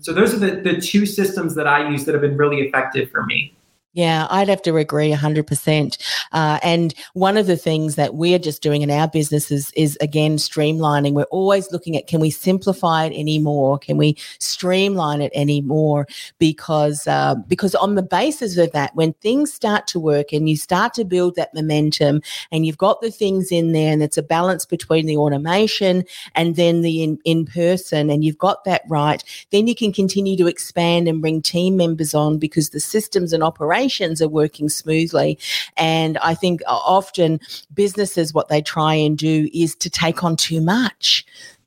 So 0.00 0.12
those 0.12 0.34
are 0.34 0.38
the, 0.38 0.60
the 0.60 0.80
two 0.80 1.06
systems 1.06 1.54
that 1.54 1.66
I 1.66 1.88
use 1.88 2.04
that 2.04 2.12
have 2.12 2.22
been 2.22 2.36
really 2.36 2.60
effective 2.62 3.10
for 3.10 3.24
me. 3.24 3.54
Yeah, 3.94 4.26
I'd 4.28 4.48
have 4.48 4.62
to 4.62 4.76
agree 4.76 5.12
100%. 5.12 5.98
Uh, 6.32 6.58
and 6.64 6.92
one 7.12 7.36
of 7.36 7.46
the 7.46 7.56
things 7.56 7.94
that 7.94 8.16
we're 8.16 8.40
just 8.40 8.60
doing 8.60 8.82
in 8.82 8.90
our 8.90 9.06
business 9.06 9.52
is, 9.52 9.70
is, 9.76 9.96
again, 10.00 10.36
streamlining. 10.36 11.12
We're 11.12 11.22
always 11.24 11.70
looking 11.70 11.96
at 11.96 12.08
can 12.08 12.20
we 12.20 12.30
simplify 12.30 13.04
it 13.04 13.16
anymore? 13.16 13.78
Can 13.78 13.96
we 13.96 14.16
streamline 14.40 15.20
it 15.20 15.30
anymore? 15.32 16.08
Because, 16.40 17.06
uh, 17.06 17.36
because 17.46 17.76
on 17.76 17.94
the 17.94 18.02
basis 18.02 18.56
of 18.56 18.72
that, 18.72 18.96
when 18.96 19.12
things 19.14 19.52
start 19.52 19.86
to 19.88 20.00
work 20.00 20.32
and 20.32 20.48
you 20.48 20.56
start 20.56 20.92
to 20.94 21.04
build 21.04 21.36
that 21.36 21.54
momentum 21.54 22.20
and 22.50 22.66
you've 22.66 22.78
got 22.78 23.00
the 23.00 23.12
things 23.12 23.52
in 23.52 23.70
there 23.70 23.92
and 23.92 24.02
it's 24.02 24.18
a 24.18 24.24
balance 24.24 24.66
between 24.66 25.06
the 25.06 25.16
automation 25.16 26.02
and 26.34 26.56
then 26.56 26.80
the 26.80 27.04
in, 27.04 27.18
in 27.24 27.46
person 27.46 28.10
and 28.10 28.24
you've 28.24 28.38
got 28.38 28.64
that 28.64 28.82
right, 28.88 29.22
then 29.52 29.68
you 29.68 29.74
can 29.76 29.92
continue 29.92 30.36
to 30.36 30.48
expand 30.48 31.06
and 31.06 31.20
bring 31.20 31.40
team 31.40 31.76
members 31.76 32.12
on 32.12 32.38
because 32.38 32.70
the 32.70 32.80
systems 32.80 33.32
and 33.32 33.44
operations 33.44 33.83
are 34.20 34.28
working 34.28 34.68
smoothly. 34.68 35.38
And 35.76 36.18
I 36.18 36.34
think 36.34 36.62
uh, 36.66 36.74
often 36.74 37.40
businesses, 37.72 38.34
what 38.34 38.48
they 38.48 38.62
try 38.62 38.94
and 38.94 39.16
do 39.16 39.48
is 39.52 39.74
to 39.76 39.90
take 39.90 40.24
on 40.24 40.36
too 40.36 40.60
much. 40.60 41.24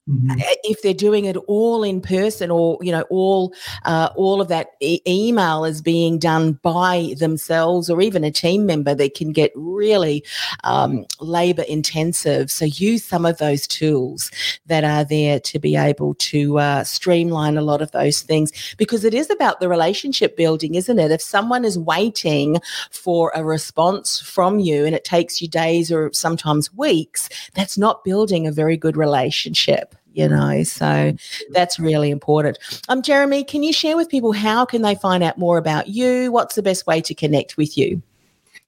Mm-hmm. 0.09 0.39
If 0.63 0.81
they're 0.81 0.93
doing 0.93 1.25
it 1.25 1.35
all 1.47 1.83
in 1.83 1.99
person, 1.99 2.49
or 2.49 2.77
you 2.79 2.93
know, 2.93 3.01
all 3.09 3.53
uh, 3.83 4.07
all 4.15 4.39
of 4.39 4.47
that 4.47 4.67
e- 4.79 5.01
email 5.05 5.65
is 5.65 5.81
being 5.81 6.17
done 6.17 6.53
by 6.53 7.13
themselves, 7.19 7.89
or 7.89 8.01
even 8.01 8.23
a 8.23 8.31
team 8.31 8.65
member, 8.65 8.95
that 8.95 9.15
can 9.15 9.33
get 9.33 9.51
really 9.53 10.23
um, 10.63 11.05
labor 11.19 11.63
intensive. 11.63 12.49
So 12.49 12.63
use 12.63 13.03
some 13.03 13.25
of 13.25 13.37
those 13.39 13.67
tools 13.67 14.31
that 14.67 14.85
are 14.85 15.03
there 15.03 15.41
to 15.41 15.59
be 15.59 15.75
able 15.75 16.13
to 16.13 16.57
uh, 16.57 16.83
streamline 16.85 17.57
a 17.57 17.61
lot 17.61 17.81
of 17.81 17.91
those 17.91 18.21
things, 18.21 18.53
because 18.77 19.03
it 19.03 19.13
is 19.13 19.29
about 19.29 19.59
the 19.59 19.67
relationship 19.67 20.37
building, 20.37 20.75
isn't 20.75 20.99
it? 20.99 21.11
If 21.11 21.21
someone 21.21 21.65
is 21.65 21.77
waiting 21.77 22.61
for 22.91 23.33
a 23.35 23.43
response 23.43 24.21
from 24.21 24.59
you, 24.59 24.85
and 24.85 24.95
it 24.95 25.03
takes 25.03 25.41
you 25.41 25.49
days 25.49 25.91
or 25.91 26.13
sometimes 26.13 26.73
weeks, 26.73 27.27
that's 27.55 27.77
not 27.77 28.05
building 28.05 28.47
a 28.47 28.53
very 28.53 28.77
good 28.77 28.95
relationship 28.95 29.95
you 30.17 30.27
know 30.27 30.63
so 30.63 31.13
that's 31.51 31.79
really 31.79 32.11
important. 32.11 32.57
Um 32.89 33.01
jeremy 33.01 33.41
can 33.43 33.63
you 33.63 33.71
share 33.71 33.95
with 33.95 34.09
people 34.09 34.33
how 34.33 34.65
can 34.65 34.81
they 34.81 34.95
find 34.95 35.23
out 35.23 35.37
more 35.37 35.57
about 35.57 35.87
you? 35.87 36.29
What's 36.31 36.55
the 36.55 36.63
best 36.63 36.85
way 36.87 36.99
to 37.01 37.13
connect 37.13 37.55
with 37.57 37.77
you? 37.77 38.01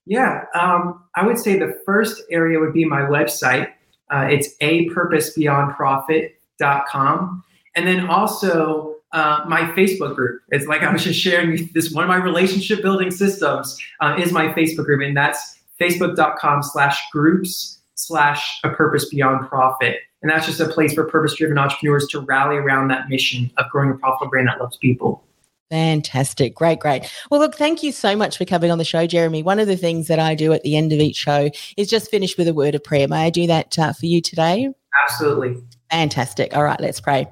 Yeah 0.06 0.46
um, 0.56 1.04
i 1.16 1.26
would 1.26 1.38
say 1.38 1.60
the 1.60 1.78
first 1.86 2.24
area 2.32 2.60
would 2.60 2.74
be 2.74 2.86
my 2.86 3.02
website. 3.02 3.70
Uh, 4.12 4.28
it's 4.30 4.50
a 4.62 4.88
purposebeyondprofit.com 4.90 7.44
and 7.76 7.88
then 7.88 8.08
also 8.08 8.96
uh, 9.12 9.44
my 9.48 9.62
Facebook 9.72 10.16
group. 10.16 10.42
It's 10.50 10.68
like 10.68 10.84
I 10.84 10.92
was 10.92 11.04
just 11.04 11.20
sharing 11.20 11.70
this 11.74 11.92
one 11.92 12.04
of 12.04 12.10
my 12.10 12.18
relationship 12.18 12.82
building 12.82 13.12
systems 13.12 13.78
uh, 14.02 14.16
is 14.20 14.32
my 14.32 14.48
Facebook 14.50 14.86
group, 14.86 15.02
and 15.02 15.16
that's 15.16 15.60
facebook.com 15.80 16.64
slash 16.64 17.00
groups 17.12 17.80
slash 17.96 18.60
a 18.64 18.70
purpose 18.70 19.10
beyond 19.10 19.48
profit. 19.48 19.98
And 20.22 20.30
that's 20.30 20.46
just 20.46 20.60
a 20.60 20.68
place 20.68 20.94
for 20.94 21.06
purpose 21.06 21.36
driven 21.36 21.58
entrepreneurs 21.58 22.08
to 22.10 22.20
rally 22.20 22.58
around 22.58 22.90
that 22.90 23.08
mission 23.08 23.52
of 23.58 23.70
growing 23.72 23.90
a 23.92 23.94
profitable 23.94 24.30
brand 24.30 24.48
that 24.50 24.60
loves 24.60 24.78
people. 24.78 25.24
Fantastic. 25.70 26.56
Great, 26.56 26.80
great. 26.80 27.10
Well, 27.30 27.40
look, 27.40 27.56
thank 27.56 27.84
you 27.84 27.92
so 27.92 28.16
much 28.16 28.38
for 28.38 28.46
coming 28.46 28.72
on 28.72 28.80
the 28.80 28.84
show, 28.84 29.06
Jeremy. 29.06 29.44
One 29.44 29.60
of 29.60 29.68
the 29.68 29.78
things 29.78 30.08
that 30.08 30.18
I 30.20 30.34
do 30.34 30.52
at 30.52 30.64
the 30.64 30.76
end 30.76 30.92
of 30.92 31.00
each 31.00 31.16
show 31.16 31.52
is 31.78 31.90
just 31.90 32.10
finish 32.10 32.38
with 32.38 32.48
a 32.48 32.54
word 32.54 32.74
of 32.74 32.84
prayer. 32.84 33.08
May 33.08 33.26
I 33.26 33.30
do 33.30 33.46
that 33.48 33.78
uh, 33.78 33.94
for 33.94 34.08
you 34.08 34.20
today? 34.20 34.70
Absolutely. 35.06 35.62
Fantastic. 35.91 36.56
All 36.56 36.63
right, 36.63 36.80
let's 36.80 37.02
pray. 37.02 37.25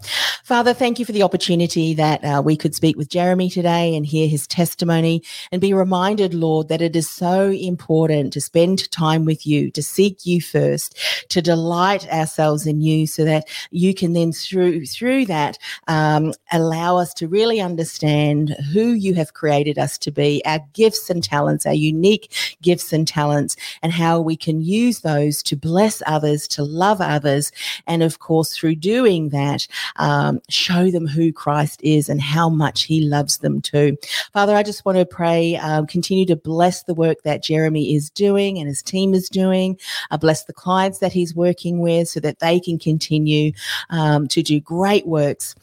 Father, 0.44 0.74
thank 0.74 0.98
you 0.98 1.06
for 1.06 1.12
the 1.12 1.22
opportunity 1.22 1.94
that 1.94 2.24
uh, 2.26 2.42
we 2.44 2.58
could 2.58 2.74
speak 2.74 2.98
with 2.98 3.08
Jeremy 3.08 3.52
today 3.52 3.96
and 3.96 4.04
hear 4.04 4.28
his 4.28 4.48
testimony 4.48 5.22
and 5.52 5.62
be 5.62 5.76
reminded, 5.76 6.34
Lord, 6.34 6.68
that 6.70 6.82
it 6.82 6.96
is 6.96 7.08
so 7.08 7.52
important 7.52 8.34
to 8.34 8.42
spend 8.42 8.90
time 8.90 9.26
with 9.26 9.46
you, 9.46 9.70
to 9.72 9.84
seek 9.84 10.26
you 10.26 10.42
first, 10.42 10.98
to 11.30 11.40
delight 11.40 12.12
ourselves 12.12 12.66
in 12.66 12.82
you 12.82 13.06
so 13.06 13.26
that 13.26 13.48
you 13.70 13.94
can 13.94 14.14
then 14.14 14.32
through 14.32 14.88
through 14.88 15.26
that 15.26 15.60
um, 15.88 16.34
allow 16.52 16.98
us 16.98 17.14
to 17.16 17.28
really 17.28 17.62
understand 17.62 18.56
who 18.74 18.94
you 18.94 19.14
have 19.14 19.36
created 19.36 19.78
us 19.78 20.00
to 20.00 20.10
be, 20.10 20.42
our 20.46 20.62
gifts 20.74 21.12
and 21.12 21.24
talents, 21.24 21.68
our 21.68 21.74
unique 21.74 22.34
gifts 22.64 22.92
and 22.92 23.08
talents, 23.08 23.56
and 23.84 23.92
how 23.92 24.20
we 24.20 24.36
can 24.36 24.62
use 24.62 25.02
those 25.02 25.44
to 25.44 25.56
bless 25.56 26.02
others, 26.08 26.48
to 26.48 26.64
love 26.64 27.02
others, 27.02 27.52
and 27.86 28.02
of 28.02 28.18
course 28.18 28.47
through 28.54 28.76
doing 28.76 29.30
that, 29.30 29.68
um, 29.98 30.40
show 30.50 30.92
them 30.92 31.08
who 31.08 31.32
Christ 31.32 31.80
is 31.84 32.10
and 32.10 32.22
how 32.22 32.50
much 32.50 32.84
He 32.84 33.02
loves 33.02 33.38
them 33.40 33.62
too. 33.62 33.98
Father, 34.34 34.56
I 34.56 34.64
just 34.64 34.86
want 34.86 34.98
to 34.98 35.06
pray, 35.06 35.56
um, 35.58 35.88
continue 35.88 36.26
to 36.26 36.36
bless 36.36 36.84
the 36.84 36.94
work 36.94 37.24
that 37.24 37.44
Jeremy 37.44 37.96
is 37.96 38.10
doing 38.10 38.58
and 38.58 38.68
his 38.68 38.82
team 38.82 39.14
is 39.14 39.30
doing. 39.30 39.80
Uh, 40.12 40.18
bless 40.18 40.46
the 40.46 40.54
clients 40.54 41.00
that 41.00 41.14
he's 41.14 41.36
working 41.36 41.80
with 41.80 42.08
so 42.08 42.20
that 42.20 42.40
they 42.40 42.60
can 42.60 42.80
continue 42.80 43.52
um, 43.90 44.28
to 44.28 44.42
do 44.42 44.60
great 44.60 45.08
works 45.08 45.56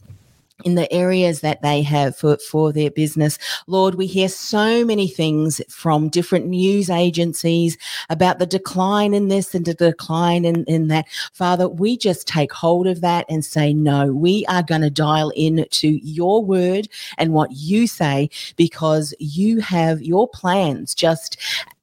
in 0.62 0.77
the 0.77 0.90
areas 0.93 1.40
that 1.40 1.62
they 1.62 1.83
have 1.83 2.17
for, 2.17 2.37
for 2.38 2.73
their 2.73 2.90
business. 2.90 3.38
Lord, 3.67 3.97
we 3.97 4.07
hear 4.07 4.29
so 4.29 4.85
many 4.85 5.09
things 5.09 5.61
from 5.69 6.09
different 6.09 6.47
news 6.47 6.88
agencies 6.88 7.77
about 8.09 8.38
the 8.38 8.47
decline 8.47 9.14
in 9.14 9.29
this 9.29 9.55
and 9.55 9.64
the 9.64 9.75
decline 9.75 10.45
in, 10.45 10.64
in 10.64 10.88
that. 10.88 11.07
Father, 11.33 11.69
we 11.69 11.97
just 11.97 12.29
take 12.29 12.53
hold 12.53 12.87
of 12.87 13.01
that 13.01 13.27
and 13.29 13.45
say, 13.45 13.75
no, 13.75 14.12
we 14.12 14.47
are 14.47 14.62
going 14.62 14.83
to 14.83 14.90
dial 14.90 15.33
in 15.35 15.67
to 15.71 15.88
your 16.07 16.45
word 16.45 16.88
and 17.19 17.33
what 17.33 17.51
you 17.51 17.88
say 17.88 18.31
because 18.57 19.12
you 19.19 19.61
have 19.61 20.03
your 20.03 20.29
plans 20.29 20.95
just 20.95 21.37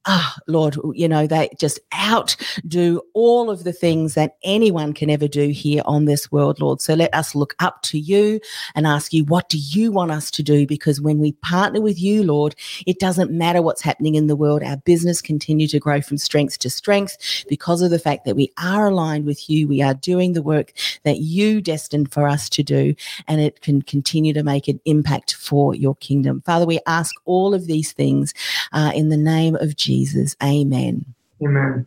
ah, 0.06 0.36
Lord, 0.48 0.78
you 0.94 1.08
know, 1.08 1.28
they 1.28 1.50
just 1.60 1.80
outdo 1.96 3.02
all 3.14 3.50
of 3.52 3.64
the 3.64 3.74
things 3.74 4.16
that 4.16 4.38
anyone 4.44 4.94
can 4.94 5.10
ever 5.10 5.28
do 5.28 5.50
here 5.50 5.84
on 5.86 6.06
this 6.06 6.32
world, 6.32 6.60
Lord. 6.60 6.82
So 6.82 6.96
let 6.96 7.14
us 7.14 7.36
look 7.36 7.56
up 7.60 7.82
to 7.84 8.00
you 8.00 8.40
and 8.74 8.88
ask 8.88 9.14
you, 9.14 9.26
what 9.26 9.50
do 9.50 9.60
you 9.60 9.92
want 9.92 10.12
us 10.12 10.32
to 10.32 10.44
do? 10.44 10.66
Because 10.66 11.00
when 11.00 11.20
we 11.20 11.34
partner 11.34 11.82
with 11.82 12.02
you, 12.02 12.24
Lord, 12.24 12.56
it 12.88 13.00
doesn't 13.00 13.32
matter 13.32 13.62
what's 13.62 13.82
happening 13.82 14.16
in 14.16 14.28
the 14.28 14.36
world. 14.36 14.64
Our 14.64 14.78
business 14.78 15.22
continue 15.22 15.68
to 15.68 15.80
grow 15.80 16.02
from 16.02 16.18
strength 16.18 16.58
to 16.60 16.70
strength 16.70 17.46
because 17.48 17.82
of 17.82 17.92
the 17.92 18.00
fact 18.00 18.26
that 18.26 18.36
we 18.36 18.52
are 18.58 18.88
aligned 18.88 19.26
with 19.26 19.50
you. 19.50 19.68
We 19.68 19.84
are 19.84 19.94
doing 19.94 20.34
the 20.34 20.42
work 20.42 20.74
that 21.04 21.20
you 21.20 21.62
destined 21.62 22.12
for 22.12 22.28
us 22.28 22.50
to 22.50 22.64
do, 22.64 22.96
and 23.28 23.40
it 23.40 23.62
can 23.62 23.84
continue 23.84 24.34
to 24.34 24.44
make 24.44 24.68
an 24.68 24.80
impact 24.86 25.36
for 25.36 25.76
your 25.76 25.96
kingdom. 25.96 26.42
Father, 26.42 26.66
we 26.66 26.80
ask 26.88 27.14
all 27.26 27.54
of 27.54 27.68
these 27.68 27.92
things 27.92 28.34
uh, 28.72 28.92
in 28.96 29.10
the 29.10 29.18
name 29.18 29.56
of 29.56 29.76
Jesus. 29.76 29.91
Jesus. 29.92 30.38
Amen. 30.42 31.04
Amen. 31.44 31.86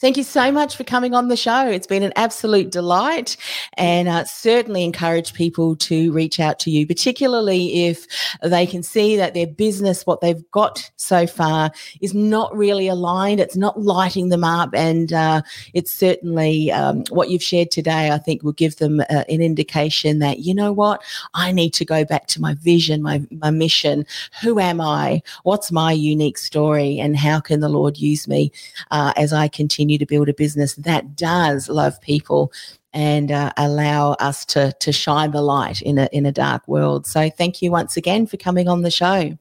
Thank 0.00 0.16
you 0.16 0.24
so 0.24 0.50
much 0.50 0.76
for 0.76 0.82
coming 0.82 1.14
on 1.14 1.28
the 1.28 1.36
show. 1.36 1.68
It's 1.68 1.86
been 1.86 2.02
an 2.02 2.12
absolute 2.16 2.72
delight 2.72 3.36
and 3.74 4.08
uh, 4.08 4.24
certainly 4.24 4.82
encourage 4.82 5.34
people 5.34 5.76
to 5.76 6.10
reach 6.10 6.40
out 6.40 6.58
to 6.60 6.70
you, 6.70 6.84
particularly 6.84 7.86
if 7.86 8.04
they 8.42 8.66
can 8.66 8.82
see 8.82 9.16
that 9.16 9.34
their 9.34 9.46
business, 9.46 10.04
what 10.04 10.20
they've 10.20 10.42
got 10.50 10.90
so 10.96 11.28
far, 11.28 11.70
is 12.00 12.12
not 12.12 12.56
really 12.56 12.88
aligned. 12.88 13.38
It's 13.38 13.56
not 13.56 13.80
lighting 13.80 14.30
them 14.30 14.42
up. 14.42 14.70
And 14.74 15.12
uh, 15.12 15.42
it's 15.74 15.94
certainly 15.94 16.72
um, 16.72 17.04
what 17.10 17.30
you've 17.30 17.42
shared 17.42 17.70
today, 17.70 18.10
I 18.10 18.18
think, 18.18 18.42
will 18.42 18.52
give 18.52 18.76
them 18.76 19.00
uh, 19.00 19.24
an 19.28 19.40
indication 19.40 20.18
that, 20.18 20.40
you 20.40 20.54
know 20.54 20.72
what, 20.72 21.04
I 21.34 21.52
need 21.52 21.72
to 21.74 21.84
go 21.84 22.04
back 22.04 22.26
to 22.28 22.40
my 22.40 22.54
vision, 22.54 23.00
my, 23.00 23.22
my 23.30 23.50
mission. 23.50 24.06
Who 24.42 24.58
am 24.58 24.80
I? 24.80 25.22
What's 25.44 25.70
my 25.70 25.92
unique 25.92 26.38
story? 26.38 26.98
And 26.98 27.16
how 27.16 27.38
can 27.38 27.60
the 27.60 27.68
Lord 27.68 27.96
use 27.96 28.26
me 28.26 28.50
uh, 28.90 29.12
as 29.16 29.32
I 29.32 29.46
can 29.46 29.67
continue 29.68 29.98
to 29.98 30.06
build 30.06 30.30
a 30.30 30.32
business 30.32 30.72
that 30.76 31.14
does 31.14 31.68
love 31.68 32.00
people 32.00 32.50
and 32.94 33.30
uh, 33.30 33.52
allow 33.58 34.12
us 34.14 34.46
to 34.46 34.72
to 34.80 34.92
shine 34.92 35.30
the 35.32 35.42
light 35.42 35.82
in 35.82 35.98
a 35.98 36.08
in 36.10 36.24
a 36.24 36.32
dark 36.32 36.66
world. 36.66 37.06
So 37.06 37.28
thank 37.28 37.60
you 37.60 37.70
once 37.70 37.98
again 37.98 38.26
for 38.26 38.38
coming 38.38 38.66
on 38.66 38.80
the 38.80 38.90
show. 38.90 39.36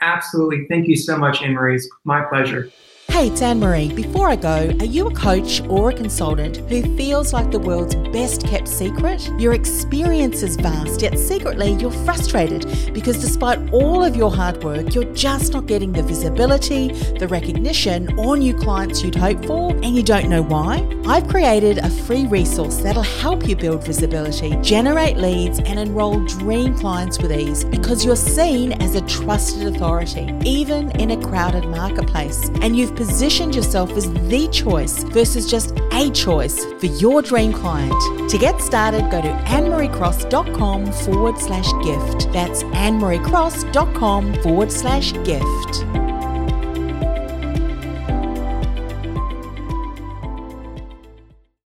Absolutely. 0.00 0.64
Thank 0.70 0.88
you 0.88 0.96
so 0.96 1.18
much, 1.18 1.40
Annemarie. 1.40 1.74
It's 1.74 1.88
my 2.04 2.24
pleasure. 2.30 2.72
Hey, 3.10 3.28
it's 3.28 3.40
Annemarie. 3.40 3.96
Before 3.96 4.28
I 4.28 4.36
go, 4.36 4.70
are 4.78 4.84
you 4.84 5.08
a 5.08 5.14
coach 5.14 5.60
or 5.62 5.90
a 5.90 5.94
consultant 5.94 6.58
who 6.68 6.82
feels 6.96 7.32
like 7.32 7.50
the 7.50 7.58
world's 7.58 7.96
best 8.12 8.46
kept 8.46 8.68
secret? 8.68 9.28
Your 9.40 9.54
experience 9.54 10.42
is 10.42 10.54
vast, 10.56 11.02
yet 11.02 11.18
secretly 11.18 11.72
you're 11.72 11.90
frustrated 11.90 12.66
because 12.92 13.20
despite 13.20 13.72
all 13.72 14.04
of 14.04 14.14
your 14.14 14.30
hard 14.30 14.62
work, 14.62 14.94
you're 14.94 15.12
just 15.14 15.54
not 15.54 15.66
getting 15.66 15.90
the 15.90 16.02
visibility, 16.02 16.92
the 17.18 17.26
recognition, 17.26 18.16
or 18.18 18.36
new 18.36 18.54
clients 18.54 19.02
you'd 19.02 19.16
hope 19.16 19.42
for, 19.46 19.70
and 19.70 19.96
you 19.96 20.02
don't 20.02 20.28
know 20.28 20.42
why? 20.42 20.86
I've 21.06 21.26
created 21.26 21.78
a 21.78 21.90
free 21.90 22.26
resource 22.26 22.76
that'll 22.76 23.02
help 23.02 23.48
you 23.48 23.56
build 23.56 23.84
visibility, 23.84 24.54
generate 24.60 25.16
leads, 25.16 25.58
and 25.60 25.80
enroll 25.80 26.24
dream 26.26 26.76
clients 26.76 27.18
with 27.18 27.32
ease 27.32 27.64
because 27.64 28.04
you're 28.04 28.16
seen 28.16 28.74
as 28.74 28.94
a 28.94 29.00
trusted 29.06 29.74
authority, 29.74 30.32
even 30.44 30.90
in 31.00 31.12
a 31.12 31.26
crowded 31.26 31.64
marketplace. 31.64 32.50
And 32.60 32.76
you've 32.76 32.94
positioned 32.98 33.54
yourself 33.54 33.90
as 33.92 34.12
the 34.12 34.48
choice 34.48 35.04
versus 35.04 35.48
just 35.48 35.72
a 35.92 36.10
choice 36.10 36.64
for 36.80 36.86
your 36.86 37.22
dream 37.22 37.52
client. 37.52 37.94
To 38.28 38.36
get 38.36 38.60
started, 38.60 39.08
go 39.08 39.22
to 39.22 39.28
annemariecross.com 39.28 40.92
forward 40.92 41.38
slash 41.38 41.70
gift. 41.84 42.32
That's 42.32 42.64
annemariecross.com 42.64 44.42
forward 44.42 44.72
slash 44.72 45.12
gift. 45.24 45.84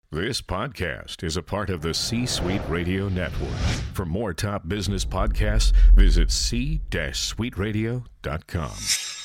This 0.09 0.41
podcast 0.41 1.23
is 1.23 1.37
a 1.37 1.43
part 1.43 1.69
of 1.69 1.83
the 1.83 1.93
C 1.93 2.25
Suite 2.25 2.63
Radio 2.67 3.09
Network. 3.09 3.59
For 3.93 4.05
more 4.05 4.33
top 4.33 4.67
business 4.67 5.05
podcasts, 5.05 5.71
visit 5.95 6.31
c-suiteradio.com. 6.31 9.20